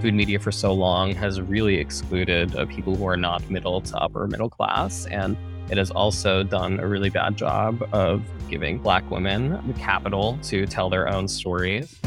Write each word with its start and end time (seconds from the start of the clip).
food 0.00 0.14
media 0.14 0.38
for 0.38 0.52
so 0.52 0.72
long 0.72 1.14
has 1.14 1.40
really 1.40 1.76
excluded 1.76 2.54
uh, 2.56 2.66
people 2.66 2.94
who 2.94 3.06
are 3.06 3.16
not 3.16 3.48
middle 3.50 3.80
to 3.80 3.96
upper 3.96 4.26
middle 4.26 4.48
class. 4.48 5.06
And 5.06 5.36
it 5.70 5.76
has 5.76 5.90
also 5.90 6.42
done 6.42 6.80
a 6.80 6.86
really 6.86 7.10
bad 7.10 7.36
job 7.36 7.86
of 7.92 8.22
giving 8.48 8.78
Black 8.78 9.10
women 9.10 9.60
the 9.66 9.74
capital 9.74 10.38
to 10.44 10.66
tell 10.66 10.88
their 10.88 11.08
own 11.08 11.28
stories. 11.28 11.98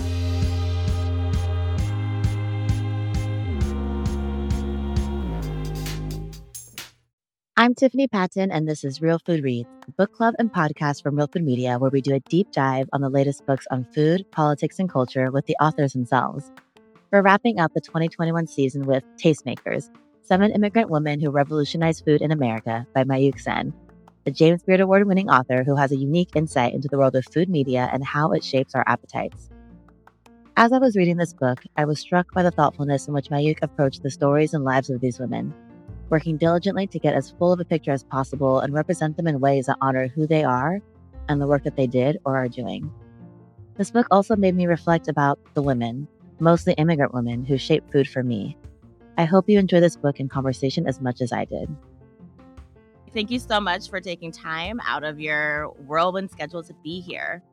I'm 7.57 7.75
Tiffany 7.75 8.07
Patton, 8.07 8.49
and 8.49 8.67
this 8.67 8.83
is 8.83 9.03
Real 9.03 9.19
Food 9.19 9.43
Reads, 9.43 9.69
a 9.87 9.91
book 9.91 10.11
club 10.13 10.33
and 10.39 10.51
podcast 10.51 11.03
from 11.03 11.15
Real 11.15 11.27
Food 11.27 11.43
Media, 11.43 11.77
where 11.77 11.91
we 11.91 12.01
do 12.01 12.15
a 12.15 12.19
deep 12.21 12.51
dive 12.51 12.89
on 12.91 13.01
the 13.01 13.09
latest 13.09 13.45
books 13.45 13.67
on 13.69 13.85
food, 13.93 14.25
politics, 14.31 14.79
and 14.79 14.89
culture 14.89 15.29
with 15.29 15.45
the 15.45 15.55
authors 15.61 15.93
themselves. 15.93 16.49
We're 17.11 17.21
wrapping 17.21 17.59
up 17.59 17.73
the 17.73 17.81
2021 17.81 18.47
season 18.47 18.85
with 18.85 19.03
Tastemakers, 19.17 19.89
Seven 20.21 20.49
Immigrant 20.53 20.89
Women 20.89 21.19
Who 21.19 21.29
Revolutionized 21.29 22.05
Food 22.05 22.21
in 22.21 22.31
America 22.31 22.87
by 22.95 23.03
Mayukh 23.03 23.37
Sen, 23.37 23.73
a 24.25 24.31
James 24.31 24.63
Beard 24.63 24.79
Award 24.79 25.05
winning 25.05 25.29
author 25.29 25.65
who 25.65 25.75
has 25.75 25.91
a 25.91 25.97
unique 25.97 26.29
insight 26.37 26.73
into 26.73 26.87
the 26.87 26.97
world 26.97 27.17
of 27.17 27.25
food 27.25 27.49
media 27.49 27.89
and 27.91 28.05
how 28.05 28.31
it 28.31 28.45
shapes 28.45 28.75
our 28.75 28.85
appetites. 28.87 29.49
As 30.55 30.71
I 30.71 30.77
was 30.77 30.95
reading 30.95 31.17
this 31.17 31.33
book, 31.33 31.59
I 31.75 31.83
was 31.83 31.99
struck 31.99 32.31
by 32.33 32.43
the 32.43 32.51
thoughtfulness 32.51 33.09
in 33.09 33.13
which 33.13 33.27
Mayukh 33.29 33.61
approached 33.61 34.03
the 34.03 34.09
stories 34.09 34.53
and 34.53 34.63
lives 34.63 34.89
of 34.89 35.01
these 35.01 35.19
women 35.19 35.53
working 36.09 36.37
diligently 36.37 36.87
to 36.87 36.99
get 36.99 37.13
as 37.13 37.31
full 37.31 37.51
of 37.51 37.59
a 37.59 37.65
picture 37.65 37.91
as 37.91 38.05
possible 38.05 38.59
and 38.61 38.73
represent 38.73 39.17
them 39.17 39.27
in 39.27 39.41
ways 39.41 39.65
that 39.65 39.77
honor 39.81 40.07
who 40.07 40.25
they 40.25 40.45
are 40.45 40.79
and 41.27 41.41
the 41.41 41.47
work 41.47 41.65
that 41.65 41.75
they 41.75 41.87
did 41.87 42.19
or 42.23 42.37
are 42.37 42.47
doing. 42.47 42.89
This 43.75 43.91
book 43.91 44.07
also 44.11 44.37
made 44.37 44.55
me 44.55 44.65
reflect 44.65 45.09
about 45.09 45.39
the 45.55 45.61
women, 45.61 46.07
mostly 46.41 46.73
immigrant 46.73 47.13
women, 47.13 47.45
who 47.45 47.57
shaped 47.57 47.91
food 47.91 48.09
for 48.09 48.23
me. 48.23 48.57
I 49.17 49.25
hope 49.25 49.47
you 49.47 49.59
enjoy 49.59 49.79
this 49.79 49.95
book 49.95 50.19
and 50.19 50.29
conversation 50.29 50.87
as 50.87 50.99
much 50.99 51.21
as 51.21 51.31
I 51.31 51.45
did. 51.45 51.73
Thank 53.13 53.29
you 53.29 53.39
so 53.39 53.59
much 53.59 53.89
for 53.89 53.99
taking 54.01 54.31
time 54.31 54.79
out 54.85 55.03
of 55.03 55.19
your 55.19 55.67
whirlwind 55.85 56.31
schedule 56.31 56.63
to 56.63 56.73
be 56.83 57.01
here. 57.01 57.43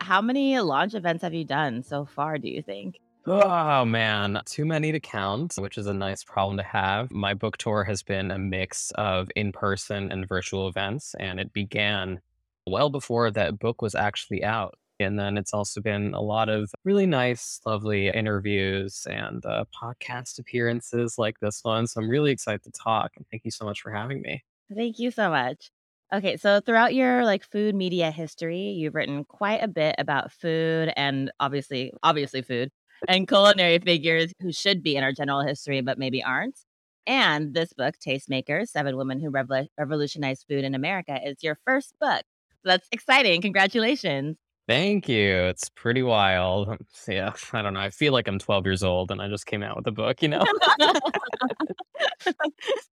How 0.00 0.20
many 0.20 0.58
launch 0.60 0.94
events 0.94 1.22
have 1.22 1.34
you 1.34 1.44
done 1.44 1.82
so 1.82 2.04
far, 2.04 2.38
do 2.38 2.48
you 2.48 2.62
think? 2.62 3.00
Oh 3.26 3.84
man, 3.84 4.40
too 4.46 4.64
many 4.64 4.92
to 4.92 5.00
count, 5.00 5.54
which 5.58 5.76
is 5.76 5.86
a 5.86 5.92
nice 5.92 6.24
problem 6.24 6.56
to 6.56 6.62
have. 6.62 7.10
My 7.10 7.34
book 7.34 7.58
tour 7.58 7.84
has 7.84 8.02
been 8.02 8.30
a 8.30 8.38
mix 8.38 8.90
of 8.92 9.28
in 9.36 9.52
person 9.52 10.10
and 10.10 10.26
virtual 10.26 10.68
events, 10.68 11.14
and 11.18 11.38
it 11.38 11.52
began 11.52 12.20
well 12.66 12.88
before 12.88 13.30
that 13.32 13.58
book 13.58 13.82
was 13.82 13.94
actually 13.94 14.44
out. 14.44 14.77
And 15.00 15.18
then 15.18 15.36
it's 15.36 15.54
also 15.54 15.80
been 15.80 16.14
a 16.14 16.20
lot 16.20 16.48
of 16.48 16.70
really 16.84 17.06
nice, 17.06 17.60
lovely 17.64 18.08
interviews 18.08 19.06
and 19.10 19.44
uh, 19.46 19.64
podcast 19.74 20.38
appearances 20.38 21.16
like 21.18 21.38
this 21.40 21.60
one. 21.62 21.86
So 21.86 22.00
I'm 22.00 22.08
really 22.08 22.32
excited 22.32 22.62
to 22.64 22.70
talk. 22.72 23.12
And 23.16 23.26
thank 23.30 23.44
you 23.44 23.50
so 23.50 23.64
much 23.64 23.80
for 23.80 23.92
having 23.92 24.20
me. 24.22 24.42
Thank 24.74 24.98
you 24.98 25.10
so 25.10 25.30
much. 25.30 25.70
Okay, 26.12 26.36
so 26.38 26.60
throughout 26.60 26.94
your 26.94 27.24
like 27.24 27.44
food 27.44 27.74
media 27.74 28.10
history, 28.10 28.70
you've 28.70 28.94
written 28.94 29.24
quite 29.24 29.62
a 29.62 29.68
bit 29.68 29.94
about 29.98 30.32
food 30.32 30.90
and 30.96 31.30
obviously 31.38 31.92
obviously 32.02 32.40
food 32.40 32.70
and 33.06 33.28
culinary 33.28 33.78
figures 33.78 34.32
who 34.40 34.50
should 34.52 34.82
be 34.82 34.96
in 34.96 35.04
our 35.04 35.12
general 35.12 35.42
history, 35.42 35.80
but 35.82 35.98
maybe 35.98 36.22
aren't. 36.22 36.58
And 37.06 37.54
this 37.54 37.72
book, 37.72 37.96
Tastemakers 38.06 38.68
Seven 38.68 38.96
Women 38.96 39.20
Who 39.20 39.30
Revolutionized 39.30 40.44
Food 40.48 40.64
in 40.64 40.74
America, 40.74 41.18
is 41.22 41.42
your 41.42 41.58
first 41.64 41.94
book. 42.00 42.22
So 42.62 42.70
that's 42.70 42.88
exciting. 42.90 43.40
Congratulations. 43.40 44.36
Thank 44.68 45.08
you. 45.08 45.34
It's 45.46 45.70
pretty 45.70 46.02
wild. 46.02 46.76
Yeah, 47.08 47.32
I 47.54 47.62
don't 47.62 47.72
know. 47.74 47.80
I 47.80 47.88
feel 47.90 48.12
like 48.12 48.28
I'm 48.28 48.38
12 48.38 48.66
years 48.66 48.82
old 48.84 49.10
and 49.10 49.20
I 49.22 49.28
just 49.28 49.46
came 49.46 49.62
out 49.62 49.76
with 49.76 49.86
a 49.86 49.92
book, 49.92 50.20
you 50.22 50.28
know? 50.28 50.44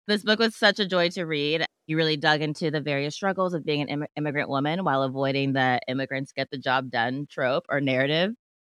this 0.08 0.24
book 0.24 0.40
was 0.40 0.56
such 0.56 0.80
a 0.80 0.88
joy 0.88 1.10
to 1.10 1.26
read. 1.26 1.66
You 1.88 1.98
really 1.98 2.18
dug 2.18 2.42
into 2.42 2.72
the 2.72 2.82
various 2.82 3.16
struggles 3.16 3.54
of 3.54 3.66
being 3.66 3.82
an 3.82 3.90
Im- 3.90 4.06
immigrant 4.16 4.50
woman 4.50 4.84
while 4.84 5.04
avoiding 5.04 5.54
the 5.54 5.80
immigrants 5.88 6.32
get 6.32 6.50
the 6.52 6.58
job 6.58 6.90
done 6.92 7.28
trope 7.30 7.66
or 7.70 7.82
narrative. 7.82 8.34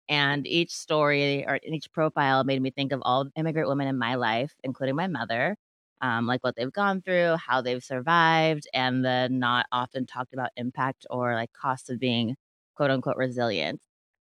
And 0.09 0.47
each 0.47 0.71
story 0.73 1.45
or 1.47 1.59
each 1.65 1.91
profile 1.93 2.45
made 2.45 2.63
me 2.63 2.71
think 2.71 2.93
of 2.93 3.01
all 3.05 3.27
immigrant 3.37 3.69
women 3.69 3.89
in 3.89 3.99
my 3.99 4.15
life, 4.15 4.53
including 4.65 4.95
my 4.97 5.09
mother, 5.09 5.57
um, 6.01 6.27
like 6.27 6.43
what 6.45 6.55
they've 6.57 6.73
gone 6.73 7.03
through, 7.03 7.37
how 7.45 7.61
they've 7.61 7.83
survived, 7.83 8.69
and 8.73 9.05
the 9.05 9.29
not 9.31 9.67
often 9.73 10.07
talked 10.07 10.33
about 10.33 10.51
impact 10.57 11.07
or 11.11 11.35
like 11.35 11.53
cost 11.53 11.91
of 11.91 11.99
being 11.99 12.37
quote 12.77 12.91
unquote 12.91 13.17
resilience. 13.17 13.83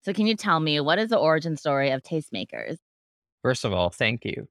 So, 0.03 0.13
can 0.13 0.27
you 0.27 0.35
tell 0.35 0.59
me 0.59 0.79
what 0.79 0.99
is 0.99 1.09
the 1.09 1.17
origin 1.17 1.57
story 1.57 1.91
of 1.91 2.01
Tastemakers? 2.01 2.77
First 3.43 3.65
of 3.65 3.73
all, 3.73 3.89
thank 3.89 4.25
you. 4.25 4.47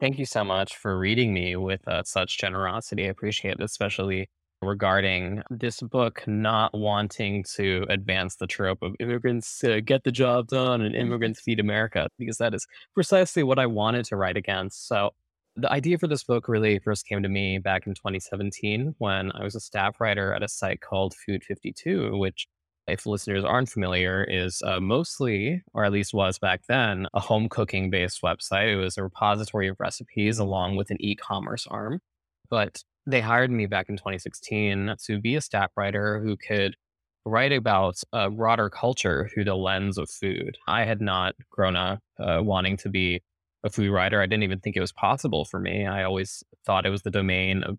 Thank 0.00 0.18
you 0.18 0.24
so 0.24 0.44
much 0.44 0.76
for 0.76 0.98
reading 0.98 1.34
me 1.34 1.56
with 1.56 1.86
uh, 1.86 2.02
such 2.04 2.38
generosity. 2.38 3.04
I 3.04 3.08
appreciate 3.08 3.56
it, 3.60 3.62
especially 3.62 4.30
regarding 4.62 5.42
this 5.50 5.80
book 5.80 6.22
not 6.26 6.72
wanting 6.76 7.44
to 7.54 7.86
advance 7.88 8.36
the 8.36 8.46
trope 8.46 8.82
of 8.82 8.94
immigrants 9.00 9.64
uh, 9.64 9.80
get 9.84 10.04
the 10.04 10.12
job 10.12 10.48
done 10.48 10.82
and 10.82 10.94
mm-hmm. 10.94 11.06
immigrants 11.06 11.40
feed 11.40 11.60
America, 11.60 12.08
because 12.18 12.38
that 12.38 12.54
is 12.54 12.66
precisely 12.94 13.42
what 13.42 13.58
I 13.58 13.66
wanted 13.66 14.04
to 14.06 14.16
write 14.16 14.36
against. 14.36 14.86
So, 14.86 15.10
the 15.56 15.70
idea 15.70 15.98
for 15.98 16.06
this 16.06 16.24
book 16.24 16.48
really 16.48 16.78
first 16.78 17.06
came 17.06 17.22
to 17.22 17.28
me 17.28 17.58
back 17.58 17.86
in 17.86 17.94
2017 17.94 18.94
when 18.98 19.32
I 19.32 19.42
was 19.42 19.54
a 19.54 19.60
staff 19.60 20.00
writer 20.00 20.32
at 20.32 20.42
a 20.42 20.48
site 20.48 20.80
called 20.80 21.14
Food 21.14 21.42
52, 21.42 22.16
which, 22.16 22.46
if 22.92 23.06
listeners 23.06 23.44
aren't 23.44 23.68
familiar, 23.68 24.24
is 24.24 24.62
uh, 24.62 24.80
mostly, 24.80 25.62
or 25.74 25.84
at 25.84 25.92
least 25.92 26.14
was 26.14 26.38
back 26.38 26.62
then, 26.68 27.06
a 27.14 27.20
home 27.20 27.48
cooking 27.48 27.90
based 27.90 28.22
website. 28.22 28.72
It 28.72 28.76
was 28.76 28.98
a 28.98 29.02
repository 29.02 29.68
of 29.68 29.76
recipes 29.78 30.38
along 30.38 30.76
with 30.76 30.90
an 30.90 30.96
e 31.00 31.14
commerce 31.14 31.66
arm. 31.66 32.00
But 32.48 32.82
they 33.06 33.20
hired 33.20 33.50
me 33.50 33.66
back 33.66 33.88
in 33.88 33.96
2016 33.96 34.94
to 35.06 35.20
be 35.20 35.36
a 35.36 35.40
staff 35.40 35.70
writer 35.76 36.20
who 36.20 36.36
could 36.36 36.76
write 37.24 37.52
about 37.52 38.00
a 38.12 38.30
broader 38.30 38.70
culture 38.70 39.28
through 39.32 39.44
the 39.44 39.54
lens 39.54 39.98
of 39.98 40.10
food. 40.10 40.56
I 40.66 40.84
had 40.84 41.00
not 41.00 41.34
grown 41.50 41.76
up 41.76 42.00
uh, 42.18 42.40
wanting 42.42 42.76
to 42.78 42.88
be 42.88 43.22
a 43.62 43.70
food 43.70 43.90
writer. 43.92 44.20
I 44.20 44.26
didn't 44.26 44.44
even 44.44 44.60
think 44.60 44.76
it 44.76 44.80
was 44.80 44.92
possible 44.92 45.44
for 45.44 45.60
me. 45.60 45.86
I 45.86 46.04
always 46.04 46.42
thought 46.64 46.86
it 46.86 46.90
was 46.90 47.02
the 47.02 47.10
domain 47.10 47.62
of 47.62 47.78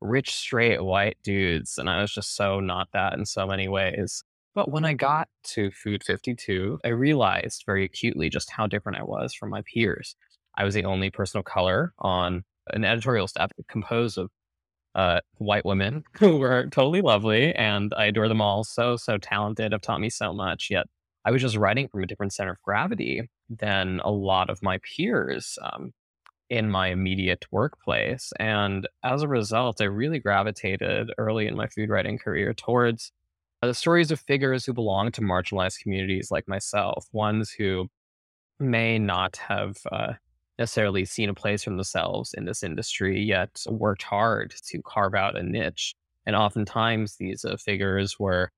rich, 0.00 0.34
straight 0.34 0.82
white 0.82 1.18
dudes. 1.22 1.78
And 1.78 1.90
I 1.90 2.00
was 2.00 2.12
just 2.12 2.34
so 2.36 2.60
not 2.60 2.88
that 2.92 3.14
in 3.14 3.26
so 3.26 3.46
many 3.46 3.68
ways. 3.68 4.22
But 4.54 4.70
when 4.70 4.84
I 4.84 4.94
got 4.94 5.28
to 5.54 5.70
Food 5.70 6.02
52, 6.02 6.80
I 6.84 6.88
realized 6.88 7.64
very 7.66 7.84
acutely 7.84 8.28
just 8.28 8.50
how 8.50 8.66
different 8.66 8.98
I 8.98 9.04
was 9.04 9.34
from 9.34 9.50
my 9.50 9.62
peers. 9.62 10.16
I 10.56 10.64
was 10.64 10.74
the 10.74 10.84
only 10.84 11.10
person 11.10 11.38
of 11.38 11.44
color 11.44 11.92
on 11.98 12.44
an 12.72 12.84
editorial 12.84 13.28
staff 13.28 13.52
composed 13.68 14.18
of 14.18 14.30
uh, 14.94 15.20
white 15.36 15.64
women 15.64 16.02
who 16.18 16.38
were 16.38 16.66
totally 16.70 17.00
lovely, 17.00 17.54
and 17.54 17.92
I 17.96 18.06
adore 18.06 18.28
them 18.28 18.40
all. 18.40 18.64
So 18.64 18.96
so 18.96 19.18
talented, 19.18 19.72
have 19.72 19.80
taught 19.80 20.00
me 20.00 20.10
so 20.10 20.32
much. 20.32 20.68
Yet 20.70 20.86
I 21.24 21.30
was 21.30 21.42
just 21.42 21.56
writing 21.56 21.88
from 21.88 22.02
a 22.02 22.06
different 22.06 22.32
center 22.32 22.52
of 22.52 22.62
gravity 22.62 23.30
than 23.48 24.00
a 24.02 24.10
lot 24.10 24.50
of 24.50 24.62
my 24.62 24.78
peers 24.78 25.58
um, 25.62 25.92
in 26.50 26.70
my 26.70 26.88
immediate 26.88 27.46
workplace, 27.52 28.32
and 28.40 28.88
as 29.04 29.22
a 29.22 29.28
result, 29.28 29.80
I 29.80 29.84
really 29.84 30.18
gravitated 30.18 31.12
early 31.18 31.46
in 31.46 31.56
my 31.56 31.68
food 31.68 31.90
writing 31.90 32.18
career 32.18 32.54
towards 32.54 33.12
the 33.66 33.74
stories 33.74 34.10
of 34.10 34.20
figures 34.20 34.64
who 34.64 34.72
belong 34.72 35.10
to 35.12 35.20
marginalized 35.20 35.80
communities 35.80 36.30
like 36.30 36.46
myself, 36.46 37.06
ones 37.12 37.50
who 37.50 37.88
may 38.60 38.98
not 38.98 39.36
have 39.36 39.78
uh, 39.90 40.12
necessarily 40.58 41.04
seen 41.04 41.28
a 41.28 41.34
place 41.34 41.64
for 41.64 41.70
themselves 41.70 42.34
in 42.34 42.44
this 42.44 42.62
industry, 42.62 43.20
yet 43.20 43.62
worked 43.68 44.02
hard 44.02 44.54
to 44.66 44.82
carve 44.82 45.14
out 45.14 45.36
a 45.36 45.42
niche. 45.42 45.94
And 46.26 46.36
oftentimes, 46.36 47.16
these 47.16 47.44
uh, 47.44 47.56
figures 47.56 48.18
were 48.18 48.50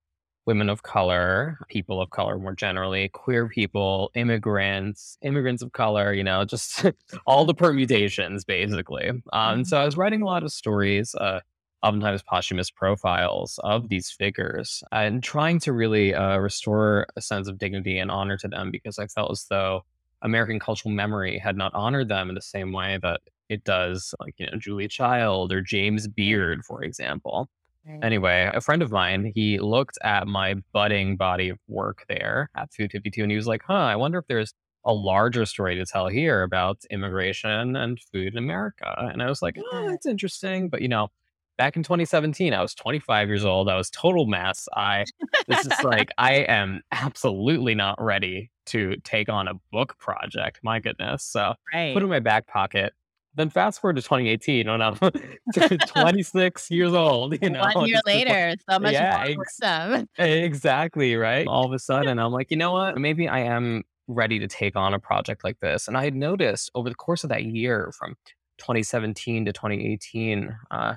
women 0.46 0.68
of 0.68 0.82
color, 0.82 1.58
people 1.68 2.00
of 2.00 2.10
color 2.10 2.38
more 2.38 2.54
generally, 2.54 3.08
queer 3.10 3.48
people, 3.48 4.10
immigrants, 4.14 5.16
immigrants 5.22 5.62
of 5.62 5.72
color, 5.72 6.12
you 6.12 6.24
know, 6.24 6.44
just 6.44 6.84
all 7.26 7.44
the 7.44 7.54
permutations 7.54 8.44
basically. 8.44 9.10
Um, 9.32 9.64
so 9.64 9.80
I 9.80 9.84
was 9.84 9.96
writing 9.96 10.22
a 10.22 10.26
lot 10.26 10.42
of 10.42 10.52
stories, 10.52 11.14
uh, 11.14 11.40
oftentimes 11.82 12.22
posthumous 12.22 12.70
profiles 12.70 13.58
of 13.64 13.88
these 13.88 14.10
figures 14.10 14.82
and 14.92 15.22
trying 15.22 15.58
to 15.60 15.72
really 15.72 16.14
uh, 16.14 16.36
restore 16.38 17.06
a 17.16 17.20
sense 17.20 17.48
of 17.48 17.58
dignity 17.58 17.98
and 17.98 18.10
honor 18.10 18.36
to 18.36 18.48
them 18.48 18.70
because 18.70 18.98
I 18.98 19.06
felt 19.06 19.30
as 19.30 19.46
though 19.48 19.82
American 20.22 20.58
cultural 20.58 20.94
memory 20.94 21.38
had 21.38 21.56
not 21.56 21.72
honored 21.74 22.08
them 22.08 22.28
in 22.28 22.34
the 22.34 22.42
same 22.42 22.72
way 22.72 22.98
that 23.02 23.20
it 23.48 23.64
does, 23.64 24.14
like, 24.20 24.34
you 24.38 24.46
know, 24.46 24.58
Julia 24.58 24.88
Child 24.88 25.52
or 25.52 25.60
James 25.60 26.06
Beard, 26.06 26.64
for 26.64 26.84
example. 26.84 27.48
Right. 27.86 27.98
Anyway, 28.02 28.50
a 28.52 28.60
friend 28.60 28.82
of 28.82 28.92
mine, 28.92 29.32
he 29.34 29.58
looked 29.58 29.98
at 30.02 30.26
my 30.26 30.56
budding 30.72 31.16
body 31.16 31.48
of 31.48 31.58
work 31.66 32.04
there 32.08 32.50
at 32.54 32.72
Food 32.72 32.92
52 32.92 33.22
and 33.22 33.30
he 33.30 33.36
was 33.36 33.46
like, 33.46 33.62
huh, 33.66 33.72
I 33.72 33.96
wonder 33.96 34.18
if 34.18 34.26
there's 34.28 34.52
a 34.84 34.92
larger 34.92 35.46
story 35.46 35.76
to 35.76 35.86
tell 35.86 36.08
here 36.08 36.42
about 36.42 36.78
immigration 36.90 37.76
and 37.76 37.98
food 38.12 38.32
in 38.32 38.38
America. 38.38 38.94
And 38.98 39.22
I 39.22 39.28
was 39.28 39.42
like, 39.42 39.58
oh, 39.72 39.88
that's 39.88 40.06
interesting. 40.06 40.68
But, 40.68 40.82
you 40.82 40.88
know, 40.88 41.08
back 41.60 41.76
in 41.76 41.82
2017, 41.82 42.54
I 42.54 42.62
was 42.62 42.74
25 42.74 43.28
years 43.28 43.44
old. 43.44 43.68
I 43.68 43.76
was 43.76 43.90
total 43.90 44.24
mess. 44.24 44.66
I 44.74 45.04
this 45.46 45.66
is 45.66 45.84
like 45.84 46.10
I 46.16 46.36
am 46.36 46.80
absolutely 46.90 47.74
not 47.74 48.02
ready 48.02 48.50
to 48.68 48.96
take 49.04 49.28
on 49.28 49.46
a 49.46 49.52
book 49.70 49.98
project. 49.98 50.60
My 50.62 50.80
goodness. 50.80 51.22
So 51.22 51.52
put 51.70 51.76
Right. 51.76 51.94
it 51.94 52.02
in 52.02 52.08
my 52.08 52.18
back 52.18 52.46
pocket. 52.46 52.94
Then 53.34 53.50
fast 53.50 53.78
forward 53.78 53.96
to 53.96 54.02
2018 54.02 54.68
when 54.68 54.80
I'm 54.80 54.96
26 55.86 56.70
years 56.70 56.94
old, 56.94 57.36
you 57.42 57.50
know, 57.50 57.60
1 57.74 57.86
year 57.86 58.00
later, 58.06 58.54
so 58.66 58.78
much 58.78 58.94
yeah, 58.94 59.34
more 59.34 59.44
ex- 59.44 60.08
exactly, 60.18 61.14
right? 61.14 61.46
All 61.46 61.66
of 61.66 61.72
a 61.74 61.78
sudden 61.78 62.18
I'm 62.18 62.32
like, 62.32 62.50
you 62.50 62.56
know 62.56 62.72
what? 62.72 62.96
Maybe 62.96 63.28
I 63.28 63.40
am 63.40 63.82
ready 64.08 64.38
to 64.38 64.48
take 64.48 64.76
on 64.76 64.94
a 64.94 64.98
project 64.98 65.44
like 65.44 65.60
this. 65.60 65.88
And 65.88 65.96
I 65.98 66.04
had 66.04 66.14
noticed 66.14 66.70
over 66.74 66.88
the 66.88 66.94
course 66.94 67.22
of 67.22 67.28
that 67.28 67.44
year 67.44 67.92
from 67.98 68.14
2017 68.56 69.44
to 69.44 69.52
2018, 69.52 70.56
uh, 70.70 70.94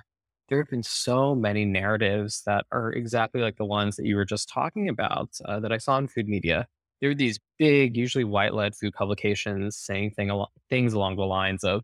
there 0.50 0.58
have 0.60 0.70
been 0.70 0.84
so 0.84 1.36
many 1.36 1.66
narratives 1.66 2.44
that 2.46 2.66
are 2.72 2.92
exactly 2.92 3.42
like 3.42 3.58
the 3.58 3.66
ones 3.66 3.96
that 3.96 4.06
you 4.06 4.16
were 4.16 4.26
just 4.26 4.50
talking 4.50 4.90
about 4.90 5.32
uh, 5.46 5.60
that 5.60 5.72
I 5.72 5.78
saw 5.78 5.98
in 5.98 6.08
food 6.08 6.28
media. 6.28 6.68
There 7.02 7.10
are 7.12 7.16
these 7.16 7.40
big, 7.60 7.98
usually 7.98 8.24
white-led 8.24 8.76
food 8.76 8.94
publications 8.94 9.78
saying 9.78 10.12
thing 10.12 10.30
alo- 10.30 10.52
things 10.70 10.94
along 10.94 11.16
the 11.18 11.24
lines 11.26 11.64
of 11.64 11.84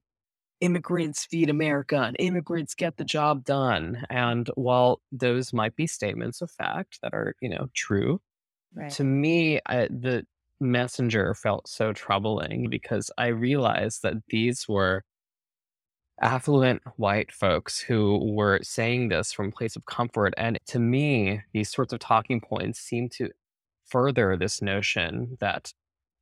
"immigrants 0.61 1.25
feed 1.25 1.49
America" 1.49 1.97
and 2.01 2.15
"immigrants 2.19 2.75
get 2.75 2.97
the 2.97 3.05
job 3.05 3.43
done." 3.45 4.05
And 4.09 4.49
while 4.55 5.01
those 5.11 5.53
might 5.53 5.75
be 5.75 5.87
statements 5.87 6.41
of 6.41 6.51
fact 6.51 6.99
that 7.01 7.13
are, 7.13 7.35
you 7.41 7.49
know, 7.49 7.69
true, 7.75 8.21
Right. 8.73 8.97
to 8.97 9.03
me, 9.03 9.59
I, 9.67 9.87
the 9.87 10.25
messenger 10.59 11.33
felt 11.33 11.67
so 11.67 11.93
troubling 11.93 12.69
because 12.69 13.11
I 13.17 13.27
realized 13.27 14.01
that 14.03 14.15
these 14.29 14.67
were 14.67 15.03
affluent 16.21 16.81
white 16.97 17.31
folks 17.31 17.79
who 17.79 18.33
were 18.33 18.59
saying 18.61 19.09
this 19.09 19.31
from 19.31 19.47
a 19.47 19.51
place 19.51 19.75
of 19.75 19.85
comfort. 19.85 20.33
And 20.37 20.57
to 20.67 20.79
me, 20.79 21.41
these 21.53 21.71
sorts 21.71 21.93
of 21.93 21.99
talking 21.99 22.41
points 22.41 22.79
seem 22.79 23.09
to 23.17 23.29
further 23.85 24.37
this 24.37 24.61
notion 24.61 25.37
that 25.39 25.73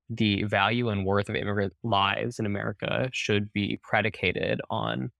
the 0.10 0.44
value 0.44 0.90
and 0.90 1.06
worth 1.06 1.30
of 1.30 1.36
immigrant 1.36 1.74
lives 1.84 2.40
in 2.40 2.46
America 2.46 3.10
should 3.12 3.52
be 3.52 3.80
predicated 3.84 4.62
on 4.70 5.12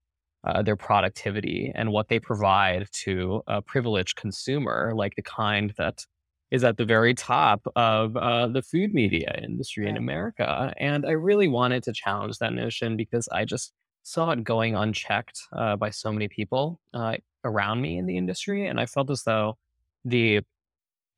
uh, 0.46 0.62
their 0.62 0.78
productivity 0.78 1.72
and 1.76 1.92
what 1.92 2.08
they 2.08 2.20
provide 2.20 2.88
to 2.92 3.42
a 3.48 3.62
privileged 3.62 4.16
consumer, 4.16 4.94
like 4.96 5.16
the 5.16 5.24
kind 5.24 5.74
that 5.78 6.06
is 6.52 6.64
at 6.64 6.78
the 6.78 6.86
very 6.86 7.14
top 7.14 7.62
of 7.76 8.16
uh, 8.16 8.48
the 8.48 8.62
food 8.62 8.94
media 8.94 9.38
industry 9.44 9.90
in 9.90 9.98
America. 9.98 10.74
And 10.78 11.06
I 11.06 11.12
really 11.12 11.50
wanted 11.50 11.84
to 11.84 11.94
challenge 11.94 12.38
that 12.38 12.54
notion 12.54 12.96
because 12.96 13.28
I 13.34 13.44
just 13.44 13.74
saw 14.08 14.32
it 14.32 14.42
going 14.42 14.74
unchecked 14.74 15.42
uh, 15.52 15.76
by 15.76 15.90
so 15.90 16.14
many 16.14 16.30
people 16.30 16.80
uh, 16.94 17.18
around 17.44 17.82
me 17.82 17.98
in 17.98 18.06
the 18.06 18.16
industry. 18.16 18.66
And 18.66 18.80
I 18.80 18.86
felt 18.86 19.10
as 19.10 19.24
though 19.24 19.58
the 20.06 20.40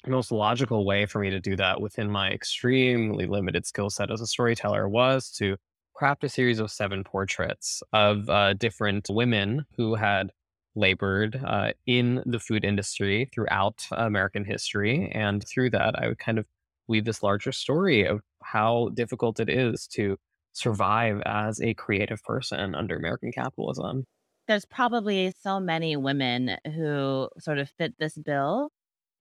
most 0.07 0.31
logical 0.31 0.83
way 0.86 1.06
for 1.06 1.19
me 1.19 1.30
to 1.30 1.39
do 1.39 1.56
that 1.56 1.81
within 1.81 2.09
my 2.09 2.31
extremely 2.31 3.27
limited 3.27 3.68
skill 3.68 3.91
set 3.91 4.09
as 4.09 4.21
a 4.21 4.25
storyteller 4.25 4.89
was 4.89 5.30
to 5.33 5.56
craft 5.94 6.24
a 6.24 6.30
series 6.30 6.57
of 6.57 6.71
seven 6.71 7.03
portraits 7.03 7.83
of 7.94 8.27
uh, 8.27 8.53
different 8.53 9.07
women 9.07 9.68
who 9.77 9.94
had 9.94 10.31
labored 10.74 11.39
uh, 11.45 11.74
in 11.85 12.24
the 12.25 12.39
food 12.39 12.65
industry 12.65 13.30
throughout 13.31 13.85
American 13.92 14.44
history. 14.44 15.12
And 15.13 15.47
through 15.47 15.69
that, 15.71 15.94
I 16.01 16.07
would 16.07 16.18
kind 16.18 16.39
of 16.39 16.47
weave 16.88 17.06
this 17.06 17.21
larger 17.21 17.51
story 17.51 18.07
of 18.07 18.21
how 18.42 18.89
difficult 18.95 19.39
it 19.39 19.47
is 19.47 19.85
to 19.89 20.18
survive 20.59 21.21
as 21.25 21.61
a 21.61 21.73
creative 21.73 22.21
person 22.23 22.75
under 22.75 22.95
American 22.97 23.31
capitalism. 23.31 24.06
There's 24.47 24.65
probably 24.65 25.31
so 25.41 25.59
many 25.59 25.95
women 25.95 26.57
who 26.65 27.29
sort 27.39 27.59
of 27.59 27.69
fit 27.69 27.94
this 28.00 28.17
bill, 28.17 28.71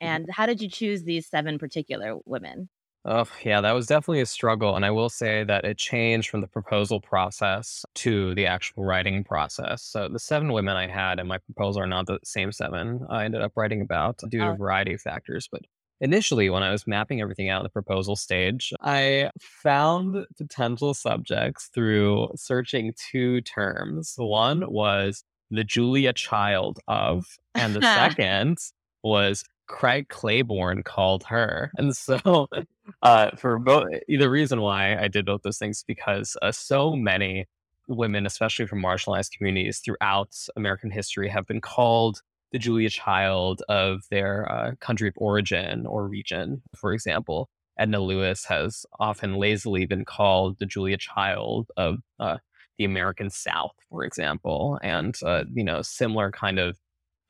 mm-hmm. 0.02 0.06
and 0.06 0.30
how 0.30 0.46
did 0.46 0.60
you 0.62 0.68
choose 0.70 1.04
these 1.04 1.28
7 1.28 1.58
particular 1.58 2.16
women? 2.24 2.68
Oh, 3.04 3.24
yeah, 3.42 3.60
that 3.60 3.72
was 3.72 3.86
definitely 3.86 4.20
a 4.20 4.26
struggle. 4.26 4.76
And 4.76 4.84
I 4.84 4.90
will 4.90 5.08
say 5.08 5.42
that 5.44 5.64
it 5.64 5.78
changed 5.78 6.28
from 6.28 6.40
the 6.42 6.46
proposal 6.48 7.00
process 7.00 7.84
to 7.96 8.34
the 8.34 8.46
actual 8.46 8.84
writing 8.84 9.24
process. 9.24 9.82
So 9.82 10.08
the 10.08 10.18
seven 10.18 10.52
women 10.52 10.76
I 10.76 10.88
had 10.88 11.18
in 11.18 11.26
my 11.26 11.38
proposal 11.38 11.82
are 11.82 11.86
not 11.86 12.06
the 12.06 12.18
same 12.24 12.52
seven 12.52 13.06
I 13.08 13.24
ended 13.24 13.40
up 13.40 13.52
writing 13.56 13.80
about 13.80 14.18
due 14.28 14.40
to 14.40 14.48
a 14.48 14.52
Oh, 14.52 14.54
variety 14.54 14.94
of 14.94 15.00
factors. 15.00 15.48
But 15.50 15.62
initially, 16.00 16.50
when 16.50 16.62
I 16.62 16.70
was 16.70 16.86
mapping 16.86 17.20
everything 17.20 17.48
out 17.48 17.60
in 17.60 17.64
the 17.64 17.70
proposal 17.70 18.16
stage, 18.16 18.72
I 18.80 19.30
found 19.40 20.26
potential 20.36 20.94
subjects 20.94 21.70
through 21.74 22.28
searching 22.36 22.94
two 23.10 23.40
terms. 23.42 24.14
One 24.16 24.70
was 24.70 25.24
the 25.50 25.64
Julia 25.64 26.12
Child 26.12 26.80
of, 26.88 27.26
and 27.54 27.74
the 27.74 27.80
second 27.82 28.58
was 29.02 29.44
Craig 29.68 30.08
Claiborne 30.08 30.82
called 30.82 31.24
her. 31.24 31.70
And 31.76 31.94
so 31.96 32.48
uh, 33.02 33.30
for 33.36 33.58
both, 33.58 33.86
the 34.08 34.30
reason 34.30 34.60
why 34.60 34.96
I 34.96 35.08
did 35.08 35.26
both 35.26 35.42
those 35.42 35.58
things 35.58 35.84
because 35.86 36.36
uh, 36.42 36.52
so 36.52 36.96
many 36.96 37.46
women, 37.86 38.26
especially 38.26 38.66
from 38.66 38.82
marginalized 38.82 39.30
communities 39.36 39.78
throughout 39.78 40.34
American 40.56 40.90
history, 40.90 41.28
have 41.28 41.46
been 41.46 41.60
called 41.60 42.22
the 42.52 42.58
Julia 42.58 42.90
Child 42.90 43.62
of 43.68 44.02
their 44.10 44.50
uh, 44.50 44.72
country 44.80 45.08
of 45.08 45.14
origin 45.16 45.86
or 45.86 46.06
region. 46.06 46.62
For 46.76 46.92
example, 46.92 47.48
Edna 47.78 48.00
Lewis 48.00 48.44
has 48.46 48.84
often 48.98 49.34
lazily 49.34 49.86
been 49.86 50.04
called 50.04 50.58
the 50.58 50.66
Julia 50.66 50.96
Child 50.96 51.70
of 51.76 51.98
uh, 52.18 52.38
the 52.78 52.84
American 52.84 53.30
South, 53.30 53.74
for 53.90 54.04
example, 54.04 54.78
and 54.82 55.14
uh, 55.24 55.44
you 55.52 55.64
know 55.64 55.82
similar 55.82 56.30
kind 56.30 56.58
of 56.58 56.76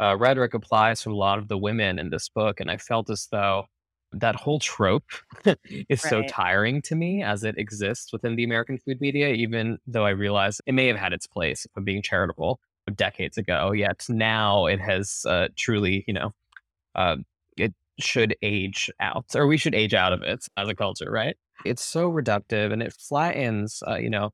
uh, 0.00 0.16
rhetoric 0.16 0.54
applies 0.54 1.02
to 1.02 1.10
a 1.10 1.14
lot 1.14 1.38
of 1.38 1.48
the 1.48 1.58
women 1.58 1.98
in 1.98 2.10
this 2.10 2.28
book. 2.28 2.60
And 2.60 2.70
I 2.70 2.76
felt 2.76 3.10
as 3.10 3.28
though 3.30 3.64
that 4.12 4.36
whole 4.36 4.58
trope 4.58 5.10
is 5.88 6.00
so 6.00 6.22
tiring 6.22 6.80
to 6.82 6.94
me 6.94 7.22
as 7.22 7.44
it 7.44 7.58
exists 7.58 8.12
within 8.12 8.36
the 8.36 8.44
American 8.44 8.78
food 8.78 9.00
media, 9.00 9.28
even 9.30 9.78
though 9.86 10.06
I 10.06 10.10
realize 10.10 10.60
it 10.66 10.72
may 10.72 10.86
have 10.86 10.96
had 10.96 11.12
its 11.12 11.26
place, 11.26 11.64
if 11.64 11.72
I'm 11.76 11.84
being 11.84 12.02
charitable, 12.02 12.58
decades 12.96 13.38
ago. 13.38 13.72
Yet 13.72 14.06
now 14.08 14.66
it 14.66 14.80
has 14.80 15.24
uh, 15.28 15.48
truly, 15.56 16.04
you 16.06 16.14
know, 16.14 16.32
uh, 16.94 17.16
it 17.56 17.74
should 18.00 18.36
age 18.42 18.90
out, 19.00 19.26
or 19.34 19.46
we 19.46 19.56
should 19.56 19.74
age 19.74 19.94
out 19.94 20.12
of 20.12 20.22
it 20.22 20.44
as 20.56 20.68
a 20.68 20.74
culture, 20.74 21.10
right? 21.10 21.36
It's 21.64 21.84
so 21.84 22.10
reductive 22.10 22.72
and 22.72 22.82
it 22.82 22.92
flattens, 22.92 23.82
uh, 23.86 23.96
you 23.96 24.10
know, 24.10 24.30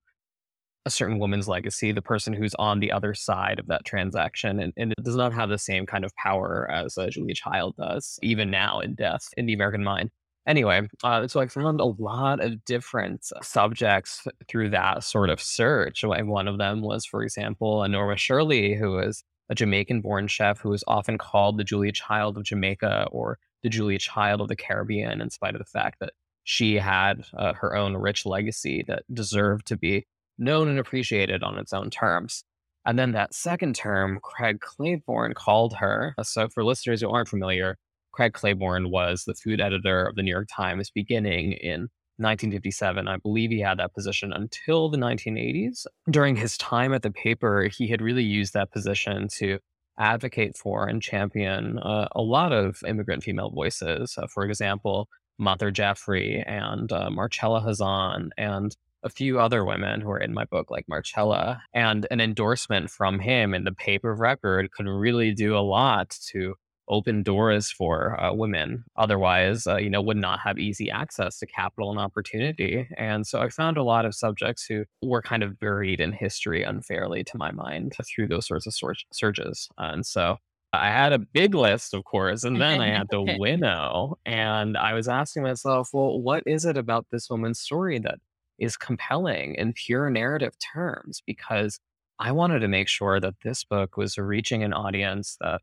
a 0.86 0.90
certain 0.90 1.18
woman's 1.18 1.48
legacy, 1.48 1.92
the 1.92 2.02
person 2.02 2.34
who's 2.34 2.54
on 2.56 2.80
the 2.80 2.92
other 2.92 3.14
side 3.14 3.58
of 3.58 3.66
that 3.68 3.84
transaction, 3.86 4.60
and, 4.60 4.72
and 4.76 4.92
it 4.92 5.02
does 5.02 5.16
not 5.16 5.32
have 5.32 5.48
the 5.48 5.58
same 5.58 5.86
kind 5.86 6.04
of 6.04 6.14
power 6.16 6.70
as 6.70 6.98
Julia 7.10 7.34
Child 7.34 7.74
does, 7.78 8.18
even 8.22 8.50
now 8.50 8.80
in 8.80 8.94
death 8.94 9.28
in 9.36 9.46
the 9.46 9.54
American 9.54 9.82
mind. 9.82 10.10
Anyway, 10.46 10.86
uh, 11.02 11.26
so 11.26 11.40
I 11.40 11.46
found 11.46 11.80
a 11.80 11.86
lot 11.86 12.40
of 12.40 12.64
different 12.64 13.24
subjects 13.42 14.26
through 14.48 14.70
that 14.70 15.02
sort 15.02 15.30
of 15.30 15.40
search. 15.40 16.02
And 16.02 16.28
one 16.28 16.48
of 16.48 16.58
them 16.58 16.82
was, 16.82 17.06
for 17.06 17.22
example, 17.22 17.86
Norma 17.88 18.16
Shirley, 18.16 18.74
who 18.74 18.98
is 18.98 19.24
a 19.48 19.54
Jamaican 19.54 20.02
born 20.02 20.26
chef 20.28 20.60
who 20.60 20.72
is 20.72 20.84
often 20.86 21.16
called 21.16 21.58
the 21.58 21.64
Julia 21.64 21.92
Child 21.92 22.36
of 22.36 22.44
Jamaica 22.44 23.08
or 23.10 23.38
the 23.62 23.70
Julia 23.70 23.98
Child 23.98 24.42
of 24.42 24.48
the 24.48 24.56
Caribbean, 24.56 25.22
in 25.22 25.30
spite 25.30 25.54
of 25.54 25.58
the 25.58 25.64
fact 25.64 26.00
that 26.00 26.12
she 26.44 26.74
had 26.74 27.24
uh, 27.36 27.54
her 27.54 27.74
own 27.74 27.96
rich 27.96 28.26
legacy 28.26 28.84
that 28.86 29.04
deserved 29.12 29.66
to 29.66 29.76
be 29.78 30.06
known 30.36 30.68
and 30.68 30.78
appreciated 30.78 31.42
on 31.42 31.58
its 31.58 31.72
own 31.72 31.88
terms. 31.88 32.44
And 32.86 32.98
then 32.98 33.12
that 33.12 33.32
second 33.32 33.74
term, 33.74 34.18
Craig 34.22 34.60
Claiborne 34.60 35.32
called 35.32 35.74
her. 35.76 36.14
So, 36.22 36.48
for 36.48 36.62
listeners 36.62 37.00
who 37.00 37.08
aren't 37.08 37.28
familiar, 37.28 37.78
Craig 38.14 38.32
Claiborne 38.32 38.90
was 38.90 39.24
the 39.24 39.34
food 39.34 39.60
editor 39.60 40.06
of 40.06 40.14
the 40.14 40.22
New 40.22 40.30
York 40.30 40.46
Times 40.54 40.88
beginning 40.88 41.52
in 41.52 41.88
1957. 42.18 43.08
I 43.08 43.16
believe 43.16 43.50
he 43.50 43.60
had 43.60 43.80
that 43.80 43.92
position 43.92 44.32
until 44.32 44.88
the 44.88 44.98
1980s. 44.98 45.84
During 46.08 46.36
his 46.36 46.56
time 46.56 46.94
at 46.94 47.02
the 47.02 47.10
paper, 47.10 47.68
he 47.76 47.88
had 47.88 48.00
really 48.00 48.22
used 48.22 48.54
that 48.54 48.70
position 48.70 49.26
to 49.38 49.58
advocate 49.98 50.56
for 50.56 50.86
and 50.86 51.02
champion 51.02 51.80
uh, 51.80 52.06
a 52.12 52.22
lot 52.22 52.52
of 52.52 52.78
immigrant 52.86 53.24
female 53.24 53.50
voices. 53.50 54.14
Uh, 54.16 54.28
for 54.32 54.44
example, 54.44 55.08
Madhur 55.40 55.72
Jaffrey 55.72 56.40
and 56.46 56.92
uh, 56.92 57.10
Marcella 57.10 57.62
Hazan 57.62 58.28
and 58.38 58.76
a 59.02 59.08
few 59.08 59.40
other 59.40 59.64
women 59.64 60.00
who 60.00 60.10
are 60.10 60.18
in 60.18 60.32
my 60.32 60.44
book, 60.44 60.70
like 60.70 60.88
Marcella, 60.88 61.60
and 61.74 62.06
an 62.12 62.20
endorsement 62.20 62.90
from 62.90 63.18
him 63.18 63.54
in 63.54 63.64
the 63.64 63.72
paper 63.72 64.12
of 64.12 64.20
record 64.20 64.70
could 64.70 64.86
really 64.86 65.34
do 65.34 65.56
a 65.56 65.58
lot 65.58 66.16
to 66.30 66.54
open 66.88 67.22
doors 67.22 67.70
for 67.70 68.20
uh, 68.22 68.32
women. 68.32 68.84
Otherwise, 68.96 69.66
uh, 69.66 69.76
you 69.76 69.90
know, 69.90 70.02
would 70.02 70.16
not 70.16 70.40
have 70.40 70.58
easy 70.58 70.90
access 70.90 71.38
to 71.38 71.46
capital 71.46 71.90
and 71.90 71.98
opportunity. 71.98 72.88
And 72.96 73.26
so 73.26 73.40
I 73.40 73.48
found 73.48 73.76
a 73.76 73.82
lot 73.82 74.04
of 74.04 74.14
subjects 74.14 74.66
who 74.66 74.84
were 75.02 75.22
kind 75.22 75.42
of 75.42 75.58
buried 75.58 76.00
in 76.00 76.12
history 76.12 76.62
unfairly, 76.62 77.24
to 77.24 77.38
my 77.38 77.50
mind, 77.50 77.94
through 78.14 78.28
those 78.28 78.46
sorts 78.46 78.66
of 78.66 78.74
sor- 78.74 78.94
surges. 79.12 79.68
And 79.78 80.04
so 80.04 80.38
I 80.74 80.88
had 80.88 81.12
a 81.12 81.18
big 81.18 81.54
list, 81.54 81.94
of 81.94 82.04
course, 82.04 82.44
and 82.44 82.60
then 82.60 82.80
I 82.80 82.88
had 82.98 83.10
to 83.10 83.22
winnow. 83.38 84.18
And 84.26 84.76
I 84.76 84.94
was 84.94 85.08
asking 85.08 85.44
myself, 85.44 85.90
well, 85.92 86.20
what 86.20 86.42
is 86.46 86.64
it 86.64 86.76
about 86.76 87.06
this 87.10 87.30
woman's 87.30 87.60
story 87.60 87.98
that 88.00 88.18
is 88.58 88.76
compelling 88.76 89.54
in 89.54 89.72
pure 89.72 90.10
narrative 90.10 90.54
terms? 90.58 91.22
Because 91.26 91.78
I 92.18 92.32
wanted 92.32 92.60
to 92.60 92.68
make 92.68 92.88
sure 92.88 93.20
that 93.20 93.34
this 93.42 93.64
book 93.64 93.96
was 93.96 94.18
reaching 94.18 94.62
an 94.62 94.72
audience 94.72 95.36
that, 95.40 95.62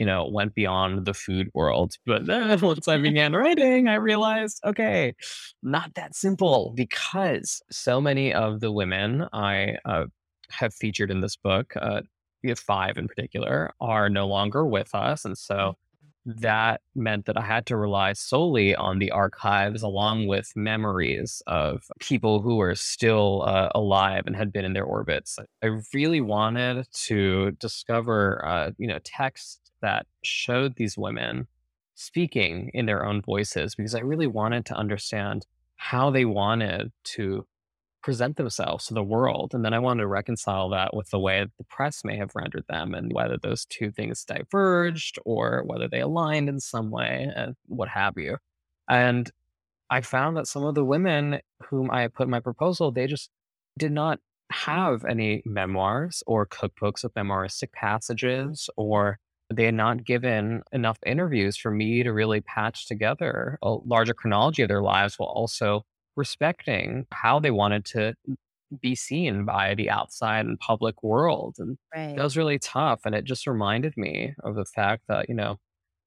you 0.00 0.06
know, 0.06 0.26
went 0.26 0.54
beyond 0.54 1.04
the 1.04 1.12
food 1.12 1.50
world. 1.52 1.96
But 2.06 2.24
then 2.24 2.58
once 2.62 2.88
I 2.88 2.96
began 2.96 3.34
writing, 3.34 3.86
I 3.86 3.96
realized, 3.96 4.58
okay, 4.64 5.14
not 5.62 5.92
that 5.94 6.16
simple 6.16 6.72
because 6.74 7.60
so 7.70 8.00
many 8.00 8.32
of 8.32 8.60
the 8.60 8.72
women 8.72 9.26
I 9.34 9.76
uh, 9.84 10.06
have 10.48 10.72
featured 10.72 11.10
in 11.10 11.20
this 11.20 11.36
book, 11.36 11.74
uh, 11.78 12.00
we 12.42 12.48
have 12.48 12.58
five 12.58 12.96
in 12.96 13.08
particular, 13.08 13.72
are 13.78 14.08
no 14.08 14.26
longer 14.26 14.64
with 14.64 14.94
us. 14.94 15.26
And 15.26 15.36
so 15.36 15.76
that 16.24 16.80
meant 16.94 17.26
that 17.26 17.36
I 17.36 17.42
had 17.42 17.66
to 17.66 17.76
rely 17.76 18.12
solely 18.12 18.74
on 18.74 18.98
the 18.98 19.10
archives 19.10 19.82
along 19.82 20.28
with 20.28 20.52
memories 20.56 21.42
of 21.46 21.84
people 21.98 22.40
who 22.40 22.56
were 22.56 22.74
still 22.74 23.42
uh, 23.46 23.68
alive 23.74 24.24
and 24.26 24.36
had 24.36 24.52
been 24.52 24.64
in 24.64 24.72
their 24.72 24.84
orbits. 24.84 25.38
I 25.62 25.78
really 25.94 26.20
wanted 26.20 26.86
to 27.06 27.52
discover, 27.52 28.44
uh, 28.46 28.70
you 28.78 28.86
know, 28.86 28.98
texts 29.04 29.59
that 29.82 30.06
showed 30.22 30.76
these 30.76 30.96
women 30.96 31.46
speaking 31.94 32.70
in 32.72 32.86
their 32.86 33.04
own 33.04 33.20
voices 33.20 33.74
because 33.74 33.94
I 33.94 34.00
really 34.00 34.26
wanted 34.26 34.64
to 34.66 34.74
understand 34.74 35.46
how 35.76 36.10
they 36.10 36.24
wanted 36.24 36.92
to 37.04 37.46
present 38.02 38.36
themselves 38.36 38.86
to 38.86 38.94
the 38.94 39.02
world. 39.02 39.54
And 39.54 39.64
then 39.64 39.74
I 39.74 39.78
wanted 39.78 40.02
to 40.02 40.06
reconcile 40.06 40.70
that 40.70 40.94
with 40.94 41.10
the 41.10 41.18
way 41.18 41.46
the 41.58 41.64
press 41.64 42.02
may 42.04 42.16
have 42.16 42.34
rendered 42.34 42.64
them 42.68 42.94
and 42.94 43.12
whether 43.12 43.36
those 43.36 43.66
two 43.66 43.90
things 43.90 44.24
diverged 44.24 45.18
or 45.24 45.62
whether 45.66 45.88
they 45.88 46.00
aligned 46.00 46.48
in 46.48 46.60
some 46.60 46.90
way 46.90 47.30
and 47.34 47.54
what 47.66 47.88
have 47.88 48.14
you. 48.16 48.38
And 48.88 49.30
I 49.90 50.00
found 50.00 50.36
that 50.36 50.46
some 50.46 50.64
of 50.64 50.74
the 50.74 50.84
women 50.84 51.40
whom 51.64 51.90
I 51.90 52.08
put 52.08 52.28
my 52.28 52.40
proposal, 52.40 52.90
they 52.90 53.06
just 53.06 53.30
did 53.78 53.92
not 53.92 54.20
have 54.50 55.04
any 55.04 55.42
memoirs 55.44 56.22
or 56.26 56.46
cookbooks 56.46 57.04
of 57.04 57.14
memoiristic 57.14 57.72
passages, 57.72 58.68
or 58.76 59.18
they 59.52 59.64
had 59.64 59.74
not 59.74 60.04
given 60.04 60.62
enough 60.72 60.98
interviews 61.04 61.56
for 61.56 61.70
me 61.70 62.02
to 62.02 62.12
really 62.12 62.40
patch 62.40 62.86
together 62.86 63.58
a 63.62 63.76
larger 63.84 64.14
chronology 64.14 64.62
of 64.62 64.68
their 64.68 64.82
lives 64.82 65.18
while 65.18 65.28
also 65.28 65.82
respecting 66.16 67.06
how 67.12 67.40
they 67.40 67.50
wanted 67.50 67.84
to 67.84 68.14
be 68.80 68.94
seen 68.94 69.44
by 69.44 69.74
the 69.74 69.90
outside 69.90 70.46
and 70.46 70.58
public 70.60 71.02
world. 71.02 71.56
And 71.58 71.76
that 72.16 72.22
was 72.22 72.36
really 72.36 72.58
tough. 72.58 73.00
And 73.04 73.14
it 73.14 73.24
just 73.24 73.46
reminded 73.46 73.96
me 73.96 74.34
of 74.44 74.54
the 74.54 74.64
fact 74.64 75.02
that, 75.08 75.28
you 75.28 75.34
know, 75.34 75.56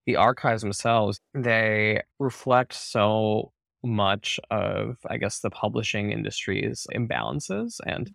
the 0.06 0.16
archives 0.16 0.62
themselves, 0.62 1.20
they 1.34 2.02
reflect 2.18 2.72
so 2.72 3.52
much 3.82 4.40
of, 4.50 4.96
I 5.08 5.18
guess, 5.18 5.40
the 5.40 5.50
publishing 5.50 6.12
industry's 6.12 6.86
imbalances. 6.94 7.80
And 7.86 8.10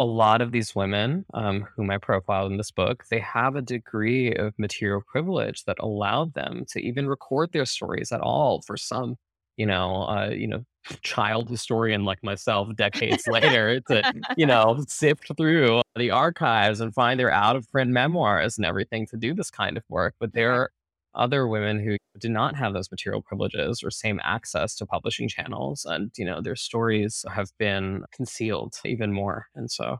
a 0.00 0.04
lot 0.04 0.40
of 0.40 0.50
these 0.50 0.74
women, 0.74 1.26
um, 1.34 1.68
whom 1.76 1.90
I 1.90 1.98
profiled 1.98 2.50
in 2.50 2.56
this 2.56 2.70
book, 2.70 3.04
they 3.10 3.20
have 3.20 3.54
a 3.54 3.60
degree 3.60 4.34
of 4.34 4.58
material 4.58 5.02
privilege 5.06 5.64
that 5.64 5.76
allowed 5.78 6.32
them 6.32 6.64
to 6.70 6.80
even 6.80 7.06
record 7.06 7.52
their 7.52 7.66
stories 7.66 8.10
at 8.10 8.22
all 8.22 8.62
for 8.62 8.78
some, 8.78 9.16
you 9.58 9.66
know, 9.66 10.04
uh, 10.04 10.30
you 10.30 10.46
know, 10.46 10.64
child 11.02 11.50
historian 11.50 12.06
like 12.06 12.24
myself 12.24 12.74
decades 12.76 13.26
later 13.28 13.78
to, 13.88 14.14
you 14.38 14.46
know, 14.46 14.82
sift 14.88 15.30
through 15.36 15.82
the 15.96 16.10
archives 16.10 16.80
and 16.80 16.94
find 16.94 17.20
their 17.20 17.30
out 17.30 17.54
of 17.54 17.70
print 17.70 17.90
memoirs 17.90 18.56
and 18.56 18.64
everything 18.64 19.06
to 19.08 19.18
do 19.18 19.34
this 19.34 19.50
kind 19.50 19.76
of 19.76 19.84
work. 19.90 20.14
But 20.18 20.32
are 20.54 20.70
other 21.14 21.46
women 21.48 21.80
who 21.84 21.96
did 22.18 22.30
not 22.30 22.56
have 22.56 22.72
those 22.74 22.90
material 22.90 23.22
privileges 23.22 23.82
or 23.82 23.90
same 23.90 24.20
access 24.22 24.74
to 24.76 24.86
publishing 24.86 25.28
channels. 25.28 25.84
And, 25.84 26.10
you 26.16 26.24
know, 26.24 26.40
their 26.42 26.56
stories 26.56 27.24
have 27.32 27.50
been 27.58 28.04
concealed 28.12 28.74
even 28.84 29.12
more. 29.12 29.46
And 29.54 29.70
so 29.70 29.98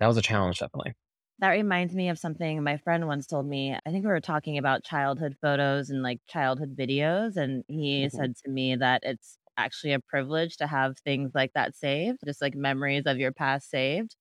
that 0.00 0.08
was 0.08 0.16
a 0.18 0.22
challenge, 0.22 0.60
definitely. 0.60 0.94
That 1.38 1.50
reminds 1.50 1.94
me 1.94 2.08
of 2.08 2.18
something 2.18 2.62
my 2.62 2.76
friend 2.76 3.06
once 3.06 3.26
told 3.26 3.46
me. 3.46 3.74
I 3.74 3.90
think 3.90 4.04
we 4.04 4.10
were 4.10 4.20
talking 4.20 4.58
about 4.58 4.84
childhood 4.84 5.36
photos 5.40 5.90
and 5.90 6.02
like 6.02 6.20
childhood 6.28 6.76
videos, 6.76 7.36
and 7.36 7.64
he 7.68 8.08
Mhm. 8.08 8.08
said 8.08 8.36
to 8.44 8.50
me 8.50 8.76
that 8.76 9.02
it's 9.04 9.38
actually 9.56 9.92
a 9.92 10.00
privilege 10.00 10.56
to 10.58 10.66
have 10.66 10.98
things 11.00 11.32
like 11.34 11.52
that 11.54 11.74
saved, 11.74 12.18
just 12.24 12.40
like 12.40 12.54
memories 12.54 13.04
of 13.06 13.18
your 13.18 13.32
past 13.32 13.68
saved. 13.70 14.14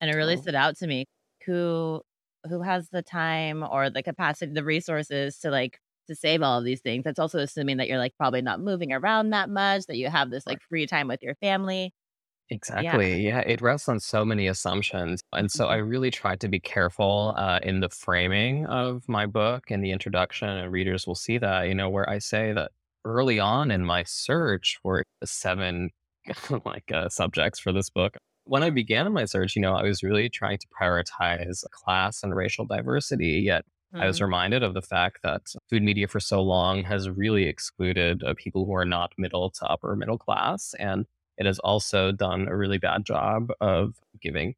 And 0.00 0.10
it 0.10 0.16
really 0.16 0.36
Oh, 0.36 0.38
stood 0.38 0.56
out 0.56 0.76
to 0.78 0.86
me. 0.88 1.06
Who 1.46 2.02
who 2.48 2.62
has 2.62 2.88
the 2.90 3.02
time 3.02 3.62
or 3.62 3.90
the 3.90 4.02
capacity, 4.02 4.52
the 4.52 4.64
resources 4.64 5.38
to 5.40 5.50
like 5.50 5.80
to 6.08 6.14
save 6.14 6.42
all 6.42 6.58
of 6.58 6.64
these 6.64 6.80
things? 6.80 7.04
That's 7.04 7.18
also 7.18 7.38
assuming 7.38 7.76
that 7.78 7.88
you're 7.88 7.98
like 7.98 8.16
probably 8.16 8.42
not 8.42 8.60
moving 8.60 8.92
around 8.92 9.30
that 9.30 9.50
much, 9.50 9.86
that 9.86 9.96
you 9.96 10.08
have 10.10 10.30
this 10.30 10.46
like 10.46 10.62
free 10.62 10.86
time 10.86 11.08
with 11.08 11.22
your 11.22 11.34
family. 11.36 11.92
Exactly. 12.52 13.24
Yeah, 13.24 13.40
it 13.46 13.60
rests 13.60 13.88
on 13.88 14.00
so 14.00 14.24
many 14.24 14.48
assumptions. 14.48 15.20
And 15.32 15.50
so 15.52 15.68
I 15.68 15.76
Mhm. 15.76 15.76
really 15.76 16.10
tried 16.10 16.40
to 16.40 16.48
be 16.48 16.58
careful 16.58 17.32
uh, 17.36 17.60
in 17.62 17.78
the 17.80 17.88
framing 17.88 18.66
of 18.66 19.08
my 19.08 19.26
book 19.26 19.70
and 19.70 19.84
the 19.84 19.92
introduction, 19.92 20.48
and 20.48 20.72
readers 20.72 21.06
will 21.06 21.14
see 21.14 21.38
that, 21.38 21.68
you 21.68 21.74
know, 21.74 21.88
where 21.88 22.08
I 22.10 22.18
say 22.18 22.52
that 22.52 22.72
early 23.04 23.38
on 23.38 23.70
in 23.70 23.84
my 23.84 24.02
search 24.02 24.80
for 24.82 25.04
the 25.20 25.26
seven 25.28 25.90
like 26.64 26.90
uh, 26.92 27.08
subjects 27.08 27.60
for 27.60 27.72
this 27.72 27.88
book, 27.88 28.16
when 28.44 28.62
I 28.62 28.70
began 28.70 29.10
my 29.12 29.24
search, 29.24 29.54
you 29.56 29.62
know, 29.62 29.74
I 29.74 29.82
was 29.82 30.02
really 30.02 30.28
trying 30.28 30.58
to 30.58 30.66
prioritize 30.68 31.62
class 31.70 32.22
and 32.22 32.34
racial 32.34 32.64
diversity. 32.64 33.40
Yet 33.44 33.64
I 33.94 34.06
was 34.06 34.18
Mhm. 34.18 34.22
reminded 34.22 34.62
of 34.62 34.74
the 34.74 34.82
fact 34.82 35.22
that 35.22 35.42
food 35.68 35.82
media 35.82 36.06
for 36.08 36.20
so 36.20 36.42
long 36.42 36.84
has 36.84 37.10
really 37.10 37.44
excluded 37.44 38.22
uh, 38.22 38.34
people 38.36 38.64
who 38.64 38.72
are 38.74 38.84
not 38.84 39.12
middle 39.18 39.50
to 39.50 39.66
upper 39.66 39.94
middle 39.96 40.18
class. 40.18 40.74
And 40.78 41.06
it 41.36 41.46
has 41.46 41.58
also 41.60 42.12
done 42.12 42.48
a 42.48 42.56
really 42.56 42.78
bad 42.78 43.04
job 43.04 43.50
of 43.60 43.96
giving 44.20 44.54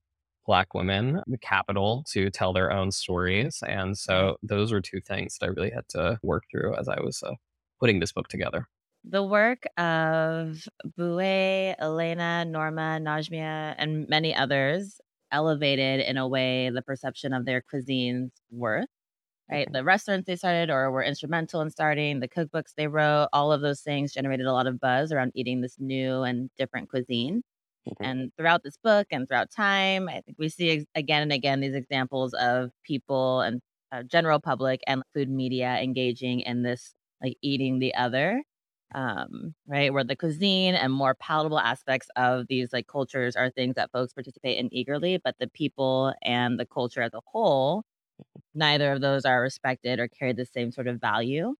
Black 0.47 0.75
women 0.75 1.23
the 1.29 1.39
capital 1.39 2.05
to 2.09 2.29
tell 2.31 2.53
their 2.53 2.73
own 2.73 2.91
stories. 2.91 3.63
And 3.67 3.97
so 3.97 4.37
those 4.43 4.73
were 4.73 4.81
two 4.81 5.01
things 5.01 5.39
that 5.39 5.47
I 5.47 5.49
really 5.51 5.71
had 5.71 5.89
to 5.91 6.19
work 6.23 6.45
through 6.51 6.75
as 6.77 6.89
I 6.89 7.01
was 7.01 7.23
uh, 7.23 7.35
putting 7.79 8.01
this 8.01 8.13
book 8.13 8.29
together. 8.29 8.67
The 9.05 9.23
work 9.25 9.65
of 9.77 10.69
Buwei, 10.97 11.75
Elena, 11.79 12.45
Norma, 12.45 12.99
Najmieh, 13.01 13.75
and 13.77 14.09
many 14.09 14.35
others 14.35 15.01
elevated 15.33 16.01
in 16.01 16.17
a 16.17 16.29
way 16.29 16.71
the 16.71 16.83
perception 16.83 17.33
of 17.33 17.45
their 17.45 17.63
cuisine's 17.63 18.31
worth, 18.51 18.87
right? 19.51 19.69
The 19.73 19.85
restaurants 19.85 20.27
they 20.27 20.37
started 20.37 20.71
or 20.71 20.91
were 20.93 21.03
instrumental 21.05 21.61
in 21.63 21.71
starting, 21.71 22.21
the 22.21 22.29
cookbooks 22.29 22.75
they 22.77 22.89
wrote, 22.89 23.29
all 23.33 23.53
of 23.53 23.63
those 23.63 23.83
things 23.83 24.13
generated 24.13 24.47
a 24.47 24.53
lot 24.53 24.67
of 24.69 24.81
buzz 24.81 25.13
around 25.13 25.33
eating 25.35 25.61
this 25.63 25.79
new 25.81 26.23
and 26.23 26.51
different 26.59 26.91
cuisine. 26.91 27.43
mhm, 27.87 28.05
And 28.05 28.33
throughout 28.37 28.63
this 28.65 28.77
book 28.83 29.07
and 29.11 29.29
throughout 29.29 29.51
time, 29.51 30.09
I 30.09 30.21
think 30.23 30.37
we 30.39 30.49
see 30.49 30.71
ex- 30.71 30.87
again 30.95 31.23
and 31.23 31.33
again 31.33 31.61
these 31.61 31.75
examples 31.75 32.35
of 32.35 32.73
people 32.85 33.41
and 33.41 33.61
uh, 33.93 34.03
general 34.03 34.41
public 34.41 34.81
and 34.87 35.03
food 35.15 35.29
media 35.31 35.81
engaging 35.81 36.41
in 36.41 36.63
this 36.63 36.95
like 37.23 37.37
eating 37.43 37.79
the 37.79 37.95
other, 37.95 38.43
um, 38.95 39.55
right? 39.67 39.93
Where 39.93 40.05
the 40.05 40.17
cuisine 40.17 40.75
and 40.75 40.93
more 40.93 41.15
palatable 41.15 41.59
aspects 41.59 42.09
of 42.17 42.47
these 42.49 42.73
like 42.73 42.87
cultures 42.87 43.37
are 43.37 43.51
things 43.51 43.75
that 43.77 43.91
folks 43.91 44.13
participate 44.13 44.59
in 44.59 44.73
eagerly, 44.73 45.19
but 45.23 45.37
the 45.39 45.49
people 45.49 46.15
and 46.23 46.59
the 46.59 46.67
culture 46.67 47.03
as 47.03 47.15
a 47.15 47.21
whole, 47.27 47.85
neither 48.55 48.93
of 48.93 49.01
those 49.01 49.25
are 49.25 49.41
respected 49.41 49.99
or 49.99 50.09
carry 50.09 50.33
the 50.33 50.47
same 50.47 50.73
sort 50.73 50.87
of 50.87 51.01
value 51.01 51.55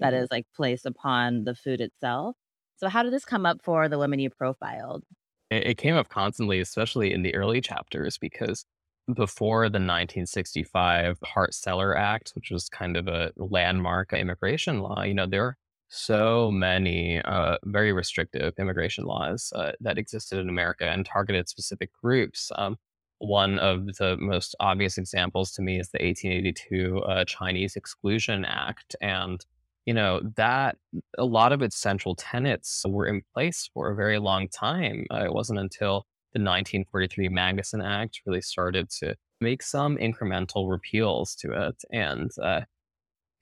that 0.00 0.14
mhm. 0.14 0.22
is 0.22 0.28
like 0.30 0.46
placed 0.54 0.86
upon 0.86 1.44
the 1.44 1.54
food 1.54 1.80
itself. 1.80 2.36
So, 2.76 2.88
how 2.88 3.02
did 3.02 3.12
this 3.12 3.24
come 3.24 3.44
up 3.44 3.60
for 3.62 3.88
the 3.88 3.98
women 3.98 4.20
you 4.20 4.30
profiled? 4.30 5.04
It, 5.50 5.66
it 5.66 5.78
came 5.78 5.96
up 5.96 6.08
constantly, 6.08 6.60
especially 6.60 7.12
in 7.12 7.22
the 7.22 7.34
early 7.34 7.60
chapters, 7.60 8.18
because 8.18 8.64
before 9.12 9.64
the 9.64 9.78
1965 9.78 11.18
Hart-Celler 11.24 11.96
Act, 11.96 12.32
which 12.34 12.50
was 12.50 12.68
kind 12.68 12.96
of 12.96 13.08
a 13.08 13.32
landmark 13.36 14.12
immigration 14.12 14.80
law, 14.80 15.02
you 15.02 15.14
know, 15.14 15.26
there 15.26 15.56
so 15.88 16.50
many 16.50 17.20
uh, 17.22 17.56
very 17.64 17.92
restrictive 17.92 18.54
immigration 18.58 19.04
laws 19.04 19.52
uh, 19.56 19.72
that 19.80 19.98
existed 19.98 20.38
in 20.38 20.48
America 20.48 20.84
and 20.84 21.06
targeted 21.06 21.48
specific 21.48 21.90
groups. 22.02 22.52
Um, 22.56 22.76
one 23.18 23.58
of 23.58 23.86
the 23.96 24.16
most 24.18 24.54
obvious 24.60 24.98
examples 24.98 25.52
to 25.52 25.62
me 25.62 25.80
is 25.80 25.90
the 25.90 25.98
1882 26.04 26.98
uh, 27.00 27.24
Chinese 27.24 27.74
Exclusion 27.74 28.44
Act. 28.44 28.94
And, 29.00 29.44
you 29.86 29.94
know, 29.94 30.20
that 30.36 30.76
a 31.16 31.24
lot 31.24 31.52
of 31.52 31.62
its 31.62 31.76
central 31.76 32.14
tenets 32.14 32.84
were 32.86 33.06
in 33.06 33.22
place 33.34 33.68
for 33.74 33.90
a 33.90 33.96
very 33.96 34.18
long 34.18 34.48
time. 34.48 35.06
Uh, 35.10 35.24
it 35.24 35.32
wasn't 35.32 35.58
until 35.58 36.06
the 36.32 36.40
1943 36.40 37.28
Magnuson 37.30 37.84
Act 37.84 38.20
really 38.26 38.42
started 38.42 38.90
to 39.00 39.16
make 39.40 39.62
some 39.62 39.96
incremental 39.96 40.70
repeals 40.70 41.34
to 41.36 41.68
it. 41.68 41.82
And 41.90 42.30
uh, 42.40 42.60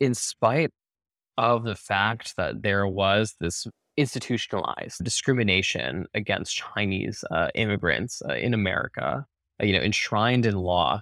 in 0.00 0.14
spite 0.14 0.70
of 1.38 1.64
the 1.64 1.74
fact 1.74 2.36
that 2.36 2.62
there 2.62 2.86
was 2.86 3.34
this 3.40 3.66
institutionalized 3.96 5.02
discrimination 5.02 6.06
against 6.14 6.56
Chinese 6.56 7.24
uh, 7.30 7.48
immigrants 7.54 8.22
uh, 8.28 8.34
in 8.34 8.52
America, 8.54 9.26
uh, 9.60 9.64
you 9.64 9.72
know, 9.72 9.82
enshrined 9.82 10.46
in 10.46 10.54
law, 10.54 11.00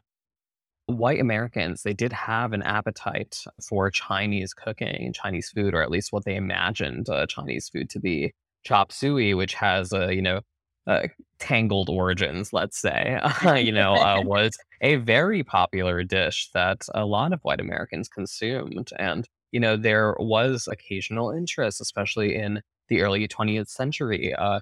white 0.87 1.21
Americans, 1.21 1.83
they 1.83 1.95
did 1.95 2.13
have 2.13 2.53
an 2.53 2.63
appetite 2.63 3.45
for 3.67 3.91
Chinese 3.91 4.53
cooking 4.53 5.05
and 5.07 5.15
Chinese 5.15 5.51
food, 5.51 5.75
or 5.75 5.83
at 5.83 5.91
least 5.91 6.13
what 6.13 6.25
they 6.25 6.37
imagined 6.37 7.09
uh, 7.09 7.27
Chinese 7.27 7.69
food 7.69 7.89
to 7.91 8.01
be. 8.01 8.33
Chop 8.65 8.93
suey, 8.93 9.35
which 9.35 9.55
has 9.55 9.93
a, 9.93 10.15
you 10.15 10.23
know, 10.23 10.41
uh, 10.87 11.09
tangled 11.39 11.89
origins, 11.89 12.53
let's 12.53 12.79
say, 12.79 13.19
uh, 13.45 13.55
you 13.55 13.73
know, 13.73 13.95
uh, 13.95 14.21
was 14.25 14.57
a 14.81 14.97
very 14.97 15.43
popular 15.43 16.03
dish 16.03 16.51
that 16.55 16.87
a 16.95 17.05
lot 17.05 17.33
of 17.33 17.41
white 17.43 17.61
Americans 17.61 18.09
consumed. 18.09 18.91
And, 18.99 19.29
you 19.55 19.61
know, 19.61 19.77
there 19.77 20.17
was 20.19 20.69
occasional 20.69 21.31
interest, 21.31 21.81
especially 21.81 22.35
in 22.35 22.61
the 22.89 23.03
early 23.03 23.29
20th 23.29 23.69
century, 23.69 24.35
uh, 24.35 24.59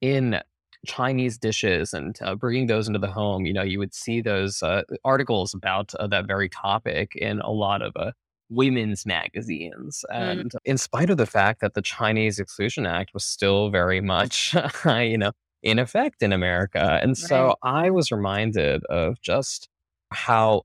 in 0.00 0.40
Chinese 0.86 1.36
dishes 1.36 1.92
and 1.92 2.16
uh, 2.22 2.36
bringing 2.36 2.68
those 2.68 2.86
into 2.86 3.00
the 3.00 3.10
home. 3.10 3.44
You 3.44 3.52
know, 3.52 3.64
you 3.64 3.80
would 3.80 3.92
see 3.92 4.20
those 4.20 4.62
uh, 4.62 4.82
articles 5.04 5.52
about 5.52 5.92
uh, 5.96 6.06
that 6.06 6.28
very 6.28 6.48
topic 6.48 7.16
in 7.16 7.40
a 7.40 7.50
lot 7.50 7.82
of 7.82 7.92
uh, 7.96 8.12
women's 8.48 9.04
magazines. 9.04 10.04
Mm, 10.12 10.30
And 10.30 10.52
in 10.64 10.78
spite 10.78 11.10
of 11.10 11.16
the 11.16 11.26
fact 11.26 11.60
that 11.60 11.74
the 11.74 11.82
Chinese 11.82 12.38
Exclusion 12.38 12.86
Act 12.86 13.12
was 13.14 13.24
still 13.24 13.70
very 13.70 14.00
much, 14.00 14.54
you 14.84 15.18
know, 15.18 15.32
in 15.64 15.80
effect 15.80 16.22
in 16.22 16.32
America. 16.32 17.00
And 17.02 17.10
right. 17.10 17.16
so 17.16 17.56
I 17.64 17.90
was 17.90 18.12
reminded 18.12 18.84
of 18.84 19.20
just 19.20 19.68
how, 20.12 20.62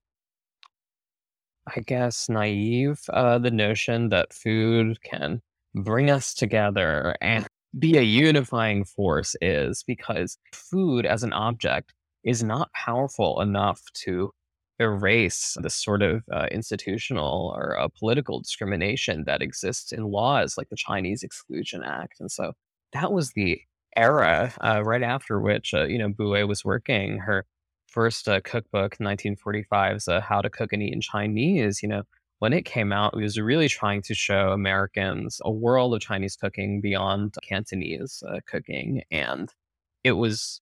I 1.76 1.80
guess, 1.82 2.28
naive 2.30 3.00
uh, 3.12 3.38
the 3.40 3.52
notion 3.52 4.10
that 4.10 4.34
food 4.34 5.02
can 5.04 5.42
bring 5.74 6.10
us 6.10 6.34
together 6.34 7.16
and 7.22 7.48
be 7.80 7.98
a 7.98 8.02
unifying 8.02 8.84
force 8.84 9.36
is, 9.42 9.84
because 9.88 10.38
food 10.54 11.06
as 11.06 11.24
an 11.24 11.34
object 11.34 11.94
is 12.24 12.44
not 12.44 12.72
powerful 12.74 13.42
enough 13.42 13.82
to 13.94 14.32
erase 14.80 15.56
the 15.62 15.70
sort 15.70 16.02
of 16.02 16.24
uh, 16.32 16.48
institutional 16.52 17.54
or 17.56 17.80
uh, 17.80 17.88
political 17.98 18.40
discrimination 18.40 19.24
that 19.26 19.42
exists 19.42 19.92
in 19.92 20.04
laws 20.04 20.58
like 20.58 20.70
the 20.70 20.76
Chinese 20.76 21.24
Exclusion 21.24 21.84
Act. 21.84 22.16
And 22.20 22.32
so 22.32 22.54
that 22.94 23.12
was 23.12 23.32
the 23.32 23.62
era 23.96 24.54
uh, 24.62 24.82
right 24.84 25.04
after 25.04 25.40
which, 25.40 25.74
uh, 25.74 25.86
you 25.86 25.98
know, 25.98 26.10
Buwei 26.10 26.48
was 26.48 26.66
working. 26.66 27.20
Her 27.20 27.46
first 27.92 28.28
uh, 28.28 28.40
cookbook, 28.42 28.98
1945's 28.98 30.08
uh, 30.08 30.22
How 30.22 30.42
to 30.42 30.50
Cook 30.50 30.74
and 30.74 30.82
Eat 30.82 30.94
in 30.94 31.02
Chinese, 31.02 31.84
you 31.84 31.90
know, 31.90 32.04
when 32.40 32.54
it 32.54 32.66
came 32.66 32.92
out, 32.92 33.14
it 33.14 33.22
was 33.22 33.40
really 33.40 33.68
trying 33.68 34.02
to 34.04 34.16
show 34.16 34.52
Americans 34.52 35.40
a 35.46 35.52
world 35.52 35.94
of 35.94 36.02
Chinese 36.02 36.36
cooking 36.36 36.82
beyond 36.82 37.36
Cantonese 37.48 38.24
uh, 38.28 38.40
cooking. 38.48 39.04
And 39.12 39.54
it 40.04 40.14
was 40.14 40.60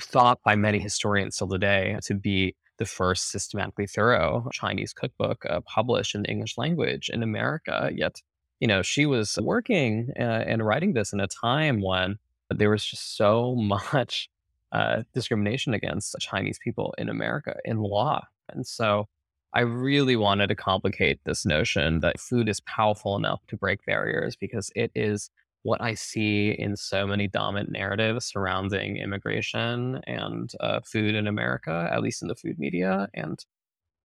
thought 0.00 0.38
by 0.44 0.54
many 0.54 0.78
historians 0.78 1.34
still 1.34 1.48
today 1.48 1.96
to 2.04 2.14
be 2.14 2.54
the 2.78 2.86
first 2.86 3.32
systematically 3.32 3.88
thorough 3.88 4.48
Chinese 4.52 4.92
cookbook 4.92 5.44
uh, 5.46 5.60
published 5.62 6.14
in 6.14 6.22
the 6.22 6.30
English 6.30 6.56
language 6.56 7.10
in 7.12 7.24
America. 7.24 7.90
Yet, 7.92 8.22
you 8.60 8.68
know, 8.68 8.82
she 8.82 9.04
was 9.04 9.36
working 9.42 10.10
uh, 10.16 10.22
and 10.22 10.64
writing 10.64 10.92
this 10.92 11.12
in 11.12 11.18
a 11.18 11.26
time 11.26 11.80
when 11.80 12.18
there 12.50 12.70
was 12.70 12.84
just 12.84 13.16
so 13.16 13.54
much 13.92 14.28
uh, 14.72 15.02
discrimination 15.14 15.74
against 15.74 16.14
Chinese 16.20 16.58
people 16.62 16.94
in 16.98 17.08
America 17.08 17.56
in 17.64 17.78
law. 17.78 18.22
And 18.50 18.66
so 18.66 19.06
I 19.54 19.60
really 19.60 20.16
wanted 20.16 20.48
to 20.48 20.54
complicate 20.54 21.20
this 21.24 21.46
notion 21.46 22.00
that 22.00 22.20
food 22.20 22.48
is 22.48 22.60
powerful 22.60 23.16
enough 23.16 23.40
to 23.48 23.56
break 23.56 23.84
barriers 23.86 24.36
because 24.36 24.70
it 24.76 24.90
is 24.94 25.30
what 25.62 25.80
I 25.80 25.94
see 25.94 26.50
in 26.50 26.76
so 26.76 27.06
many 27.06 27.28
dominant 27.28 27.70
narratives 27.72 28.26
surrounding 28.26 28.96
immigration 28.98 30.00
and 30.06 30.50
uh, 30.60 30.80
food 30.84 31.14
in 31.14 31.26
America, 31.26 31.88
at 31.92 32.02
least 32.02 32.22
in 32.22 32.28
the 32.28 32.34
food 32.36 32.58
media, 32.58 33.08
and 33.14 33.38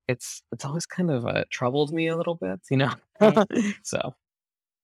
it's 0.08 0.44
it's 0.54 0.66
always 0.66 0.86
kind 0.86 1.12
of 1.12 1.26
uh, 1.26 1.46
troubled 1.52 1.94
me 1.94 2.08
a 2.08 2.18
little 2.18 2.36
bit, 2.36 2.62
you 2.72 2.78
know. 2.78 2.94
Right. 3.20 3.44
so 3.84 4.16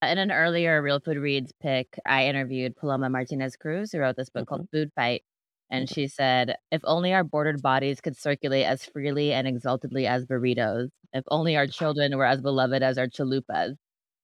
In 0.01 0.17
an 0.17 0.31
earlier 0.31 0.81
Real 0.81 0.99
Food 0.99 1.17
Reads 1.17 1.51
pick, 1.61 1.99
I 2.05 2.27
interviewed 2.27 2.75
Paloma 2.77 3.09
Martinez 3.09 3.55
Cruz, 3.57 3.91
who 3.91 3.99
wrote 3.99 4.15
this 4.15 4.29
book 4.29 4.45
called 4.47 4.61
mhm, 4.61 4.67
Food 4.71 4.91
Fight. 4.95 5.23
And 5.71 5.87
mhm, 5.87 5.93
she 5.93 6.07
said, 6.07 6.55
if 6.71 6.81
only 6.83 7.13
our 7.13 7.23
bordered 7.23 7.61
bodies 7.61 8.01
could 8.01 8.17
circulate 8.17 8.65
as 8.65 8.85
freely 8.85 9.33
and 9.33 9.47
exaltedly 9.47 10.07
as 10.07 10.25
burritos, 10.25 10.89
if 11.13 11.23
only 11.29 11.55
our 11.57 11.67
children 11.67 12.17
were 12.17 12.25
as 12.25 12.41
beloved 12.41 12.81
as 12.83 12.97
our 12.97 13.07
chalupas. 13.07 13.75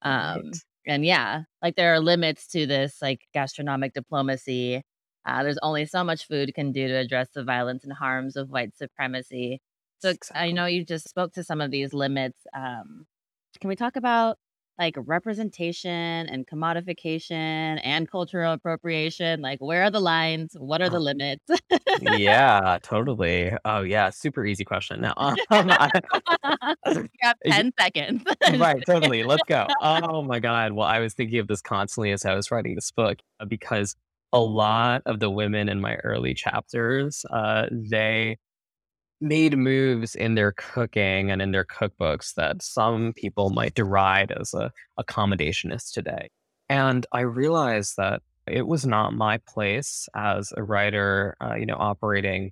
Um, 0.01 0.41
right, 0.43 0.61
and 0.87 1.05
yeah, 1.05 1.43
like 1.61 1.75
there 1.75 1.93
are 1.93 1.99
limits 1.99 2.47
to 2.49 2.65
this 2.67 3.01
like 3.01 3.21
gastronomic 3.33 3.93
diplomacy. 3.93 4.83
Uh, 5.25 5.43
there's 5.43 5.57
only 5.63 5.85
so 5.85 6.03
much 6.03 6.27
food 6.27 6.53
can 6.53 6.71
do 6.71 6.87
to 6.87 6.93
address 6.95 7.29
the 7.33 7.43
violence 7.43 7.83
and 7.83 7.93
harms 7.93 8.35
of 8.35 8.49
white 8.51 8.75
supremacy. 8.75 9.59
So 9.99 10.13
I 10.33 10.51
know 10.51 10.65
you 10.67 10.85
just 10.85 11.09
spoke 11.09 11.33
to 11.33 11.43
some 11.43 11.61
of 11.61 11.71
these 11.71 11.93
limits. 11.93 12.45
Um, 12.53 13.05
can 13.59 13.69
we 13.69 13.75
talk 13.75 13.95
about 13.95 14.37
like 14.77 14.95
representation 14.97 15.89
and 15.91 16.45
commodification 16.47 17.79
and 17.83 18.09
cultural 18.09 18.53
appropriation? 18.53 19.41
Like, 19.41 19.59
where 19.59 19.83
are 19.83 19.91
the 19.91 19.99
lines? 19.99 20.55
What 20.57 20.81
are 20.81 20.89
the 20.89 20.99
limits? 20.99 21.45
Yeah, 22.01 22.77
totally. 22.81 23.53
Oh, 23.63 23.81
yeah, 23.81 24.09
super 24.09 24.45
easy 24.45 24.65
question. 24.65 25.01
Now, 25.01 25.13
um, 25.17 25.35
I 25.49 25.89
you 26.87 27.07
have 27.21 27.37
10 27.45 27.73
seconds. 27.79 28.23
Right, 28.57 28.83
totally, 28.85 29.23
let's 29.23 29.43
go. 29.43 29.67
Oh 29.81 30.21
my 30.21 30.39
god, 30.39 30.73
well, 30.73 30.87
I 30.87 30.99
was 30.99 31.13
thinking 31.13 31.39
of 31.39 31.47
this 31.47 31.61
constantly 31.61 32.11
as 32.11 32.25
I 32.25 32.35
was 32.35 32.51
writing 32.51 32.75
this 32.75 32.91
book, 32.91 33.19
uh, 33.39 33.45
because 33.45 33.95
a 34.33 34.39
lot 34.39 35.01
of 35.05 35.19
the 35.19 35.29
women 35.29 35.69
in 35.69 35.81
my 35.81 35.95
early 35.97 36.33
chapters, 36.33 37.25
uh, 37.31 37.67
they 37.71 38.37
made 39.21 39.57
moves 39.57 40.15
in 40.15 40.35
their 40.35 40.51
cooking 40.51 41.31
and 41.31 41.41
in 41.41 41.51
their 41.51 41.65
cookbooks 41.65 42.33
that 42.35 42.61
some 42.61 43.13
people 43.13 43.49
might 43.49 43.73
deride 43.73 44.31
as 44.31 44.53
a 44.53 44.71
accommodationist 44.99 45.93
today. 45.93 46.29
And 46.69 47.05
I 47.11 47.21
realized 47.21 47.95
that 47.97 48.21
it 48.47 48.67
was 48.67 48.85
not 48.85 49.13
my 49.13 49.39
place 49.47 50.07
as 50.15 50.53
a 50.55 50.63
writer, 50.63 51.35
uh, 51.41 51.55
you 51.55 51.65
know, 51.65 51.77
operating 51.77 52.51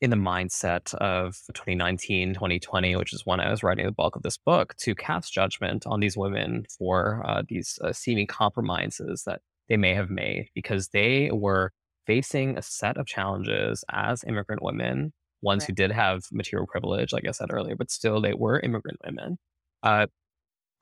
in 0.00 0.10
the 0.10 0.16
mindset 0.16 0.94
of 0.94 1.36
2019, 1.52 2.34
2020, 2.34 2.96
which 2.96 3.12
is 3.12 3.26
when 3.26 3.38
I 3.38 3.50
was 3.50 3.62
writing 3.62 3.84
the 3.84 3.92
bulk 3.92 4.16
of 4.16 4.22
this 4.22 4.38
book, 4.38 4.74
to 4.78 4.94
cast 4.94 5.32
judgment 5.32 5.86
on 5.86 6.00
these 6.00 6.16
women 6.16 6.64
for 6.78 7.22
uh, 7.26 7.42
these 7.46 7.78
uh, 7.84 7.92
seeming 7.92 8.26
compromises 8.26 9.24
that 9.26 9.40
they 9.68 9.76
may 9.76 9.94
have 9.94 10.10
made 10.10 10.48
because 10.54 10.88
they 10.88 11.30
were 11.32 11.72
facing 12.06 12.56
a 12.56 12.62
set 12.62 12.96
of 12.96 13.06
challenges 13.06 13.84
as 13.90 14.24
immigrant 14.24 14.62
women, 14.62 15.12
ones 15.42 15.64
Right. 15.64 15.68
who 15.68 15.72
did 15.72 15.92
have 15.92 16.24
material 16.32 16.66
privilege, 16.66 17.12
like 17.12 17.26
I 17.26 17.32
said 17.32 17.52
earlier, 17.52 17.76
but 17.76 17.90
still 17.90 18.20
they 18.20 18.34
were 18.34 18.60
immigrant 18.60 18.98
women. 19.04 19.38
Uh, 19.82 20.06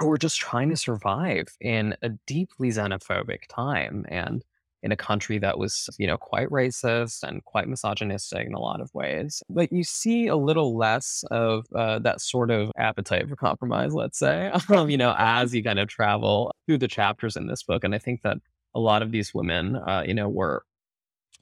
who 0.00 0.08
were 0.08 0.18
just 0.18 0.38
trying 0.38 0.68
to 0.70 0.76
survive 0.76 1.48
in 1.60 1.96
a 2.02 2.10
deeply 2.26 2.68
xenophobic 2.68 3.46
time 3.48 4.04
and 4.08 4.44
in 4.82 4.92
a 4.92 4.96
country 4.96 5.38
that 5.40 5.58
was, 5.58 5.90
you 5.98 6.06
know, 6.06 6.16
quite 6.16 6.48
racist 6.50 7.24
and 7.24 7.44
quite 7.44 7.66
misogynistic 7.66 8.46
in 8.46 8.54
a 8.54 8.60
lot 8.60 8.80
of 8.80 8.94
ways. 8.94 9.42
But 9.50 9.72
you 9.72 9.82
see 9.82 10.28
a 10.28 10.36
little 10.36 10.76
less 10.76 11.24
of 11.32 11.66
uh, 11.74 11.98
that 12.00 12.20
sort 12.20 12.52
of 12.52 12.70
appetite 12.76 13.28
for 13.28 13.34
compromise, 13.34 13.92
let's 13.92 14.18
say, 14.20 14.52
um, 14.68 14.88
you 14.88 14.96
know, 14.96 15.14
as 15.18 15.52
you 15.52 15.64
kind 15.64 15.80
of 15.80 15.88
travel 15.88 16.52
through 16.66 16.78
the 16.78 16.86
chapters 16.88 17.36
in 17.36 17.48
this 17.48 17.64
book. 17.64 17.82
And 17.82 17.92
I 17.94 17.98
think 17.98 18.22
that 18.22 18.36
a 18.74 18.78
lot 18.80 19.02
of 19.02 19.10
these 19.10 19.34
women, 19.34 19.74
uh, 19.76 20.04
you 20.06 20.14
know, 20.14 20.28
were 20.28 20.62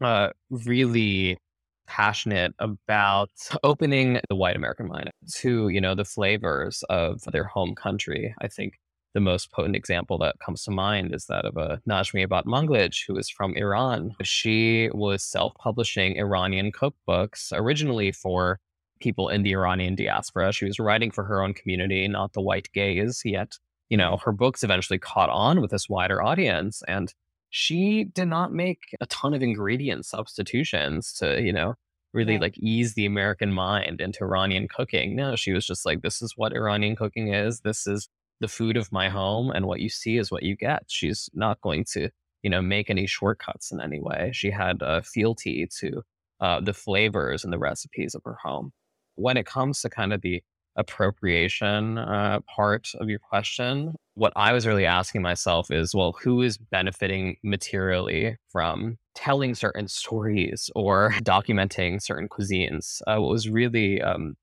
uh, 0.01 0.31
really 0.51 1.39
passionate 1.87 2.55
about 2.59 3.31
opening 3.62 4.20
the 4.29 4.37
white 4.37 4.57
American 4.57 4.88
mind 4.88 5.11
to, 5.37 5.68
you 5.68 5.81
know, 5.81 5.94
the 5.94 6.05
flavors 6.05 6.83
of 6.90 7.22
their 7.33 7.44
home 7.44 7.75
country. 7.75 8.35
I 8.40 8.49
think 8.49 8.75
the 9.14 9.20
most 9.20 9.51
potent 9.51 9.77
example 9.77 10.18
that 10.18 10.37
comes 10.44 10.62
to 10.64 10.70
mind 10.70 11.14
is 11.14 11.25
that 11.27 11.46
of 11.46 11.57
a 11.57 11.81
Najmieh 11.88 12.29
Batmanglij, 12.29 13.07
who 13.07 13.16
is 13.16 13.31
from 13.31 13.57
Iran. 13.57 14.14
She 14.22 14.90
was 14.92 15.22
self-publishing 15.22 16.18
Iranian 16.18 16.70
cookbooks 16.70 17.51
originally 17.53 18.12
for 18.12 18.61
people 19.01 19.31
in 19.31 19.42
the 19.42 19.53
Iranian 19.53 19.94
diaspora. 19.94 20.53
She 20.53 20.66
was 20.66 20.79
writing 20.79 21.11
for 21.11 21.25
her 21.25 21.42
own 21.42 21.55
community, 21.55 22.07
not 22.09 22.35
the 22.35 22.42
white 22.42 22.68
gaze. 22.75 23.22
Yet, 23.25 23.53
you 23.88 23.96
know, 23.96 24.18
her 24.25 24.33
books 24.33 24.62
eventually 24.62 24.99
caught 24.99 25.31
on 25.31 25.61
with 25.62 25.70
this 25.70 25.88
wider 25.88 26.22
audience. 26.22 26.83
And 26.87 27.14
she 27.51 28.05
did 28.05 28.27
not 28.27 28.53
make 28.53 28.81
a 29.01 29.07
ton 29.07 29.35
of 29.35 29.43
ingredient 29.43 30.05
substitutions 30.07 31.13
to, 31.15 31.41
you 31.41 31.53
know, 31.53 31.75
really 32.13 32.35
Right. 32.35 32.43
like 32.43 32.59
ease 32.59 32.95
the 32.95 33.07
American 33.07 33.53
mind 33.53 34.01
into 34.01 34.25
Iranian 34.25 34.69
cooking. 34.69 35.17
No, 35.17 35.37
she 35.37 35.53
was 35.53 35.67
just 35.67 35.85
like, 35.87 36.03
this 36.03 36.23
is 36.23 36.33
what 36.37 36.53
Iranian 36.55 36.97
cooking 36.97 37.33
is. 37.33 37.61
This 37.61 37.87
is 37.87 38.09
the 38.41 38.49
food 38.49 38.77
of 38.77 38.93
my 38.93 39.09
home. 39.09 39.51
And 39.51 39.67
what 39.67 39.81
you 39.81 39.89
see 39.89 40.17
is 40.19 40.31
what 40.31 40.43
you 40.43 40.57
get. 40.57 40.85
She's 40.89 41.29
not 41.35 41.61
going 41.61 41.85
to, 41.93 42.11
you 42.43 42.51
know, 42.51 42.63
make 42.63 42.91
any 42.91 43.07
shortcuts 43.07 43.71
in 43.73 43.81
any 43.81 44.01
way. 44.01 44.31
She 44.35 44.51
had 44.51 44.83
a 44.83 45.03
fealty 45.03 45.69
to 45.81 46.03
uh, 46.41 46.61
the 46.61 46.75
flavors 46.75 47.45
and 47.45 47.53
the 47.53 47.59
recipes 47.59 48.15
of 48.15 48.23
her 48.25 48.37
home. 48.43 48.73
When 49.15 49.37
it 49.37 49.47
comes 49.47 49.81
to 49.83 49.89
kind 49.91 50.13
of 50.13 50.21
the 50.21 50.43
appropriation 50.77 51.99
uh, 51.99 52.41
part 52.55 52.89
of 53.01 53.09
your 53.09 53.19
question, 53.19 53.95
what 54.17 54.33
I 54.35 54.55
was 54.55 54.67
really 54.67 54.87
asking 54.87 55.21
myself 55.21 55.71
is, 55.71 55.95
well, 55.95 56.17
who 56.23 56.41
is 56.41 56.57
benefiting 56.57 57.37
materially 57.45 58.39
from 58.49 58.97
telling 59.15 59.55
certain 59.55 59.89
stories 59.89 60.71
or 60.75 61.13
documenting 61.23 62.03
certain 62.03 62.29
cuisines? 62.29 63.03
Uh, 63.07 63.21
what 63.21 63.31
was 63.31 63.49
really 63.49 64.01
um, 64.01 64.35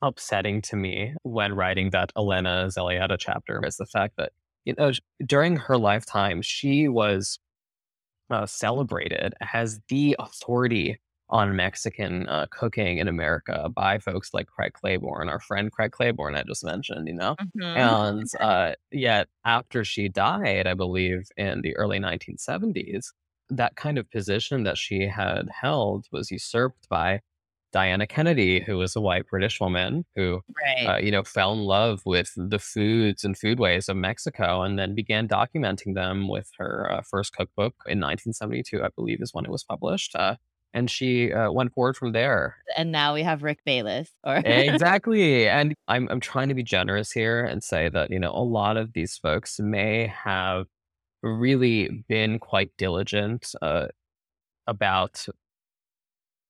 upsetting 0.00 0.62
to 0.62 0.76
me 0.76 1.12
when 1.24 1.54
writing 1.54 1.90
that 1.90 2.12
Elena 2.16 2.68
Zelayeta 2.68 3.16
chapter 3.18 3.60
is 3.66 3.76
the 3.76 3.86
fact 3.86 4.14
that, 4.16 4.30
you 4.64 4.74
know, 4.78 4.92
during 5.26 5.56
her 5.56 5.76
lifetime, 5.76 6.40
she 6.40 6.86
was 6.86 7.40
uh, 8.30 8.46
celebrated 8.46 9.34
as 9.52 9.80
the 9.88 10.14
authority 10.20 11.00
on 11.30 11.56
Mexican 11.56 12.28
uh, 12.28 12.46
cooking 12.50 12.98
in 12.98 13.08
America 13.08 13.68
by 13.74 13.98
folks 13.98 14.30
like 14.34 14.46
Craig 14.46 14.72
Claiborne, 14.74 15.28
our 15.28 15.40
friend 15.40 15.72
Craig 15.72 15.92
Claiborne 15.92 16.34
I 16.36 16.42
just 16.42 16.64
mentioned, 16.64 17.08
you 17.08 17.14
know? 17.14 17.34
Mhm. 17.58 17.76
And 17.76 18.28
uh, 18.40 18.74
yet, 18.92 19.28
after 19.44 19.84
she 19.84 20.08
died, 20.08 20.66
I 20.66 20.74
believe 20.74 21.22
in 21.36 21.62
the 21.62 21.74
early 21.76 21.98
1970s, 21.98 23.06
that 23.50 23.76
kind 23.76 23.98
of 23.98 24.10
position 24.10 24.64
that 24.64 24.76
she 24.78 25.06
had 25.06 25.48
held 25.60 26.06
was 26.12 26.30
usurped 26.30 26.88
by 26.88 27.20
Diana 27.72 28.06
Kennedy, 28.06 28.60
who 28.60 28.76
was 28.76 28.94
a 28.94 29.00
white 29.00 29.26
British 29.26 29.60
woman 29.60 30.04
who, 30.14 30.40
Right. 30.64 30.86
uh, 30.86 30.96
you 30.98 31.10
know, 31.10 31.24
fell 31.24 31.52
in 31.54 31.60
love 31.60 32.02
with 32.06 32.30
the 32.36 32.58
foods 32.60 33.24
and 33.24 33.34
foodways 33.36 33.88
of 33.88 33.96
Mexico 33.96 34.62
and 34.62 34.78
then 34.78 34.94
began 34.94 35.26
documenting 35.26 35.94
them 35.94 36.28
with 36.28 36.48
her 36.58 36.90
uh, 36.92 37.02
first 37.02 37.32
cookbook 37.32 37.74
in 37.86 37.98
1972, 37.98 38.82
I 38.84 38.88
believe, 38.94 39.18
is 39.20 39.34
when 39.34 39.44
it 39.44 39.50
was 39.50 39.64
published. 39.64 40.14
Uh, 40.14 40.36
and 40.74 40.90
she 40.90 41.32
uh, 41.32 41.50
went 41.50 41.72
forward 41.72 41.96
from 41.96 42.12
there. 42.12 42.56
And 42.76 42.92
now 42.92 43.14
we 43.14 43.22
have 43.22 43.42
Rick 43.42 43.60
Bayless 43.64 44.10
or 44.24 44.36
Exactly. 44.44 45.48
And 45.54 45.74
I'm 45.88 46.08
I'm 46.10 46.20
trying 46.20 46.48
to 46.48 46.54
be 46.54 46.64
generous 46.64 47.12
here 47.12 47.44
and 47.44 47.62
say 47.62 47.88
that, 47.88 48.10
you 48.10 48.18
know, 48.18 48.32
a 48.32 48.42
lot 48.42 48.76
of 48.76 48.92
these 48.92 49.16
folks 49.16 49.60
may 49.60 50.08
have 50.08 50.66
really 51.22 52.04
been 52.08 52.38
quite 52.38 52.70
diligent 52.76 53.54
uh, 53.62 53.86
about 54.66 55.26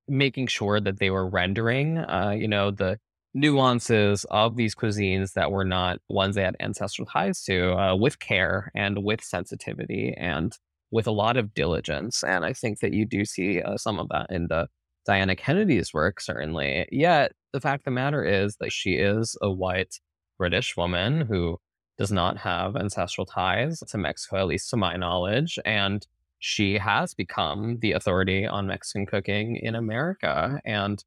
making 0.09 0.47
sure 0.47 0.81
that 0.81 0.99
they 0.99 1.11
were 1.11 1.29
rendering, 1.29 1.99
uh, 1.99 2.35
you 2.37 2.49
know, 2.49 2.71
the 2.71 2.99
nuances 3.35 4.25
of 4.31 4.57
these 4.57 4.75
cuisines 4.75 5.33
that 5.35 5.51
were 5.51 5.65
not 5.65 5.99
ones 6.09 6.37
they 6.37 6.43
had 6.43 6.57
ancestral 6.61 7.07
ties 7.07 7.43
to 7.43 7.73
uh, 7.75 7.95
with 7.95 8.19
care 8.21 8.71
and 8.75 9.05
with 9.05 9.23
sensitivity 9.23 10.15
and 10.17 10.57
with 10.95 11.09
a 11.09 11.13
lot 11.13 11.37
of 11.37 11.53
diligence. 11.55 12.23
And 12.23 12.45
I 12.45 12.53
think 12.53 12.79
that 12.79 12.93
you 12.93 13.05
do 13.05 13.25
see 13.25 13.61
uh, 13.61 13.77
some 13.77 13.99
of 13.99 14.09
that 14.11 14.29
in 14.31 14.47
the 14.47 14.69
Diana 15.05 15.35
Kennedy's 15.35 15.93
work, 15.93 16.21
certainly. 16.21 16.87
Yet 16.93 17.33
the 17.53 17.61
fact 17.61 17.81
of 17.81 17.87
the 17.87 17.91
matter 17.91 18.25
is 18.25 18.57
that 18.61 18.71
she 18.71 18.93
is 18.93 19.37
a 19.43 19.51
white 19.51 19.99
British 20.39 20.77
woman 20.77 21.23
who 21.23 21.59
does 21.99 22.13
not 22.13 22.39
have 22.39 22.77
ancestral 22.77 23.27
ties 23.27 23.81
to 23.81 23.99
Mexico, 23.99 24.37
at 24.37 24.47
least 24.47 24.71
to 24.71 24.77
my 24.77 24.97
knowledge. 24.97 25.59
And 25.65 26.07
she 26.39 26.79
has 26.79 27.13
become 27.13 27.79
the 27.81 27.91
authority 27.91 28.47
on 28.47 28.69
Mexican 28.69 29.05
cooking 29.05 29.57
in 29.57 29.75
America. 29.75 30.61
And, 30.65 31.03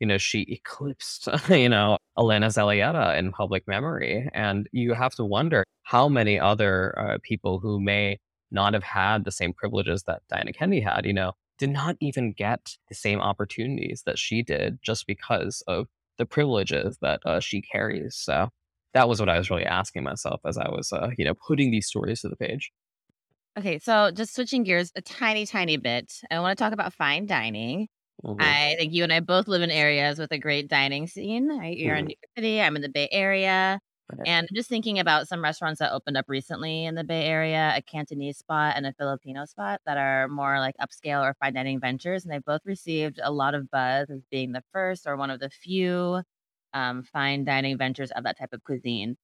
you 0.00 0.06
know, 0.06 0.18
she 0.18 0.42
eclipsed, 0.50 1.28
you 1.48 1.70
know, 1.70 1.96
Elena 2.18 2.48
Zelayeta 2.48 3.18
in 3.18 3.32
public 3.32 3.66
memory. 3.66 4.28
And 4.34 4.68
you 4.70 4.92
have 4.92 5.14
to 5.14 5.24
wonder 5.24 5.64
how 5.84 6.10
many 6.10 6.38
other 6.38 6.94
uh, 6.98 7.18
people 7.22 7.58
who 7.58 7.80
may 7.80 8.18
not 8.50 8.74
have 8.74 8.82
had 8.82 9.24
the 9.24 9.32
same 9.32 9.52
privileges 9.52 10.04
that 10.04 10.22
Diana 10.28 10.52
Kennedy 10.52 10.80
had, 10.80 11.04
you 11.06 11.12
know, 11.12 11.32
did 11.58 11.70
not 11.70 11.96
even 12.00 12.32
get 12.32 12.76
the 12.88 12.94
same 12.94 13.20
opportunities 13.20 14.02
that 14.06 14.18
she 14.18 14.42
did 14.42 14.78
just 14.82 15.06
because 15.06 15.62
of 15.66 15.88
the 16.18 16.26
privileges 16.26 16.98
that 17.02 17.20
uh, 17.26 17.40
she 17.40 17.62
carries. 17.62 18.16
So 18.16 18.50
that 18.94 19.08
was 19.08 19.20
what 19.20 19.28
I 19.28 19.38
was 19.38 19.50
really 19.50 19.64
asking 19.66 20.02
myself 20.04 20.40
as 20.44 20.58
I 20.58 20.68
was, 20.68 20.92
uh, 20.92 21.10
you 21.18 21.24
know, 21.24 21.34
putting 21.34 21.70
these 21.70 21.86
stories 21.86 22.20
to 22.22 22.28
the 22.28 22.36
page. 22.36 22.72
Okay, 23.58 23.78
so 23.78 24.10
just 24.12 24.34
switching 24.34 24.62
gears 24.62 24.92
a 24.94 25.02
tiny, 25.02 25.44
tiny 25.46 25.76
bit. 25.76 26.12
I 26.30 26.40
want 26.40 26.56
to 26.56 26.62
talk 26.62 26.72
about 26.72 26.94
fine 26.94 27.26
dining. 27.26 27.88
Mhm, 28.22 28.60
I 28.62 28.76
think 28.78 28.92
you 28.92 29.02
and 29.02 29.12
I 29.12 29.20
both 29.20 29.48
live 29.48 29.62
in 29.62 29.70
areas 29.70 30.18
with 30.18 30.32
a 30.32 30.38
great 30.38 30.68
dining 30.68 31.06
scene. 31.06 31.48
Right? 31.58 31.76
You're 31.76 31.96
in 31.96 32.06
mhm, 32.06 32.08
New 32.08 32.14
York 32.22 32.30
City, 32.36 32.60
I'm 32.62 32.76
in 32.76 32.82
the 32.82 32.88
Bay 32.88 33.08
Area. 33.10 33.80
And 34.26 34.48
just 34.54 34.68
thinking 34.68 34.98
about 34.98 35.28
some 35.28 35.42
restaurants 35.42 35.78
that 35.78 35.92
opened 35.92 36.16
up 36.16 36.26
recently 36.28 36.84
in 36.84 36.94
the 36.94 37.04
Bay 37.04 37.24
Area, 37.24 37.72
a 37.76 37.82
Cantonese 37.82 38.38
spot 38.38 38.74
and 38.76 38.86
a 38.86 38.92
Filipino 38.92 39.44
spot 39.44 39.80
that 39.86 39.96
are 39.96 40.28
more 40.28 40.58
like 40.58 40.74
upscale 40.80 41.22
or 41.22 41.34
fine 41.34 41.54
dining 41.54 41.80
ventures. 41.80 42.24
And 42.24 42.32
they 42.32 42.38
both 42.38 42.62
received 42.64 43.20
a 43.22 43.32
lot 43.32 43.54
of 43.54 43.70
buzz 43.70 44.10
as 44.10 44.22
being 44.30 44.52
the 44.52 44.64
first 44.72 45.06
or 45.06 45.16
one 45.16 45.30
of 45.30 45.40
the 45.40 45.50
few 45.50 46.22
um, 46.72 47.02
fine 47.02 47.44
dining 47.44 47.76
ventures 47.78 48.10
of 48.12 48.24
that 48.24 48.38
type 48.38 48.52
of 48.52 48.64
cuisine. 48.64 49.16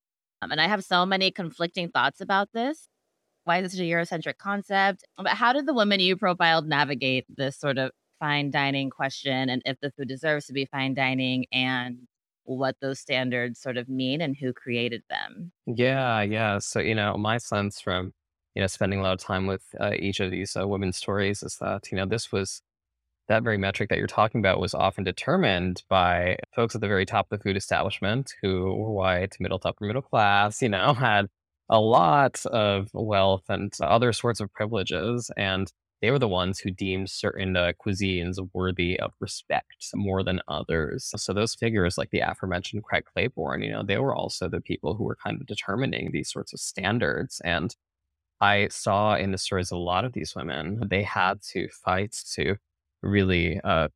Um, 0.42 0.52
and 0.52 0.60
I 0.60 0.68
have 0.68 0.84
so 0.84 1.06
many 1.06 1.30
conflicting 1.30 1.88
thoughts 1.88 2.20
about 2.20 2.48
this. 2.52 2.88
Why 3.44 3.58
is 3.58 3.72
this 3.72 3.80
a 3.80 3.84
Eurocentric 3.84 4.38
concept? 4.38 5.04
But 5.16 5.28
how 5.28 5.52
did 5.52 5.66
the 5.66 5.74
women 5.74 6.00
you 6.00 6.16
profiled 6.16 6.66
navigate 6.66 7.24
this 7.34 7.56
sort 7.56 7.78
of 7.78 7.92
fine 8.18 8.50
dining 8.50 8.90
question 8.90 9.48
and 9.48 9.62
if 9.64 9.78
the 9.80 9.90
food 9.92 10.08
deserves 10.08 10.46
to 10.46 10.52
be 10.52 10.64
fine 10.64 10.94
dining 10.94 11.46
and 11.52 11.98
what 12.46 12.76
those 12.80 12.98
standards 12.98 13.60
sort 13.60 13.76
of 13.76 13.88
mean 13.88 14.20
and 14.20 14.36
who 14.36 14.52
created 14.52 15.02
them? 15.10 15.52
Yeah, 15.66 16.22
yeah. 16.22 16.58
So, 16.58 16.80
you 16.80 16.94
know, 16.94 17.16
my 17.16 17.38
sense 17.38 17.80
from, 17.80 18.12
you 18.54 18.62
know, 18.62 18.66
spending 18.66 19.00
a 19.00 19.02
lot 19.02 19.12
of 19.12 19.20
time 19.20 19.46
with 19.46 19.62
uh, 19.78 19.92
each 19.98 20.20
of 20.20 20.30
these 20.30 20.56
uh, 20.56 20.66
women's 20.66 20.96
stories 20.96 21.42
is 21.42 21.56
that, 21.60 21.90
you 21.90 21.96
know, 21.98 22.06
this 22.06 22.32
was 22.32 22.62
that 23.28 23.42
very 23.42 23.58
metric 23.58 23.88
that 23.88 23.98
you're 23.98 24.06
talking 24.06 24.38
about 24.38 24.60
was 24.60 24.74
often 24.74 25.04
determined 25.04 25.82
by 25.88 26.36
folks 26.54 26.74
at 26.74 26.80
the 26.80 26.88
very 26.88 27.04
top 27.04 27.26
of 27.30 27.38
the 27.38 27.42
food 27.42 27.56
establishment 27.56 28.32
who 28.40 28.74
were 28.74 28.92
white, 28.92 29.36
middle 29.40 29.58
to 29.58 29.68
upper 29.68 29.84
middle 29.84 30.02
class, 30.02 30.62
you 30.62 30.68
know, 30.68 30.94
had 30.98 31.26
a 31.68 31.80
lot 31.80 32.44
of 32.46 32.88
wealth 32.92 33.44
and 33.48 33.72
other 33.80 34.12
sorts 34.12 34.40
of 34.40 34.52
privileges. 34.52 35.30
And 35.36 35.72
they 36.02 36.10
were 36.10 36.18
the 36.18 36.28
ones 36.28 36.58
who 36.58 36.70
deemed 36.70 37.10
certain 37.10 37.56
uh, 37.56 37.72
cuisines 37.84 38.36
worthy 38.52 38.98
of 39.00 39.12
respect 39.20 39.88
more 39.94 40.22
than 40.22 40.40
others. 40.46 41.12
So 41.16 41.32
those 41.32 41.54
figures, 41.54 41.96
like 41.96 42.10
the 42.10 42.20
aforementioned 42.20 42.84
Craig 42.84 43.04
Claiborne, 43.12 43.62
you 43.62 43.70
know, 43.72 43.82
they 43.82 43.98
were 43.98 44.14
also 44.14 44.48
the 44.48 44.60
people 44.60 44.94
who 44.94 45.04
were 45.04 45.16
kind 45.16 45.40
of 45.40 45.46
determining 45.46 46.10
these 46.12 46.30
sorts 46.30 46.52
of 46.52 46.60
standards. 46.60 47.40
And 47.44 47.74
I 48.40 48.68
saw 48.68 49.16
in 49.16 49.32
the 49.32 49.38
stories 49.38 49.70
a 49.70 49.76
lot 49.76 50.04
of 50.04 50.12
these 50.12 50.34
women, 50.36 50.82
they 50.90 51.02
had 51.02 51.40
to 51.52 51.68
fight 51.68 52.14
to 52.34 52.56
really 53.02 53.60
uh, 53.64 53.88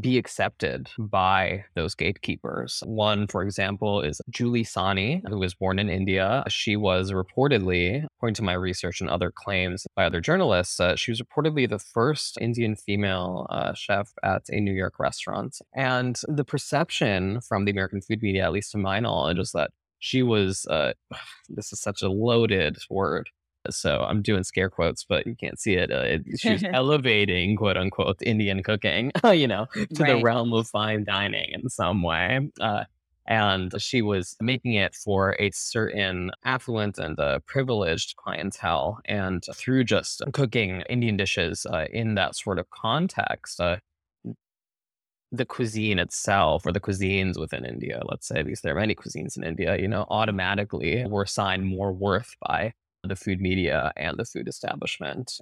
be 0.00 0.18
accepted 0.18 0.88
by 0.98 1.64
those 1.74 1.94
gatekeepers. 1.94 2.82
One, 2.86 3.26
for 3.26 3.42
example, 3.42 4.02
is 4.02 4.20
Julie 4.28 4.64
Sahni, 4.64 5.22
who 5.26 5.38
was 5.38 5.54
born 5.54 5.78
in 5.78 5.88
India. 5.88 6.44
She 6.48 6.76
was 6.76 7.12
reportedly, 7.12 8.04
according 8.16 8.34
to 8.34 8.42
my 8.42 8.52
research 8.52 9.00
and 9.00 9.08
other 9.08 9.32
claims 9.34 9.86
by 9.96 10.04
other 10.04 10.20
journalists, 10.20 10.78
uh, 10.78 10.96
she 10.96 11.10
was 11.10 11.22
reportedly 11.22 11.68
the 11.68 11.78
first 11.78 12.38
Indian 12.40 12.76
female 12.76 13.46
uh, 13.50 13.72
chef 13.74 14.12
at 14.22 14.42
a 14.50 14.60
New 14.60 14.74
York 14.74 14.98
restaurant. 14.98 15.58
And 15.74 16.18
the 16.28 16.44
perception 16.44 17.40
from 17.40 17.64
the 17.64 17.70
American 17.70 18.00
food 18.00 18.22
media, 18.22 18.44
at 18.44 18.52
least 18.52 18.72
to 18.72 18.78
my 18.78 19.00
knowledge, 19.00 19.38
is 19.38 19.52
that 19.52 19.70
she 20.00 20.22
was, 20.22 20.66
uh, 20.66 20.92
this 21.48 21.72
is 21.72 21.80
such 21.80 22.02
a 22.02 22.10
loaded 22.10 22.76
word 22.90 23.30
so 23.70 24.00
I'm 24.08 24.22
doing 24.22 24.44
scare 24.44 24.70
quotes, 24.70 25.04
but 25.04 25.26
you 25.26 25.34
can't 25.34 25.58
see 25.58 25.74
it. 25.74 25.90
Uh, 25.90 26.02
it 26.02 26.22
she 26.38 26.52
was 26.52 26.64
elevating, 26.64 27.56
quote 27.56 27.76
unquote, 27.76 28.22
Indian 28.22 28.62
cooking, 28.62 29.12
you 29.32 29.46
know, 29.46 29.66
to 29.74 30.04
the 30.04 30.20
realm 30.22 30.52
of 30.52 30.68
fine 30.68 31.04
dining 31.04 31.50
in 31.52 31.68
some 31.68 32.02
way. 32.02 32.50
Uh, 32.60 32.84
and 33.28 33.74
she 33.80 34.00
was 34.00 34.36
making 34.40 34.72
it 34.72 34.94
for 34.94 35.36
a 35.38 35.50
certain 35.50 36.30
affluent 36.44 36.96
and 36.96 37.20
uh, 37.20 37.40
privileged 37.40 38.16
clientele. 38.16 39.00
And 39.04 39.44
through 39.54 39.84
just 39.84 40.22
cooking 40.32 40.82
Indian 40.88 41.18
dishes 41.18 41.66
uh, 41.66 41.84
in 41.92 42.14
that 42.14 42.36
sort 42.36 42.58
of 42.58 42.70
context, 42.70 43.60
uh, 43.60 43.76
the 45.30 45.44
cuisine 45.44 45.98
itself 45.98 46.64
or 46.64 46.72
the 46.72 46.80
cuisines 46.80 47.38
within 47.38 47.66
India, 47.66 48.00
let's 48.06 48.26
say, 48.26 48.42
because 48.42 48.62
there 48.62 48.74
are 48.74 48.80
many 48.80 48.94
cuisines 48.94 49.36
in 49.36 49.44
India, 49.44 49.78
you 49.78 49.88
know, 49.88 50.06
automatically 50.08 51.04
were 51.06 51.22
assigned 51.22 51.66
more 51.66 51.92
worth 51.92 52.34
by 52.40 52.72
the 53.04 53.16
food 53.16 53.40
media 53.40 53.92
and 53.96 54.16
the 54.18 54.24
food 54.24 54.48
establishment. 54.48 55.40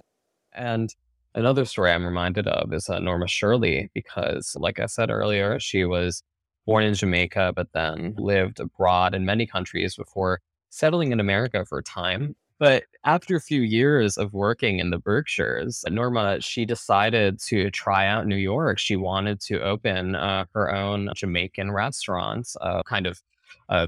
And 0.53 0.93
another 1.35 1.65
story 1.65 1.91
I'm 1.91 2.05
reminded 2.05 2.47
of 2.47 2.73
is 2.73 2.89
uh, 2.89 2.99
Norma 2.99 3.27
Shirley, 3.27 3.89
because, 3.93 4.55
like 4.59 4.79
I 4.79 4.85
said 4.85 5.09
earlier, 5.09 5.59
she 5.59 5.85
was 5.85 6.23
born 6.65 6.83
in 6.83 6.93
Jamaica, 6.93 7.53
but 7.55 7.67
then 7.73 8.15
lived 8.17 8.59
abroad 8.59 9.15
in 9.15 9.25
many 9.25 9.45
countries 9.45 9.95
before 9.95 10.41
settling 10.69 11.11
in 11.11 11.19
America 11.19 11.65
for 11.65 11.79
a 11.79 11.83
time. 11.83 12.35
But 12.59 12.85
after 13.03 13.35
a 13.35 13.41
few 13.41 13.61
years 13.61 14.17
of 14.17 14.33
working 14.33 14.79
in 14.79 14.89
the 14.89 14.97
Berkshires, 14.97 15.85
Norma, 15.89 16.41
she 16.41 16.65
decided 16.65 17.39
to 17.41 17.69
try 17.69 18.07
out 18.07 18.25
New 18.25 18.35
York. 18.35 18.79
She 18.79 18.95
wanted 18.95 19.39
to 19.41 19.61
open 19.61 20.15
uh, 20.15 20.45
her 20.53 20.73
own 20.73 21.11
Jamaican 21.15 21.71
restaurant, 21.71 22.49
uh, 22.59 22.81
kind 22.83 23.05
of 23.05 23.21
uh, 23.69 23.87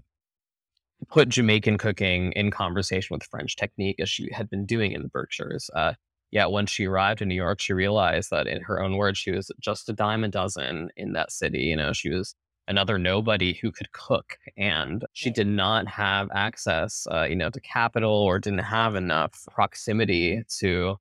put 1.07 1.29
Jamaican 1.29 1.77
cooking 1.77 2.31
in 2.33 2.51
conversation 2.51 3.13
with 3.13 3.23
French 3.23 3.55
technique 3.55 3.99
as 3.99 4.09
she 4.09 4.31
had 4.31 4.49
been 4.49 4.65
doing 4.65 4.91
in 4.91 5.01
the 5.01 5.07
Berkshires. 5.07 5.69
Uh, 5.73 5.93
yet 6.31 6.51
when 6.51 6.65
she 6.65 6.85
arrived 6.85 7.21
in 7.21 7.27
New 7.27 7.35
York, 7.35 7.61
she 7.61 7.73
realized 7.73 8.29
that 8.31 8.47
in 8.47 8.61
her 8.61 8.81
own 8.81 8.97
words, 8.97 9.17
she 9.17 9.31
was 9.31 9.51
just 9.59 9.89
a 9.89 9.93
dime 9.93 10.23
a 10.23 10.27
dozen 10.27 10.89
in 10.97 11.13
that 11.13 11.31
city. 11.31 11.61
You 11.61 11.75
know, 11.75 11.93
she 11.93 12.09
was 12.09 12.35
another 12.67 12.99
nobody 12.99 13.53
who 13.53 13.71
could 13.71 13.91
cook, 13.93 14.37
and 14.57 15.03
she 15.13 15.31
did 15.31 15.47
not 15.47 15.87
have 15.87 16.29
access, 16.33 17.07
uh, 17.11 17.23
you 17.23 17.35
know, 17.35 17.49
to 17.49 17.59
capital 17.61 18.11
or 18.11 18.39
didn't 18.39 18.59
have 18.59 18.95
enough 18.95 19.45
proximity 19.51 20.43
to 20.59 20.97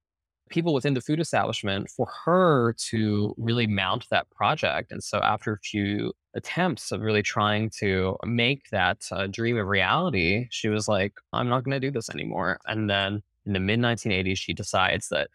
people 0.48 0.74
within 0.74 0.94
the 0.94 1.00
food 1.00 1.20
establishment 1.20 1.90
for 1.90 2.08
her 2.24 2.74
to 2.90 3.34
really 3.38 3.66
mount 3.66 4.06
that 4.11 4.30
project. 4.30 4.92
And 4.92 5.02
so, 5.02 5.18
after 5.18 5.52
a 5.52 5.58
few 5.58 6.12
attempts 6.34 6.92
of 6.92 7.00
really 7.00 7.22
trying 7.22 7.70
to 7.78 8.16
make 8.24 8.70
that 8.70 9.06
uh, 9.11 9.26
dream 9.26 9.56
a 9.56 9.64
reality, 9.64 10.46
she 10.50 10.68
was 10.68 10.88
like, 10.88 11.14
I'm 11.32 11.48
not 11.48 11.64
going 11.64 11.80
to 11.80 11.87
do 11.87 11.90
this 11.90 12.11
anymore. 12.11 12.58
And 12.66 12.88
then 12.88 13.22
in 13.46 13.52
the 13.52 13.61
mid 13.61 13.80
1980s, 13.80 14.38
she 14.38 14.54
decides 14.54 15.08
that 15.08 15.28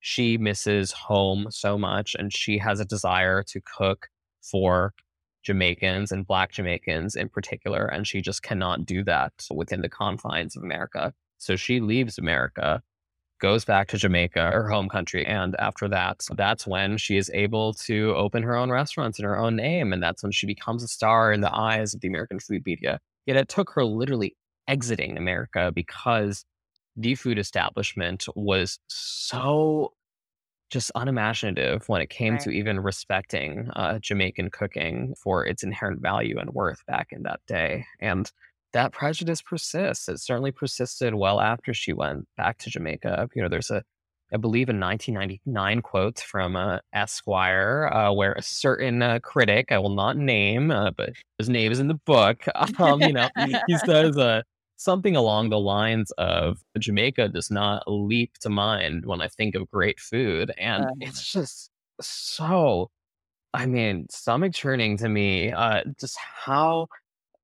she 0.00 0.36
misses 0.36 0.92
home 0.92 1.46
so 1.50 1.78
much 1.78 2.14
and 2.18 2.30
she 2.30 2.58
has 2.58 2.78
a 2.78 2.84
desire 2.84 3.42
to 3.44 3.60
cook 3.78 4.08
for 4.42 4.92
Jamaicans 5.42 6.12
and 6.12 6.26
Black 6.26 6.52
Jamaicans 6.52 7.16
in 7.16 7.28
particular. 7.28 7.86
And 7.86 8.06
she 8.06 8.20
just 8.20 8.42
cannot 8.42 8.84
do 8.84 9.02
that 9.04 9.32
within 9.50 9.80
the 9.80 9.88
confines 9.88 10.56
of 10.56 10.62
America. 10.62 11.14
So 11.38 11.56
she 11.56 11.80
leaves 11.80 12.18
America, 12.18 12.82
goes 13.40 13.64
back 13.64 13.88
to 13.88 13.98
Jamaica, 13.98 14.50
her 14.52 14.68
home 14.68 14.88
country. 14.88 15.26
And 15.26 15.54
after 15.58 15.88
that, 15.88 16.24
that's 16.36 16.66
when 16.66 16.96
she 16.96 17.16
is 17.16 17.30
able 17.34 17.74
to 17.74 18.14
open 18.14 18.42
her 18.42 18.56
own 18.56 18.70
restaurants 18.70 19.18
in 19.18 19.24
her 19.24 19.38
own 19.38 19.56
name. 19.56 19.92
And 19.92 20.02
that's 20.02 20.22
when 20.22 20.32
she 20.32 20.46
becomes 20.46 20.82
a 20.82 20.88
star 20.88 21.32
in 21.32 21.40
the 21.40 21.54
eyes 21.54 21.94
of 21.94 22.00
the 22.00 22.08
American 22.08 22.38
food 22.38 22.62
media. 22.64 23.00
Yet 23.26 23.36
it 23.36 23.48
took 23.48 23.70
her 23.70 23.84
literally 23.84 24.36
exiting 24.68 25.16
America 25.18 25.72
because 25.74 26.44
the 26.96 27.14
food 27.14 27.38
establishment 27.38 28.26
was 28.34 28.78
so 28.88 29.92
just 30.70 30.90
unimaginative 30.94 31.88
when 31.88 32.00
it 32.00 32.10
came 32.10 32.38
to 32.38 32.50
even 32.50 32.80
respecting 32.80 33.70
uh, 33.76 33.98
Jamaican 34.00 34.50
cooking 34.50 35.14
for 35.16 35.44
its 35.46 35.62
inherent 35.62 36.00
value 36.00 36.38
and 36.38 36.50
worth 36.50 36.84
back 36.86 37.08
in 37.10 37.22
that 37.24 37.40
day. 37.46 37.84
And 38.00 38.30
that 38.74 38.92
prejudice 38.92 39.40
persists. 39.40 40.08
It 40.08 40.20
certainly 40.20 40.52
persisted 40.52 41.14
well 41.14 41.40
after 41.40 41.72
she 41.72 41.92
went 41.92 42.28
back 42.36 42.58
to 42.58 42.70
Jamaica. 42.70 43.30
You 43.34 43.42
know, 43.42 43.48
there's 43.48 43.70
a, 43.70 43.82
I 44.32 44.36
believe, 44.36 44.68
a 44.68 44.74
1999 44.74 45.80
quote 45.80 46.20
from 46.20 46.56
uh, 46.56 46.80
Esquire 46.92 47.88
uh, 47.92 48.12
where 48.12 48.32
a 48.32 48.42
certain 48.42 49.00
uh, 49.00 49.20
critic, 49.22 49.72
I 49.72 49.78
will 49.78 49.94
not 49.94 50.16
name, 50.16 50.70
uh, 50.70 50.90
but 50.90 51.10
his 51.38 51.48
name 51.48 51.72
is 51.72 51.80
in 51.80 51.88
the 51.88 51.94
book, 51.94 52.44
um, 52.78 53.00
you 53.00 53.12
know, 53.12 53.28
he 53.66 53.78
says, 53.86 54.18
uh, 54.18 54.42
something 54.76 55.16
along 55.16 55.50
the 55.50 55.58
lines 55.58 56.10
of 56.18 56.58
Jamaica 56.78 57.28
does 57.28 57.50
not 57.50 57.84
leap 57.86 58.32
to 58.40 58.50
mind 58.50 59.06
when 59.06 59.22
I 59.22 59.28
think 59.28 59.54
of 59.54 59.70
great 59.70 60.00
food. 60.00 60.52
And 60.58 60.84
it's 61.00 61.32
just 61.32 61.70
so, 62.00 62.90
I 63.54 63.66
mean, 63.66 64.06
stomach 64.10 64.52
churning 64.52 64.96
to 64.98 65.08
me, 65.08 65.52
uh, 65.52 65.82
just 65.98 66.18
how 66.18 66.88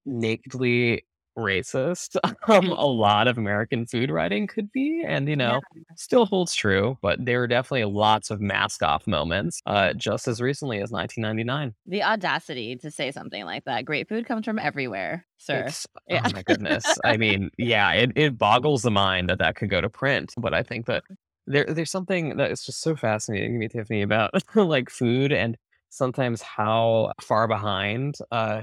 nakedly 0.04 1.04
racist 1.38 2.16
um, 2.48 2.68
a 2.68 2.86
lot 2.86 3.28
of 3.28 3.38
American 3.38 3.86
food 3.86 4.10
writing 4.10 4.46
could 4.46 4.70
be. 4.72 5.02
And, 5.06 5.28
you 5.28 5.36
yeah. 5.36 5.52
know, 5.52 5.60
still 5.96 6.26
holds 6.26 6.54
true, 6.54 6.98
but 7.02 7.24
there 7.24 7.40
were 7.40 7.46
definitely 7.46 7.84
lots 7.84 8.30
of 8.30 8.40
mask 8.40 8.82
off 8.82 9.06
moments 9.06 9.60
uh, 9.66 9.92
just 9.94 10.28
as 10.28 10.40
recently 10.40 10.78
as 10.78 10.90
1999. 10.90 11.74
The 11.86 12.02
audacity 12.02 12.76
to 12.76 12.90
say 12.90 13.10
something 13.10 13.44
like 13.44 13.64
that. 13.64 13.84
Great 13.84 14.08
food 14.08 14.26
comes 14.26 14.44
from 14.44 14.58
everywhere, 14.58 15.26
sir. 15.38 15.68
Yeah. 16.08 16.22
oh 16.26 16.30
my 16.32 16.42
goodness. 16.42 16.84
I 17.04 17.16
mean, 17.16 17.50
yeah, 17.58 17.92
it 17.92 18.12
it 18.16 18.38
boggles 18.38 18.82
the 18.82 18.90
mind 18.90 19.28
that 19.30 19.38
that 19.38 19.56
could 19.56 19.70
go 19.70 19.80
to 19.80 19.88
print, 19.88 20.34
but 20.36 20.54
I 20.54 20.62
think 20.62 20.86
that 20.86 21.04
there 21.46 21.64
there's 21.64 21.90
something 21.90 22.36
that 22.36 22.50
is 22.50 22.64
just 22.64 22.80
so 22.80 22.96
fascinating 22.96 23.52
to 23.52 23.58
me, 23.58 23.68
Tiffany, 23.68 24.02
about 24.02 24.30
like 24.54 24.90
food 24.90 25.32
and 25.32 25.56
sometimes 25.88 26.40
how 26.40 27.12
far 27.20 27.48
behind 27.48 28.16
uh 28.30 28.62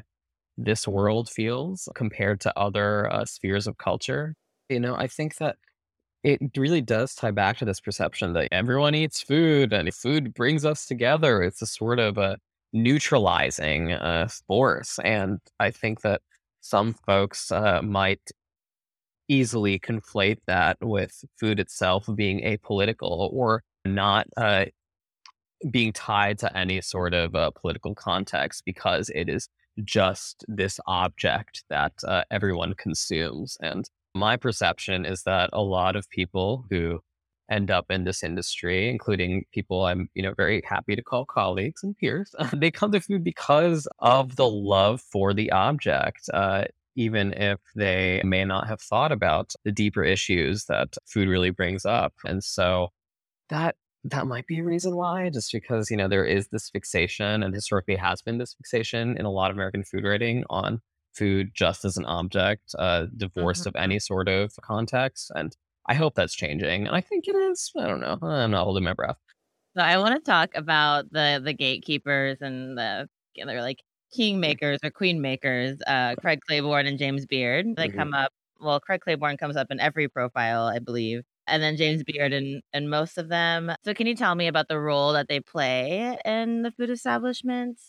this 0.57 0.87
world 0.87 1.29
feels 1.29 1.87
compared 1.95 2.41
to 2.41 2.57
other 2.57 3.11
uh, 3.11 3.25
spheres 3.25 3.67
of 3.67 3.77
culture. 3.77 4.35
You 4.69 4.79
know, 4.79 4.95
I 4.95 5.07
think 5.07 5.37
that 5.37 5.57
it 6.23 6.41
really 6.57 6.81
does 6.81 7.15
tie 7.15 7.31
back 7.31 7.57
to 7.57 7.65
this 7.65 7.79
perception 7.79 8.33
that 8.33 8.49
everyone 8.51 8.95
eats 8.95 9.21
food 9.21 9.71
and 9.71 9.93
food 9.93 10.33
brings 10.33 10.65
us 10.65 10.85
together. 10.85 11.43
It's 11.43 11.61
a 11.61 11.67
sort 11.67 11.99
of 11.99 12.17
a 12.17 12.37
neutralizing 12.73 13.93
uh, 13.93 14.27
force. 14.47 14.99
And 15.03 15.39
I 15.59 15.71
think 15.71 16.01
that 16.01 16.21
some 16.61 16.95
folks 17.05 17.51
uh, 17.51 17.81
might 17.81 18.31
easily 19.29 19.79
conflate 19.79 20.39
that 20.47 20.77
with 20.81 21.23
food 21.39 21.59
itself 21.59 22.09
being 22.15 22.41
apolitical 22.41 23.31
or 23.31 23.63
not 23.85 24.27
uh, 24.37 24.65
being 25.71 25.91
tied 25.93 26.39
to 26.39 26.57
any 26.57 26.81
sort 26.81 27.13
of 27.13 27.35
uh, 27.35 27.51
political 27.51 27.95
context 27.95 28.63
because 28.65 29.09
it 29.13 29.29
is 29.29 29.49
just 29.83 30.45
this 30.47 30.79
object 30.87 31.63
that 31.69 31.93
uh, 32.07 32.23
everyone 32.31 32.73
consumes. 32.75 33.57
And 33.61 33.89
my 34.15 34.37
perception 34.37 35.05
is 35.05 35.23
that 35.23 35.49
a 35.53 35.61
lot 35.61 35.95
of 35.95 36.09
people 36.09 36.65
who 36.69 37.01
end 37.49 37.71
up 37.71 37.85
in 37.89 38.03
this 38.03 38.23
industry, 38.23 38.89
including 38.89 39.45
people 39.53 39.85
I'm, 39.85 40.09
you 40.13 40.23
know, 40.23 40.33
very 40.35 40.61
happy 40.67 40.95
to 40.95 41.03
call 41.03 41.25
colleagues 41.25 41.83
and 41.83 41.97
peers, 41.97 42.35
they 42.53 42.71
come 42.71 42.91
to 42.91 42.99
food 42.99 43.23
because 43.23 43.87
of 43.99 44.35
the 44.35 44.49
love 44.49 45.01
for 45.01 45.33
the 45.33 45.51
object. 45.51 46.29
Uh, 46.33 46.65
even 46.97 47.31
if 47.33 47.59
they 47.75 48.21
may 48.25 48.43
not 48.43 48.67
have 48.67 48.81
thought 48.81 49.11
about 49.11 49.53
the 49.63 49.71
deeper 49.71 50.03
issues 50.03 50.65
that 50.65 50.97
food 51.05 51.29
really 51.29 51.51
brings 51.51 51.85
up. 51.85 52.11
And 52.25 52.43
so 52.43 52.89
that 53.49 53.75
that 54.03 54.27
might 54.27 54.47
be 54.47 54.59
a 54.59 54.63
reason 54.63 54.95
why, 54.95 55.29
just 55.29 55.51
because, 55.51 55.89
you 55.91 55.97
know, 55.97 56.07
there 56.07 56.25
is 56.25 56.47
this 56.49 56.69
fixation 56.69 57.43
and 57.43 57.53
historically 57.53 57.95
has 57.95 58.21
been 58.21 58.37
this 58.37 58.53
fixation 58.53 59.17
in 59.17 59.25
a 59.25 59.31
lot 59.31 59.51
of 59.51 59.57
American 59.57 59.83
food 59.83 60.03
writing 60.05 60.43
on 60.49 60.81
food 61.13 61.51
just 61.53 61.83
as 61.83 61.97
an 61.97 62.05
object, 62.05 62.75
uh, 62.79 63.07
divorced 63.17 63.65
of 63.65 63.75
Mhm. 63.75 63.75
any 63.75 63.99
sort 63.99 64.29
of 64.29 64.53
context. 64.63 65.31
And 65.35 65.55
I 65.87 65.95
hope 65.95 66.15
that's 66.15 66.35
changing. 66.35 66.87
And 66.87 66.95
I 66.95 67.01
think 67.01 67.27
it 67.27 67.35
is. 67.35 67.71
I 67.77 67.87
don't 67.87 67.99
know. 68.01 68.17
I'm 68.21 68.51
not 68.51 68.63
holding 68.65 68.83
my 68.83 68.93
breath. 68.93 69.17
So 69.75 69.81
I 69.83 69.97
want 69.97 70.15
to 70.15 70.21
talk 70.21 70.49
about 70.55 71.11
the 71.11 71.41
the 71.43 71.53
gatekeepers 71.53 72.41
and 72.41 72.77
the 72.77 73.09
they're 73.35 73.61
like 73.61 73.83
kingmakers 74.17 74.79
or 74.83 74.89
queen 74.89 75.21
makers, 75.21 75.77
uh, 75.85 76.15
Craig 76.15 76.39
Claiborne 76.47 76.87
and 76.87 76.97
James 76.97 77.25
Beard. 77.25 77.65
They 77.75 77.89
Mhm. 77.89 77.89
come 77.89 78.13
up. 78.13 78.31
Well, 78.59 78.79
Craig 78.79 79.01
Claiborne 79.01 79.37
comes 79.37 79.55
up 79.55 79.67
in 79.69 79.79
every 79.79 80.07
profile, 80.09 80.63
I 80.65 80.79
believe, 80.79 81.21
and 81.47 81.63
then 81.63 81.77
James 81.77 82.03
Beard 82.03 82.33
and 82.33 82.61
in 82.73 82.89
most 82.89 83.17
of 83.17 83.29
them. 83.29 83.71
So 83.83 83.93
can 83.93 84.07
you 84.07 84.15
tell 84.15 84.35
me 84.35 84.47
about 84.47 84.67
the 84.67 84.79
role 84.79 85.13
that 85.13 85.27
they 85.27 85.39
play 85.39 86.17
in 86.25 86.61
the 86.61 86.71
food 86.71 86.89
establishment? 86.89 87.79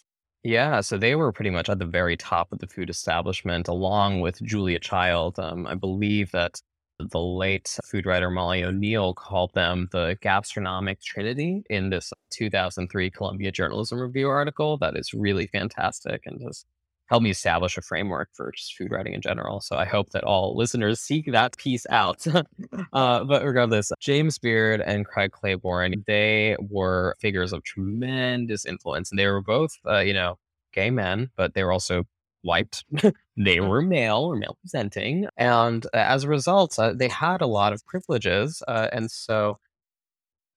Yeah, 0.44 0.80
so 0.80 0.96
they 0.96 1.14
were 1.14 1.32
pretty 1.32 1.50
much 1.50 1.68
at 1.68 1.78
the 1.78 1.84
very 1.84 2.16
top 2.16 2.52
of 2.52 2.60
the 2.60 2.68
food 2.68 2.90
establishment, 2.90 3.68
along 3.68 4.20
with 4.20 4.40
Julia 4.42 4.78
Child. 4.78 5.38
Um, 5.38 5.66
I 5.66 5.74
believe 5.74 6.30
that 6.30 6.60
the 6.98 7.20
late 7.20 7.76
food 7.84 8.06
writer 8.06 8.30
Molly 8.30 8.64
O'Neill 8.64 9.14
called 9.14 9.52
them 9.54 9.88
the 9.92 10.16
gastronomic 10.20 11.00
trinity 11.00 11.62
in 11.70 11.90
this 11.90 12.12
2003 12.30 13.10
Columbia 13.10 13.52
Journalism 13.52 14.00
Review 14.00 14.28
article. 14.28 14.78
That 14.78 14.96
is 14.96 15.12
really 15.14 15.46
fantastic 15.48 16.22
and 16.24 16.40
has 16.42 16.64
helped 17.08 17.24
me 17.24 17.30
establish 17.30 17.76
a 17.76 17.82
framework 17.82 18.28
for 18.34 18.52
just 18.52 18.76
food 18.76 18.92
writing 18.92 19.14
in 19.14 19.20
general. 19.20 19.60
So 19.60 19.76
I 19.76 19.84
hope 19.84 20.10
that 20.10 20.24
all 20.24 20.56
listeners 20.56 21.00
seek 21.00 21.30
that 21.32 21.56
piece 21.56 21.86
out. 21.90 22.26
uh, 22.92 23.24
but 23.24 23.44
regardless, 23.44 23.90
James 23.98 24.38
Beard 24.38 24.80
and 24.80 25.06
Craig 25.06 25.32
Claiborne, 25.32 26.04
they 26.06 26.56
were 26.60 27.16
figures 27.20 27.52
of 27.52 27.62
tremendous 27.64 28.66
influence, 28.66 29.10
and 29.10 29.18
they 29.18 29.26
were 29.26 29.42
both, 29.42 29.72
uh, 29.86 29.98
you 29.98 30.12
know, 30.12 30.38
gay 30.72 30.90
men, 30.90 31.30
but 31.36 31.54
they 31.54 31.64
were 31.64 31.72
also 31.72 32.04
white. 32.42 32.84
they 33.36 33.60
were 33.60 33.82
male 33.82 34.18
or 34.18 34.36
male 34.36 34.56
presenting, 34.60 35.26
and 35.36 35.86
uh, 35.86 35.96
as 35.96 36.24
a 36.24 36.28
result, 36.28 36.78
uh, 36.78 36.92
they 36.92 37.08
had 37.08 37.40
a 37.40 37.46
lot 37.46 37.72
of 37.72 37.84
privileges, 37.86 38.62
uh, 38.68 38.88
and 38.92 39.10
so 39.10 39.58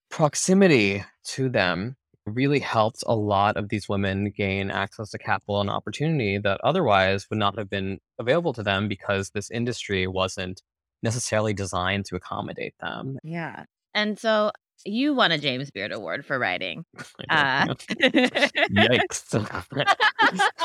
proximity 0.10 1.06
to 1.24 1.48
them 1.48 1.96
really 2.34 2.60
helped 2.60 3.04
a 3.06 3.15
lot 3.15 3.58
of 3.58 3.70
these 3.70 3.88
women 3.88 4.32
gain 4.36 4.72
access 4.72 5.10
to 5.12 5.17
capital 5.17 5.62
and 5.62 5.70
opportunity 5.70 6.38
that 6.39 6.60
otherwise 6.63 7.30
would 7.30 7.39
not 7.39 7.58
have 7.58 7.70
been 7.70 8.00
available 8.20 8.54
to 8.54 8.63
them 8.63 8.88
because 8.88 9.30
this 9.30 9.52
industry 9.52 10.08
wasn't 10.08 10.62
necessarily 11.04 11.54
designed 11.54 12.06
to 12.06 12.15
accommodate 12.15 12.76
them. 12.80 13.17
Yeah. 13.24 13.65
And 13.94 14.17
so 14.17 14.52
you 14.86 15.13
won 15.13 15.32
a 15.32 15.38
James 15.38 15.72
Beard 15.72 15.91
Award 15.91 16.26
for 16.26 16.39
writing. 16.39 16.86
Uh. 17.30 17.65
Yikes. 18.02 19.30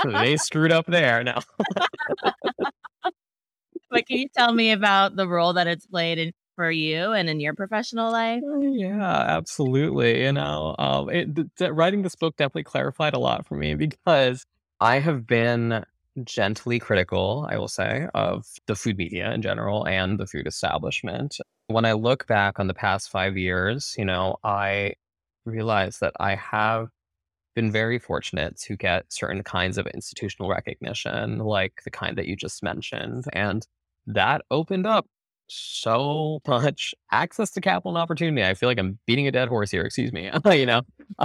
they 0.20 0.36
screwed 0.36 0.72
up 0.72 0.86
there. 0.86 1.22
now. 1.22 1.40
but 3.90 4.06
can 4.06 4.18
you 4.18 4.28
tell 4.34 4.52
me 4.52 4.72
about 4.72 5.14
the 5.16 5.28
role 5.28 5.52
that 5.52 5.66
it's 5.66 5.86
played 5.86 6.18
in 6.18 6.32
for 6.56 6.70
you 6.70 7.12
and 7.12 7.28
in 7.30 7.40
your 7.40 7.54
professional 7.54 8.10
life? 8.12 8.42
Uh, 8.42 8.58
Yeah, 8.58 9.02
absolutely. 9.36 10.22
You 10.24 10.32
know, 10.32 10.74
um, 10.78 11.08
it, 11.08 11.34
th- 11.34 11.48
th- 11.58 11.70
writing 11.72 12.02
this 12.02 12.14
book 12.16 12.36
definitely 12.36 12.64
clarified 12.64 13.14
a 13.14 13.18
lot 13.18 13.46
for 13.46 13.56
me 13.56 13.74
because 13.74 14.44
I 14.80 14.98
have 14.98 15.26
been 15.26 15.84
gently 16.24 16.78
critical, 16.78 17.46
I 17.50 17.56
will 17.58 17.68
say, 17.68 18.08
of 18.14 18.46
the 18.66 18.74
food 18.76 18.96
media 18.98 19.32
in 19.32 19.42
general 19.42 19.86
and 19.86 20.18
the 20.18 20.26
food 20.26 20.46
establishment. 20.46 21.38
When 21.68 21.84
I 21.84 21.92
look 21.92 22.26
back 22.26 22.58
on 22.58 22.66
the 22.68 22.74
past 22.74 23.10
five 23.10 23.36
years, 23.36 23.94
you 23.98 24.04
know, 24.04 24.36
I 24.44 24.94
realize 25.44 25.98
that 26.00 26.12
I 26.20 26.34
have 26.34 26.88
been 27.54 27.72
very 27.72 27.98
fortunate 27.98 28.56
to 28.58 28.76
get 28.76 29.12
certain 29.12 29.42
kinds 29.42 29.78
of 29.78 29.86
institutional 29.88 30.50
recognition, 30.50 31.38
like 31.38 31.82
the 31.84 31.90
kind 31.90 32.16
that 32.18 32.26
you 32.26 32.36
just 32.36 32.62
mentioned. 32.62 33.24
And 33.32 33.66
that 34.06 34.42
opened 34.50 34.86
up 34.86 35.06
so 35.48 36.40
much 36.46 36.94
access 37.12 37.50
to 37.52 37.60
capital 37.60 37.92
and 37.92 37.98
opportunity. 37.98 38.44
I 38.44 38.54
feel 38.54 38.68
like 38.68 38.78
I'm 38.78 38.98
beating 39.06 39.26
a 39.26 39.32
dead 39.32 39.48
horse 39.48 39.70
here, 39.70 39.82
excuse 39.82 40.12
me, 40.12 40.30
you 40.50 40.66
know, 40.66 40.82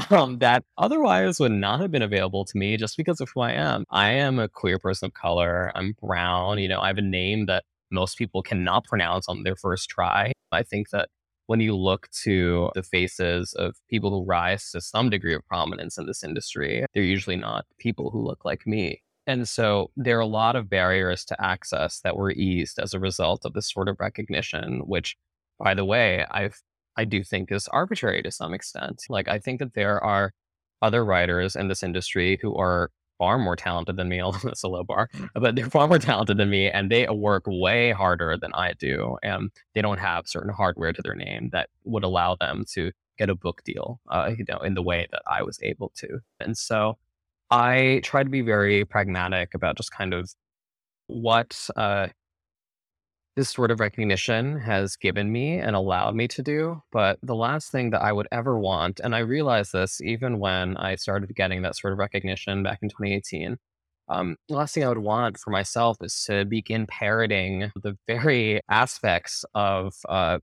um, 0.10 0.40
that 0.40 0.64
otherwise 0.78 1.40
would 1.40 1.52
not 1.52 1.80
have 1.80 1.92
been 1.92 2.02
available 2.02 2.46
to 2.46 2.58
me 2.58 2.78
just 2.78 2.98
because 2.98 3.22
of 3.22 3.30
who 3.34 3.42
I 3.42 3.52
am. 3.52 3.86
I 3.90 4.12
am 4.12 4.40
a 4.40 4.48
queer 4.48 4.80
person 4.80 5.08
of 5.08 5.14
color. 5.14 5.72
I'm 5.76 5.96
brown, 6.02 6.60
you 6.60 6.68
know, 6.68 6.80
I 6.80 6.88
have 6.88 6.98
a 6.98 7.04
name 7.04 7.46
that 7.48 7.64
most 7.92 8.18
people 8.18 8.42
cannot 8.42 8.86
pronounce 8.86 9.28
on 9.28 9.44
their 9.44 9.56
first 9.56 9.90
try. 9.90 10.32
I 10.52 10.64
think 10.64 10.90
that 10.90 11.10
when 11.48 11.60
you 11.60 11.76
look 11.76 12.10
to 12.24 12.72
the 12.76 12.84
faces 12.84 13.54
of 13.54 13.76
people 13.90 14.10
who 14.10 14.26
rise 14.26 14.72
to 14.72 14.80
some 14.80 15.10
degree 15.10 15.36
of 15.36 15.46
prominence 15.48 15.98
in 15.98 16.06
this 16.06 16.24
industry, 16.24 16.86
they're 16.94 17.04
usually 17.04 17.36
not 17.36 17.66
people 17.78 18.10
who 18.10 18.22
look 18.22 18.46
like 18.46 18.66
me. 18.66 19.02
And 19.28 19.48
so 19.48 19.92
there 19.96 20.18
are 20.18 20.22
a 20.22 20.26
lot 20.26 20.56
of 20.56 20.70
barriers 20.70 21.24
to 21.26 21.42
access 21.44 22.00
that 22.02 22.18
were 22.18 22.32
eased 22.32 22.80
as 22.80 22.94
a 22.94 23.00
result 23.00 23.46
of 23.46 23.54
this 23.54 23.72
sort 23.72 23.88
of 23.88 24.00
recognition, 24.00 24.82
which, 24.86 25.16
by 25.60 25.74
the 25.74 25.86
way, 25.86 26.26
I've 26.32 26.62
I 26.98 27.06
do 27.06 27.24
think 27.24 27.52
is 27.52 27.68
arbitrary 27.70 28.22
to 28.24 28.32
some 28.32 28.54
extent. 28.54 29.04
Like 29.10 29.28
I 29.28 29.40
think 29.40 29.60
that 29.60 29.74
there 29.74 30.04
are 30.04 30.34
other 30.82 31.06
writers 31.06 31.56
in 31.56 31.68
this 31.68 31.84
industry 31.84 32.38
who 32.42 32.56
are 32.58 32.92
far 33.18 33.38
more 33.38 33.56
talented 33.56 33.98
than 33.98 34.10
me, 34.10 34.22
although 34.22 34.50
it's 34.50 34.64
a 34.64 34.68
low 34.68 34.84
bar, 34.84 35.10
but 35.36 35.56
they're 35.56 35.70
far 35.70 35.88
more 35.88 36.00
talented 36.00 36.38
than 36.38 36.50
me 36.50 36.70
and 36.70 36.92
they 36.92 37.08
work 37.08 37.44
way 37.48 37.92
harder 37.92 38.38
than 38.38 38.52
I 38.54 38.74
do. 38.74 39.18
And 39.24 39.52
they 39.74 39.82
don't 39.82 40.00
have 40.00 40.28
certain 40.28 40.54
hardware 40.54 40.92
to 40.92 41.02
their 41.02 41.16
name 41.16 41.50
that 41.54 41.70
would 41.86 42.04
allow 42.04 42.36
them 42.36 42.66
to 42.74 42.92
get 43.18 43.30
a 43.30 43.36
book 43.36 43.64
deal, 43.64 44.00
uh, 44.10 44.32
you 44.36 44.46
know, 44.50 44.58
in 44.60 44.74
the 44.74 44.82
way 44.82 45.08
that 45.12 45.22
I 45.30 45.44
was 45.44 45.60
able 45.62 45.92
to. 45.98 46.20
And 46.40 46.58
so 46.58 46.98
I 47.52 48.02
try 48.04 48.24
to 48.24 48.30
be 48.30 48.42
very 48.42 48.86
pragmatic 48.86 49.54
about 49.54 49.78
just 49.78 49.92
kind 49.92 50.14
of 50.14 50.30
what 51.08 51.70
uh, 51.76 52.08
this 53.36 53.50
sort 53.50 53.72
of 53.72 53.80
recognition 53.80 54.60
has 54.60 54.96
given 54.98 55.32
me 55.32 55.58
and 55.58 55.76
allowed 55.76 56.16
me 56.16 56.28
to 56.30 56.42
do. 56.44 56.82
But 56.92 57.18
the 57.24 57.36
last 57.36 57.72
thing 57.72 57.92
that 57.92 58.02
I 58.02 58.12
would 58.12 58.28
ever 58.32 58.60
want, 58.60 59.00
and 59.02 59.16
I 59.16 59.20
realized 59.20 59.74
this 59.74 60.02
even 60.02 60.40
when 60.40 60.78
I 60.78 60.96
started 60.96 61.34
getting 61.36 61.62
that 61.62 61.78
sort 61.78 61.94
of 61.94 62.00
recognition 62.00 62.64
back 62.64 62.80
in 62.82 62.90
2018, 62.90 63.58
um, 64.10 64.36
the 64.50 64.56
last 64.56 64.74
thing 64.74 64.84
I 64.84 64.90
would 64.90 64.98
want 64.98 65.38
for 65.38 65.52
myself 65.52 65.98
is 66.02 66.24
to 66.26 66.44
begin 66.46 66.88
parroting 66.88 67.72
the 67.76 67.98
very 68.08 68.60
aspects 68.70 69.46
of 69.56 69.94
uh, 70.10 70.40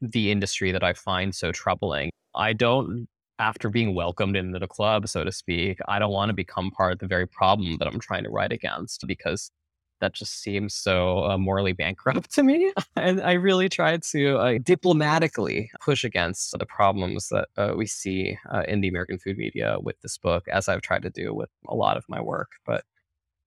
the 0.00 0.30
industry 0.30 0.72
that 0.72 0.82
I 0.82 0.94
find 0.94 1.34
so 1.34 1.52
troubling. 1.52 2.10
I 2.34 2.54
don't, 2.54 3.08
after 3.42 3.68
being 3.68 3.92
welcomed 3.92 4.36
into 4.36 4.60
the 4.60 4.68
club, 4.68 5.08
so 5.08 5.24
to 5.24 5.32
speak, 5.32 5.80
I 5.88 5.98
don't 5.98 6.12
want 6.12 6.28
to 6.28 6.32
become 6.32 6.70
part 6.70 6.92
of 6.92 7.00
the 7.00 7.08
very 7.08 7.26
problem 7.26 7.76
that 7.78 7.88
I'm 7.88 7.98
trying 7.98 8.22
to 8.22 8.30
write 8.30 8.52
against 8.52 9.04
because 9.06 9.50
that 10.00 10.14
just 10.14 10.40
seems 10.40 10.74
so 10.74 11.24
uh, 11.24 11.36
morally 11.36 11.72
bankrupt 11.72 12.32
to 12.34 12.44
me. 12.44 12.72
and 12.96 13.20
I 13.20 13.32
really 13.32 13.68
tried 13.68 14.04
to 14.12 14.36
uh, 14.38 14.58
diplomatically 14.62 15.72
push 15.80 16.04
against 16.04 16.56
the 16.56 16.66
problems 16.66 17.28
that 17.30 17.48
uh, 17.56 17.72
we 17.76 17.86
see 17.86 18.38
uh, 18.48 18.62
in 18.68 18.80
the 18.80 18.88
American 18.88 19.18
food 19.18 19.36
media 19.36 19.76
with 19.80 20.00
this 20.02 20.18
book, 20.18 20.46
as 20.46 20.68
I've 20.68 20.82
tried 20.82 21.02
to 21.02 21.10
do 21.10 21.34
with 21.34 21.50
a 21.66 21.74
lot 21.74 21.96
of 21.96 22.04
my 22.08 22.20
work. 22.20 22.52
But 22.64 22.84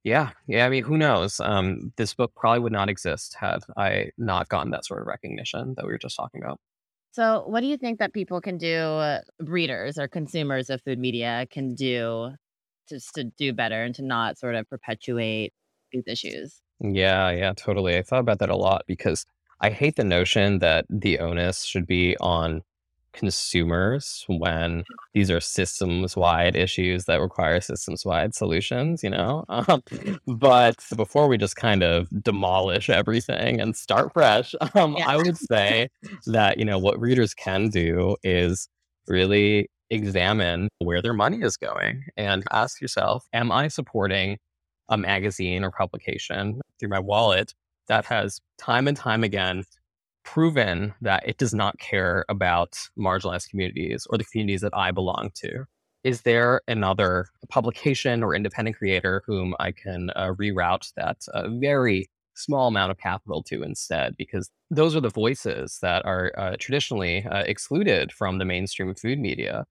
yeah, 0.03 0.31
yeah, 0.45 0.65
I 0.65 0.69
mean, 0.69 0.83
who 0.83 0.97
knows? 0.97 1.39
Um, 1.39 1.93
this 1.95 2.13
book 2.13 2.33
probably 2.35 2.59
would 2.59 2.73
not 2.73 2.89
exist 2.89 3.37
had 3.39 3.59
I 3.77 4.11
not 4.17 4.49
gotten 4.49 4.71
that 4.71 4.85
sort 4.85 5.01
of 5.01 5.07
recognition 5.07 5.73
that 5.77 5.85
we 5.85 5.91
were 5.91 5.97
just 5.97 6.17
talking 6.17 6.43
about. 6.43 6.59
So, 7.15 7.43
what 7.47 7.61
do 7.61 7.67
you 7.67 7.77
think 7.77 7.99
that 7.99 8.11
people 8.11 8.41
can 8.41 8.57
do, 8.57 8.75
uh, 8.75 9.21
readers 9.39 9.97
or 9.97 10.09
consumers 10.09 10.69
of 10.69 10.81
food 10.81 10.99
media 10.99 11.47
can 11.49 11.73
do 11.73 12.31
just 12.89 13.13
to 13.15 13.23
do 13.23 13.53
better 13.53 13.83
and 13.83 13.95
to 13.95 14.01
not 14.03 14.37
sort 14.37 14.55
of 14.55 14.69
perpetuate 14.69 15.53
these 15.93 16.03
issues. 16.07 16.61
Yeah, 16.81 17.31
yeah, 17.31 17.53
totally. 17.55 17.97
I 17.97 18.01
thought 18.01 18.19
about 18.19 18.39
that 18.39 18.49
a 18.49 18.55
lot 18.57 18.83
because 18.85 19.25
I 19.61 19.69
hate 19.69 19.95
the 19.95 20.03
notion 20.03 20.59
that 20.59 20.85
the 20.89 21.19
onus 21.19 21.63
should 21.63 21.87
be 21.87 22.17
on 22.17 22.63
consumers 23.15 24.25
when 24.27 24.83
these 25.13 25.31
are 25.31 25.39
systems 25.39 26.15
wide 26.15 26.55
issues 26.55 27.05
that 27.05 27.21
require 27.21 27.59
systems 27.61 28.05
wide 28.05 28.35
solutions, 28.35 29.03
you 29.03 29.09
know? 29.09 29.43
Um, 29.67 29.81
but 30.27 30.75
before 30.95 31.27
we 31.27 31.37
just 31.37 31.55
kind 31.55 31.81
of 31.81 32.07
demolish 32.21 32.89
everything 32.89 33.59
and 33.59 33.75
start 33.75 34.13
fresh, 34.13 34.53
um, 34.75 34.95
Yeah. 34.97 35.09
I 35.09 35.17
would 35.17 35.37
say 35.37 35.89
that, 36.27 36.59
you 36.59 36.65
know, 36.65 36.77
what 36.77 36.99
readers 36.99 37.33
can 37.33 37.69
do 37.69 38.15
is 38.23 38.67
really 39.07 39.69
examine 39.89 40.69
where 40.79 41.01
their 41.01 41.13
money 41.13 41.41
is 41.41 41.57
going 41.57 42.03
and 42.17 42.43
ask 42.51 42.81
yourself, 42.81 43.25
am 43.33 43.51
I 43.51 43.69
supporting 43.69 44.37
a 44.89 44.97
magazine 44.97 45.63
or 45.63 45.71
publication 45.71 46.59
through 46.79 46.89
my 46.89 46.99
wallet 46.99 47.53
that 47.87 48.05
has 48.05 48.39
time 48.57 48.87
and 48.87 48.97
time 48.97 49.23
again 49.23 49.63
proven 50.25 50.93
that 51.01 51.23
it 51.25 51.37
does 51.37 51.53
not 51.53 51.79
care 51.79 52.25
about 52.27 52.77
marginalized 52.97 53.49
communities 53.49 54.05
or 54.09 54.17
the 54.17 54.25
communities 54.25 54.61
that 54.61 54.75
I 54.75 54.91
belong 54.91 55.29
to. 55.35 55.65
Is 56.03 56.21
there 56.21 56.61
another 56.67 57.27
publication 57.47 58.21
or 58.21 58.35
independent 58.35 58.77
creator 58.77 59.23
whom 59.25 59.55
I 59.59 59.71
can 59.71 60.09
uh, 60.15 60.33
reroute 60.33 60.91
that 60.95 61.25
uh, 61.33 61.47
very 61.49 62.09
small 62.33 62.67
amount 62.67 62.91
of 62.91 62.97
capital 62.97 63.41
to 63.43 63.63
instead? 63.63 64.17
Because 64.17 64.49
those 64.69 64.95
are 64.95 64.99
the 64.99 65.09
voices 65.09 65.79
that 65.81 66.05
are 66.05 66.31
uh, 66.37 66.55
traditionally 66.59 67.25
uh, 67.25 67.43
excluded 67.47 68.11
from 68.11 68.37
the 68.37 68.45
mainstream 68.45 68.93
food 68.93 69.19
media. 69.19 69.65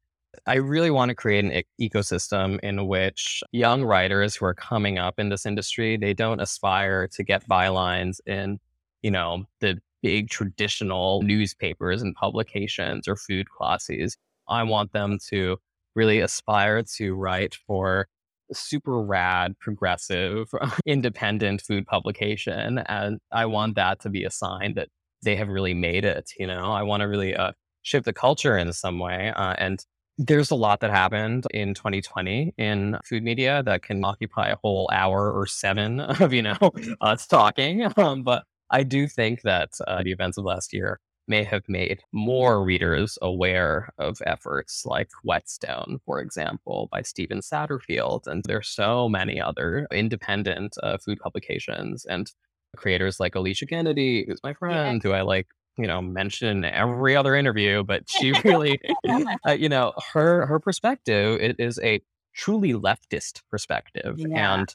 I 0.47 0.55
really 0.55 0.91
want 0.91 1.11
to 1.11 1.15
create 1.15 1.45
an 1.45 1.53
e- 1.53 1.89
ecosystem 1.89 2.59
in 2.61 2.87
which 2.89 3.43
young 3.53 3.85
writers 3.85 4.35
who 4.35 4.47
are 4.47 4.55
coming 4.55 4.99
up 4.99 5.19
in 5.19 5.29
this 5.29 5.47
industry, 5.47 5.97
they 5.97 6.15
don't 6.15 6.41
aspire 6.41 7.07
to 7.09 7.23
get 7.23 7.49
bylines 7.49 8.19
in, 8.27 8.59
you 9.03 9.13
know, 9.13 9.45
the 9.61 9.81
big 10.05 10.29
traditional 10.29 11.23
newspapers 11.23 12.03
and 12.03 12.15
publications 12.15 13.09
or 13.09 13.17
food 13.17 13.49
classes. 13.49 14.19
I 14.47 14.63
want 14.63 14.93
them 14.93 15.19
to 15.31 15.57
really 15.95 16.21
aspire 16.21 16.83
to 16.97 17.15
write 17.15 17.57
for 17.67 18.07
super 18.53 19.01
rad, 19.01 19.59
progressive, 19.59 20.49
independent 20.87 21.63
food 21.63 21.87
publication. 21.87 22.79
And 22.87 23.19
I 23.33 23.47
want 23.47 23.77
that 23.77 24.01
to 24.01 24.11
be 24.11 24.25
a 24.25 24.31
sign 24.31 24.75
that 24.75 24.89
they 25.23 25.37
have 25.37 25.49
really 25.49 25.73
made 25.73 26.05
it. 26.05 26.31
You 26.39 26.49
know, 26.49 26.71
I 26.71 26.83
want 26.83 27.01
to 27.01 27.09
really 27.09 27.35
uh, 27.35 27.53
shift 27.81 28.05
the 28.05 28.13
culture 28.13 28.59
in 28.59 28.75
some 28.75 28.99
way. 28.99 29.33
Uh, 29.35 29.55
and 29.57 29.83
there's 30.19 30.51
a 30.51 30.55
lot 30.55 30.81
that 30.81 30.91
happened 30.91 31.47
in 31.55 31.73
2020 31.73 32.53
in 32.59 32.99
food 33.07 33.23
media 33.23 33.63
that 33.65 33.83
can 33.83 34.05
occupy 34.05 34.51
a 34.51 34.57
whole 34.63 34.91
hour 34.93 35.33
or 35.33 35.47
seven 35.47 36.01
of, 36.21 36.35
you 36.35 36.43
know, 36.43 36.59
us 37.01 37.27
talking. 37.27 37.91
Um, 37.97 38.23
but 38.23 38.45
I 38.71 38.83
do 38.83 39.07
think 39.07 39.43
that 39.43 39.71
uh, 39.87 40.03
the 40.03 40.13
events 40.13 40.39
of 40.39 40.45
last 40.45 40.73
year 40.73 41.01
may 41.27 41.43
have 41.45 41.63
made 41.69 42.03
more 42.13 42.63
readers 42.63 43.19
aware 43.23 43.89
of 43.99 44.21
efforts 44.27 44.85
like 44.85 45.11
Whetstone, 45.23 45.99
for 46.05 46.21
example, 46.21 46.89
by 46.93 47.01
Stephen 47.03 47.41
Satterfield. 47.41 48.27
And 48.27 48.45
there's 48.45 48.69
so 48.69 49.09
many 49.09 49.41
other 49.41 49.87
independent 49.91 50.77
uh, 50.83 50.99
food 50.99 51.19
publications 51.21 52.05
and 52.05 52.31
creators 52.77 53.21
like 53.21 53.35
Alicia 53.35 53.67
Kennedy, 53.67 54.25
who's 54.27 54.41
my 54.43 54.51
Yeah. 54.51 54.55
friend, 54.59 55.03
who 55.03 55.13
I 55.13 55.23
like 55.23 55.49
you 55.77 55.87
know 55.89 56.01
mention 56.01 56.65
every 56.65 57.17
other 57.17 57.35
interview 57.35 57.83
but 57.83 58.09
she 58.09 58.33
really 58.45 58.81
uh, 59.49 59.51
you 59.53 59.69
know 59.69 59.93
her 60.13 60.47
her 60.47 60.61
perspective 60.61 61.41
it 61.41 61.57
is 61.59 61.81
a 61.83 62.01
truly 62.33 62.73
leftist 62.73 63.43
perspective 63.51 64.15
Yeah. 64.19 64.55
and 64.55 64.75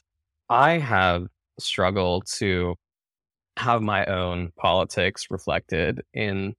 i 0.50 0.72
have 0.72 1.28
struggled 1.58 2.26
to 2.38 2.74
have 3.60 3.82
my 3.82 4.04
own 4.06 4.52
politics 4.56 5.26
reflected 5.30 6.02
in 6.14 6.54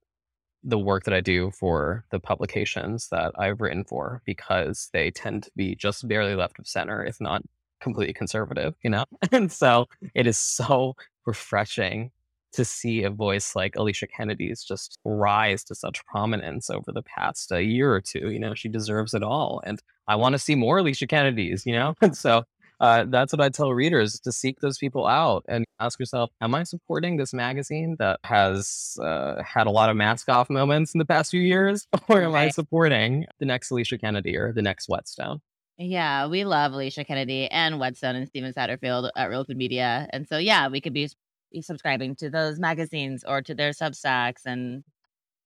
the 0.62 0.78
work 0.78 1.04
that 1.04 1.14
i 1.14 1.20
do 1.20 1.50
for 1.50 2.04
the 2.10 2.20
publications 2.20 3.08
that 3.10 3.32
i've 3.36 3.60
written 3.60 3.84
for 3.84 4.22
because 4.24 4.88
they 4.92 5.10
tend 5.10 5.42
to 5.42 5.50
be 5.56 5.74
just 5.74 6.06
barely 6.06 6.34
left 6.34 6.58
of 6.58 6.66
center 6.66 7.04
if 7.04 7.20
not 7.20 7.42
completely 7.80 8.14
conservative 8.14 8.74
you 8.84 8.90
know 8.90 9.04
and 9.32 9.50
so 9.50 9.86
it 10.14 10.26
is 10.26 10.38
so 10.38 10.94
refreshing 11.26 12.10
to 12.52 12.64
see 12.64 13.02
a 13.02 13.10
voice 13.10 13.56
like 13.56 13.76
Alicia 13.76 14.06
Kennedy's 14.06 14.62
just 14.62 14.98
rise 15.04 15.64
to 15.64 15.74
such 15.74 16.04
prominence 16.04 16.68
over 16.68 16.92
the 16.92 17.02
past 17.02 17.50
uh, 17.50 17.56
year 17.56 17.92
or 17.92 18.00
two. 18.00 18.30
You 18.30 18.38
know, 18.38 18.54
she 18.54 18.68
deserves 18.68 19.14
it 19.14 19.22
all. 19.22 19.62
And 19.64 19.80
I 20.06 20.16
want 20.16 20.34
to 20.34 20.38
see 20.38 20.54
more 20.54 20.78
Alicia 20.78 21.06
Kennedy's, 21.06 21.64
you 21.64 21.72
know? 21.72 21.94
And 22.02 22.16
so 22.16 22.44
uh, 22.82 23.04
that's 23.08 23.32
what 23.32 23.40
I 23.40 23.48
tell 23.48 23.72
readers 23.72 24.18
to 24.24 24.32
seek 24.32 24.58
those 24.58 24.76
people 24.76 25.06
out 25.06 25.44
and 25.46 25.64
ask 25.78 26.00
yourself, 26.00 26.30
am 26.40 26.52
I 26.52 26.64
supporting 26.64 27.16
this 27.16 27.32
magazine 27.32 27.94
that 28.00 28.18
has 28.24 28.98
uh, 29.00 29.40
had 29.40 29.68
a 29.68 29.70
lot 29.70 29.88
of 29.88 29.94
mask 29.94 30.28
off 30.28 30.50
moments 30.50 30.92
in 30.92 30.98
the 30.98 31.04
past 31.04 31.30
few 31.30 31.40
years? 31.40 31.86
Or 32.08 32.20
am 32.20 32.34
I 32.34 32.48
supporting 32.48 33.24
the 33.38 33.46
next 33.46 33.70
Alicia 33.70 33.98
Kennedy 33.98 34.36
or 34.36 34.52
the 34.52 34.60
next 34.60 34.88
Whetstone? 34.88 35.40
Yeah, 35.78 36.26
we 36.26 36.44
love 36.44 36.72
Alicia 36.72 37.04
Kennedy 37.04 37.48
and 37.48 37.78
Whetstone 37.78 38.16
and 38.16 38.26
Stephen 38.26 38.52
Satterfield 38.52 39.10
at 39.16 39.30
Real 39.30 39.44
Food 39.44 39.56
Media. 39.56 40.08
And 40.12 40.26
so, 40.28 40.36
yeah, 40.36 40.66
we 40.66 40.80
could 40.80 40.92
be, 40.92 41.08
be 41.52 41.62
subscribing 41.62 42.16
to 42.16 42.30
those 42.30 42.58
magazines 42.58 43.22
or 43.26 43.42
to 43.42 43.54
their 43.54 43.70
Substacks 43.70 44.44
and 44.44 44.82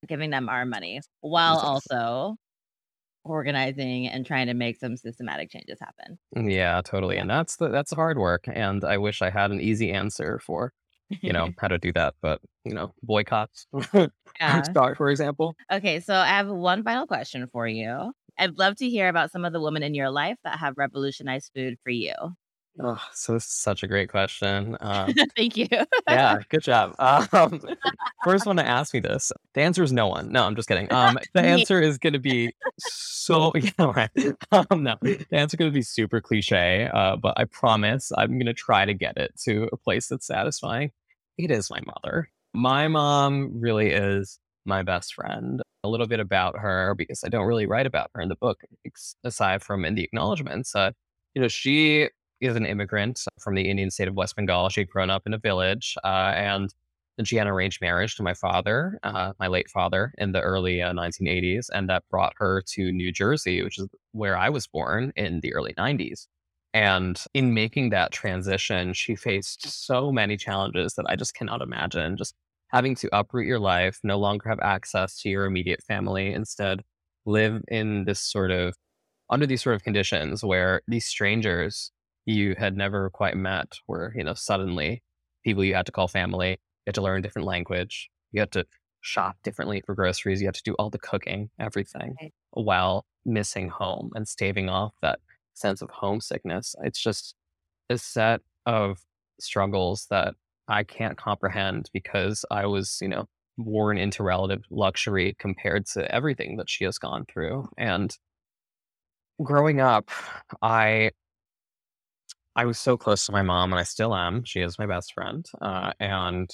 giving 0.09 0.31
them 0.31 0.49
our 0.49 0.65
money 0.65 1.03
while 1.21 1.59
also 1.59 2.37
organizing 3.27 4.09
and 4.09 4.25
trying 4.25 4.47
to 4.47 4.55
make 4.55 4.77
some 4.79 4.97
systematic 4.97 5.51
changes 5.51 5.79
happen. 5.81 6.19
Mm, 6.37 6.53
yeah, 6.53 6.81
totally. 6.85 7.17
Yeah. 7.17 7.23
And 7.23 7.31
that's 7.31 7.57
the 7.57 7.69
that's 7.69 7.93
hard 7.93 8.19
work. 8.19 8.45
And 8.47 8.85
I 8.85 8.99
wish 8.99 9.23
I 9.23 9.31
had 9.31 9.51
an 9.51 9.61
easy 9.61 9.93
answer 9.93 10.39
for 10.39 10.73
you 11.23 11.33
know 11.33 11.51
how 11.59 11.69
to 11.69 11.79
do 11.79 11.93
that 11.93 12.15
but 12.21 12.41
you 12.65 12.75
know 12.75 12.93
boycotts 13.05 13.69
yeah. 14.41 14.63
start 14.63 14.97
for 14.97 15.09
example 15.09 15.55
Okay, 15.71 16.01
so 16.01 16.15
I 16.15 16.29
have 16.29 16.49
one 16.49 16.85
final 16.85 17.07
question 17.07 17.49
for 17.53 17.67
you. 17.67 18.13
I'd 18.39 18.57
love 18.59 18.77
to 18.77 18.89
hear 18.89 19.09
about 19.09 19.33
some 19.33 19.45
of 19.45 19.53
the 19.53 19.61
women 19.61 19.83
in 19.83 19.95
your 19.95 20.11
life 20.11 20.37
that 20.45 20.59
have 20.59 20.75
revolutionized 20.77 21.51
food 21.55 21.77
for 21.83 21.91
you. 21.91 22.15
Oh, 22.79 23.01
so 23.13 23.33
this 23.33 23.45
is 23.45 23.53
such 23.53 23.83
a 23.83 23.87
great 23.87 24.11
question. 24.11 24.77
Um, 24.81 25.15
Thank 25.37 25.57
you. 25.57 25.69
yeah, 26.09 26.39
good 26.49 26.63
job. 26.63 26.95
Um, 27.33 27.61
first 28.25 28.47
one 28.47 28.57
to 28.57 28.67
ask 28.67 28.93
me 28.93 29.01
this. 29.01 29.33
The 29.55 29.63
answer 29.63 29.83
is 29.83 29.93
no 29.93 30.07
one. 30.09 30.31
No, 30.31 30.45
I'm 30.45 30.55
just 30.55 30.69
kidding. 30.69 30.93
Um, 30.93 31.19
the 31.35 31.43
answer 31.43 31.81
is 31.81 31.99
going 31.99 32.13
to 32.13 32.19
be 32.19 32.53
so 32.79 33.53
yeah, 33.55 33.71
right. 33.79 34.11
Um, 34.53 34.83
no, 34.83 34.97
the 35.03 35.27
answer 35.33 35.55
is 35.55 35.59
going 35.59 35.71
to 35.71 35.75
be 35.75 35.83
super 35.83 36.21
cliche. 36.21 36.89
Uh, 36.93 37.17
but 37.17 37.35
I 37.39 37.45
promise 37.45 38.13
I'm 38.17 38.33
going 38.33 38.47
to 38.47 38.55
try 38.55 38.85
to 38.85 38.95
get 38.95 39.17
it 39.17 39.33
to 39.45 39.69
a 39.73 39.77
place 39.77 40.09
that's 40.09 40.27
satisfying. 40.27 40.93
It 41.39 41.51
is 41.51 41.71
my 41.71 41.81
mother. 41.87 42.31
My 42.55 42.89
mom 42.89 43.61
really 43.61 43.91
is 43.91 44.39
my 44.65 44.83
best 44.83 45.15
friend. 45.15 45.63
A 45.85 45.89
little 45.89 46.07
bit 46.07 46.21
about 46.21 46.59
her 46.59 46.95
because 46.97 47.23
I 47.25 47.29
don't 47.29 47.47
really 47.47 47.67
write 47.67 47.87
about 47.87 48.11
her 48.15 48.21
in 48.21 48.29
the 48.29 48.37
book, 48.37 48.63
ex- 48.85 49.17
aside 49.25 49.63
from 49.63 49.85
in 49.85 49.95
the 49.95 50.05
acknowledgments. 50.05 50.75
Uh, 50.75 50.91
you 51.35 51.43
know, 51.43 51.49
she 51.49 52.09
is 52.41 52.57
an 52.57 52.67
immigrant 52.67 53.25
from 53.41 53.55
the 53.55 53.69
Indian 53.69 53.91
state 53.91 54.09
of 54.09 54.15
West 54.15 54.37
Bengal. 54.37 54.69
She'd 54.69 54.91
grown 54.91 55.11
up 55.11 55.23
in 55.27 55.35
a 55.35 55.39
village, 55.39 55.97
uh, 56.05 56.33
and 56.35 56.73
then 57.17 57.25
she 57.25 57.37
had 57.37 57.47
an 57.47 57.53
arranged 57.53 57.81
marriage 57.81 58.17
to 58.17 58.23
my 58.23 58.35
father, 58.35 58.99
uh, 59.03 59.33
my 59.39 59.47
late 59.47 59.71
father, 59.71 60.13
in 60.19 60.33
the 60.33 60.41
early 60.41 60.83
uh, 60.83 60.93
1980s, 60.93 61.69
and 61.73 61.89
that 61.89 62.05
brought 62.11 62.35
her 62.37 62.63
to 62.75 62.93
New 62.93 63.11
Jersey, 63.11 63.63
which 63.63 63.79
is 63.79 63.89
where 64.13 64.37
I 64.37 64.51
was 64.51 64.67
born 64.67 65.13
in 65.17 65.41
the 65.41 65.55
early 65.55 65.73
90s. 65.75 66.27
And 66.75 67.19
in 67.33 67.55
making 67.55 67.91
that 67.91 68.13
transition, 68.13 68.93
she 68.93 69.17
faced 69.17 69.67
so 69.87 70.13
many 70.13 70.37
challenges 70.37 70.95
that 70.95 71.07
I 71.09 71.17
just 71.17 71.35
cannot 71.35 71.63
imagine. 71.63 72.19
Just 72.19 72.35
having 72.69 72.95
to 72.97 73.09
uproot 73.17 73.47
your 73.47 73.61
life, 73.61 73.99
no 74.03 74.19
longer 74.19 74.49
have 74.51 74.61
access 74.61 75.19
to 75.23 75.31
your 75.31 75.47
immediate 75.47 75.83
family, 75.83 76.35
instead 76.35 76.83
live 77.25 77.63
in 77.69 78.05
this 78.05 78.21
sort 78.21 78.51
of 78.51 78.75
under 79.31 79.47
these 79.47 79.63
sort 79.63 79.75
of 79.75 79.83
conditions 79.83 80.45
where 80.45 80.83
these 80.87 81.07
strangers 81.07 81.91
you 82.27 82.55
had 82.59 82.77
never 82.77 83.11
quite 83.11 83.37
met 83.37 83.79
were, 83.89 84.13
you 84.17 84.25
know, 84.25 84.35
suddenly 84.35 85.03
people 85.45 85.65
you 85.65 85.75
had 85.75 85.87
to 85.87 85.93
call 85.93 86.09
family. 86.09 86.51
You 86.51 86.57
had 86.89 86.95
to 86.97 87.03
learn 87.03 87.21
a 87.21 87.23
different 87.23 87.47
language. 87.47 88.11
You 88.33 88.41
had 88.41 88.53
to 88.53 88.67
shop 89.01 89.37
differently 89.45 89.83
for 89.87 89.95
groceries. 89.95 90.41
You 90.41 90.49
had 90.49 90.55
to 90.57 90.63
do 90.65 90.75
all 90.75 90.91
the 90.91 90.99
cooking, 90.99 91.51
everything, 91.61 92.17
Right. 92.21 92.35
while 92.53 93.07
missing 93.25 93.69
home 93.69 94.11
and 94.15 94.27
staving 94.29 94.69
off 94.69 94.95
that 95.03 95.21
sense 95.55 95.83
of 95.83 95.91
homesickness. 95.91 96.75
It's 96.83 97.01
just 97.01 97.35
a 97.91 97.99
set 97.99 98.41
of 98.67 98.99
struggles 99.41 100.07
that 100.11 100.35
I 100.69 100.85
can't 100.85 101.17
comprehend 101.17 101.91
because 101.93 102.45
I 102.51 102.67
was, 102.67 102.99
you 103.01 103.09
know, 103.09 103.27
born 103.59 103.99
into 103.99 104.23
relative 104.23 104.65
luxury 104.71 105.35
compared 105.39 105.87
to 105.87 106.13
everything 106.15 106.57
that 106.57 106.69
she 106.69 106.85
has 106.85 106.99
gone 106.99 107.25
through. 107.33 107.69
And 107.79 108.17
growing 109.43 109.81
up, 109.81 110.11
I 110.63 111.11
I 112.57 112.65
was 112.65 112.79
so 112.79 112.97
close 112.97 113.27
to 113.27 113.33
my 113.33 113.43
mom, 113.43 113.73
and 113.73 113.79
I 113.79 113.83
still 113.83 114.17
am. 114.17 114.43
She 114.45 114.61
is 114.61 114.79
my 114.79 114.87
best 114.87 115.13
friend. 115.13 115.47
Uh, 115.61 115.93
and 116.01 116.51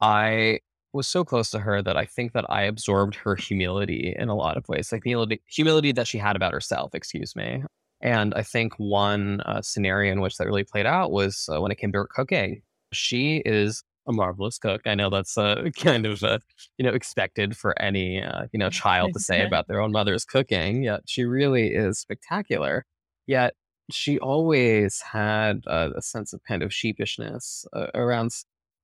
I 0.00 0.58
was 0.92 1.06
so 1.06 1.24
close 1.24 1.48
to 1.50 1.60
her 1.60 1.80
that 1.80 1.96
I 1.96 2.04
think 2.04 2.32
that 2.32 2.44
I 2.50 2.62
absorbed 2.64 3.14
her 3.14 3.36
humility 3.36 4.14
in 4.18 4.28
a 4.28 4.34
lot 4.34 4.56
of 4.56 4.68
ways, 4.68 4.90
like 4.90 5.04
humility, 5.04 5.40
humility 5.46 5.92
that 5.92 6.08
she 6.08 6.18
had 6.18 6.34
about 6.34 6.52
herself, 6.52 6.92
excuse 6.92 7.36
me. 7.36 7.62
And 8.00 8.34
I 8.34 8.42
think 8.42 8.74
one 8.78 9.40
uh, 9.42 9.62
scenario 9.62 10.12
in 10.12 10.20
which 10.20 10.36
that 10.36 10.46
really 10.46 10.64
played 10.64 10.86
out 10.86 11.12
was 11.12 11.48
uh, 11.50 11.60
when 11.60 11.70
it 11.70 11.78
came 11.78 11.92
to 11.92 11.98
her 11.98 12.08
cooking. 12.10 12.62
She 12.92 13.42
is 13.46 13.84
a 14.08 14.12
marvelous 14.12 14.58
cook. 14.58 14.82
I 14.86 14.96
know 14.96 15.08
that's 15.08 15.38
uh, 15.38 15.68
kind 15.76 16.04
of 16.04 16.24
uh, 16.24 16.40
you 16.78 16.84
know 16.84 16.92
expected 16.92 17.56
for 17.56 17.80
any 17.80 18.20
uh, 18.20 18.46
you 18.52 18.58
know 18.58 18.70
child 18.70 19.12
to 19.14 19.20
say 19.20 19.42
about 19.46 19.68
their 19.68 19.80
own 19.80 19.92
mother's 19.92 20.24
cooking. 20.24 20.82
Yet 20.82 21.02
she 21.06 21.22
really 21.24 21.68
is 21.68 22.00
spectacular. 22.00 22.84
Yet 23.28 23.54
she 23.92 24.18
always 24.18 25.00
had 25.00 25.62
uh, 25.66 25.90
a 25.96 26.02
sense 26.02 26.32
of 26.32 26.42
kind 26.44 26.62
of 26.62 26.70
sheepishness 26.70 27.66
uh, 27.72 27.86
around 27.94 28.32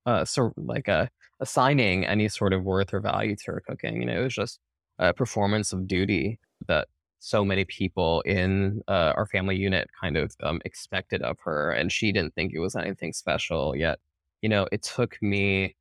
uh, 0.07 0.25
sort 0.25 0.55
of 0.57 0.65
like 0.65 0.89
a 0.89 1.11
assigning 1.41 2.05
any 2.07 2.29
sort 2.29 2.53
of 2.53 2.65
worth 2.65 2.93
or 2.93 3.01
value 3.01 3.37
to 3.37 3.53
her 3.53 3.63
cooking. 3.67 4.01
You 4.01 4.07
know, 4.07 4.21
it 4.21 4.25
was 4.25 4.35
just 4.35 4.59
a 4.99 5.13
performance 5.13 5.73
of 5.73 5.87
duty 5.87 6.41
that 6.67 6.89
so 7.21 7.45
many 7.45 7.65
people 7.65 8.21
in 8.23 8.83
uh, 8.89 9.13
our 9.17 9.27
family 9.27 9.57
unit 9.57 9.89
kind 10.01 10.17
of 10.17 10.35
um, 10.43 10.61
expected 10.65 11.23
of 11.23 11.39
her, 11.45 11.71
and 11.71 11.93
she 11.93 12.13
didn't 12.13 12.35
think 12.35 12.53
it 12.55 12.61
was 12.61 12.77
anything 12.77 13.13
special. 13.13 13.77
Yet, 13.77 13.99
you 14.43 14.49
know, 14.49 14.67
it 14.73 14.83
took 14.83 15.21
me 15.21 15.77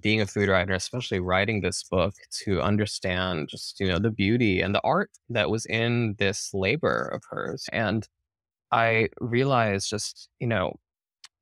being 0.00 0.20
a 0.20 0.26
food 0.26 0.48
writer, 0.48 0.74
especially 0.74 1.20
writing 1.20 1.60
this 1.60 1.82
book, 1.84 2.14
to 2.44 2.60
understand 2.60 3.48
just 3.48 3.80
you 3.80 3.88
know 3.88 3.98
the 3.98 4.10
beauty 4.10 4.60
and 4.60 4.74
the 4.74 4.80
art 4.84 5.10
that 5.30 5.50
was 5.50 5.66
in 5.66 6.14
this 6.18 6.50
labor 6.54 7.10
of 7.12 7.22
hers, 7.30 7.66
and 7.72 8.08
I 8.72 9.08
realized 9.20 9.90
just 9.90 10.28
you 10.40 10.46
know 10.46 10.76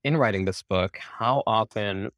in 0.04 0.16
writing 0.16 0.44
this 0.44 0.62
book 0.62 0.98
how 0.98 1.42
often 1.46 2.10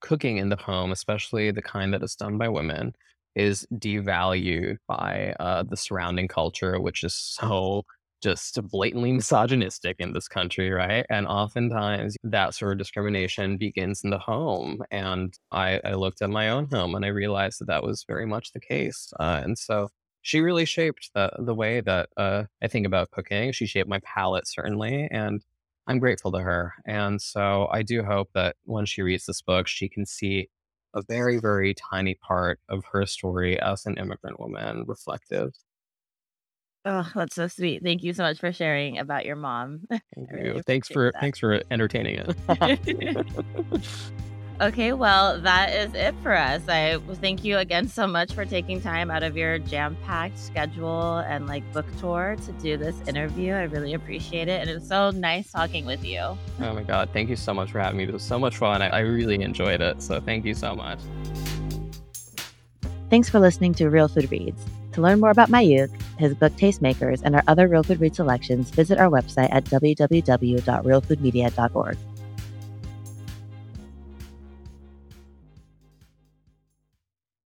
cooking 0.00 0.38
in 0.38 0.48
the 0.48 0.56
home, 0.56 0.92
especially 0.92 1.50
the 1.50 1.62
kind 1.62 1.92
that 1.92 2.02
is 2.02 2.14
done 2.14 2.38
by 2.38 2.48
women, 2.48 2.94
is 3.34 3.66
devalued 3.74 4.78
by 4.86 5.34
uh, 5.40 5.62
the 5.62 5.76
surrounding 5.76 6.28
culture, 6.28 6.80
which 6.80 7.04
is 7.04 7.14
so 7.14 7.84
just 8.22 8.60
blatantly 8.70 9.12
misogynistic 9.20 9.96
in 10.00 10.12
this 10.12 10.28
country, 10.28 10.70
right? 10.70 11.06
And 11.08 11.26
oftentimes 11.26 12.16
that 12.24 12.54
sort 12.54 12.72
of 12.72 12.78
discrimination 12.78 13.56
begins 13.58 14.02
in 14.02 14.10
the 14.10 14.18
home. 14.18 14.82
And 14.90 15.34
I, 15.52 15.80
I 15.84 15.94
looked 15.94 16.22
at 16.22 16.30
my 16.30 16.50
own 16.50 16.68
home 16.70 16.94
and 16.94 17.04
I 17.04 17.08
realized 17.08 17.60
that 17.60 17.66
that 17.68 17.84
was 17.84 18.04
very 18.08 18.26
much 18.26 18.52
the 18.52 18.60
case. 18.60 19.12
Uh, 19.20 19.40
and 19.44 19.56
so 19.58 19.88
she 20.28 20.40
really 20.40 20.66
shaped 20.66 21.08
the, 21.14 21.30
the 21.38 21.54
way 21.54 21.80
that 21.80 22.10
uh, 22.18 22.44
I 22.62 22.68
think 22.68 22.86
about 22.86 23.10
cooking. 23.10 23.50
She 23.52 23.64
shaped 23.64 23.88
my 23.88 23.98
palate, 24.00 24.46
certainly. 24.46 25.08
And 25.10 25.42
I'm 25.86 25.98
grateful 25.98 26.30
to 26.32 26.40
her. 26.40 26.74
And 26.84 27.18
so 27.22 27.66
I 27.72 27.82
do 27.82 28.02
hope 28.02 28.28
that 28.34 28.56
when 28.64 28.84
she 28.84 29.00
reads 29.00 29.24
this 29.24 29.40
book, 29.40 29.66
she 29.66 29.88
can 29.88 30.04
see 30.04 30.50
a 30.92 31.00
very, 31.00 31.38
very 31.38 31.72
tiny 31.72 32.14
part 32.14 32.60
of 32.68 32.84
her 32.92 33.06
story 33.06 33.58
as 33.58 33.86
an 33.86 33.96
immigrant 33.96 34.38
woman 34.38 34.84
reflective. 34.86 35.54
Oh, 36.84 37.10
that's 37.14 37.34
so 37.34 37.48
sweet. 37.48 37.82
Thank 37.82 38.02
you 38.02 38.12
so 38.12 38.22
much 38.22 38.38
for 38.38 38.52
sharing 38.52 38.98
about 38.98 39.24
your 39.24 39.36
mom. 39.36 39.86
Thank 39.90 40.30
really 40.30 40.56
you. 40.56 40.62
Thanks 40.66 40.88
for 40.88 41.10
thanks 41.20 41.38
for 41.38 41.62
entertaining 41.70 42.18
it. 42.18 43.80
Okay, 44.60 44.92
well, 44.92 45.40
that 45.42 45.72
is 45.72 45.94
it 45.94 46.16
for 46.20 46.36
us. 46.36 46.62
I 46.68 46.98
thank 47.20 47.44
you 47.44 47.58
again 47.58 47.86
so 47.86 48.08
much 48.08 48.32
for 48.32 48.44
taking 48.44 48.80
time 48.80 49.08
out 49.08 49.22
of 49.22 49.36
your 49.36 49.60
jam-packed 49.60 50.36
schedule 50.36 51.18
and 51.18 51.46
like 51.46 51.62
book 51.72 51.86
tour 52.00 52.36
to 52.44 52.52
do 52.52 52.76
this 52.76 52.96
interview. 53.06 53.52
I 53.52 53.62
really 53.64 53.94
appreciate 53.94 54.48
it. 54.48 54.60
And 54.60 54.68
it 54.68 54.74
was 54.74 54.88
so 54.88 55.10
nice 55.10 55.52
talking 55.52 55.86
with 55.86 56.04
you. 56.04 56.18
oh 56.18 56.38
my 56.58 56.82
god, 56.82 57.10
thank 57.12 57.30
you 57.30 57.36
so 57.36 57.54
much 57.54 57.70
for 57.70 57.78
having 57.78 57.98
me. 57.98 58.04
It 58.04 58.12
was 58.12 58.24
so 58.24 58.36
much 58.36 58.56
fun. 58.56 58.82
I, 58.82 58.88
I 58.88 58.98
really 59.00 59.40
enjoyed 59.42 59.80
it. 59.80 60.02
So 60.02 60.20
thank 60.20 60.44
you 60.44 60.54
so 60.54 60.74
much. 60.74 60.98
Thanks 63.10 63.28
for 63.28 63.38
listening 63.38 63.74
to 63.74 63.88
Real 63.88 64.08
Food 64.08 64.28
Reads. 64.28 64.60
To 64.94 65.00
learn 65.00 65.20
more 65.20 65.30
about 65.30 65.50
Mayukh, 65.50 65.88
his 66.18 66.34
book 66.34 66.52
Tastemakers, 66.54 67.22
and 67.22 67.36
our 67.36 67.44
other 67.46 67.68
Real 67.68 67.84
Food 67.84 68.00
Read 68.00 68.16
selections, 68.16 68.70
visit 68.70 68.98
our 68.98 69.08
website 69.08 69.50
at 69.52 69.62
www.realfoodmedia.org. 69.66 71.96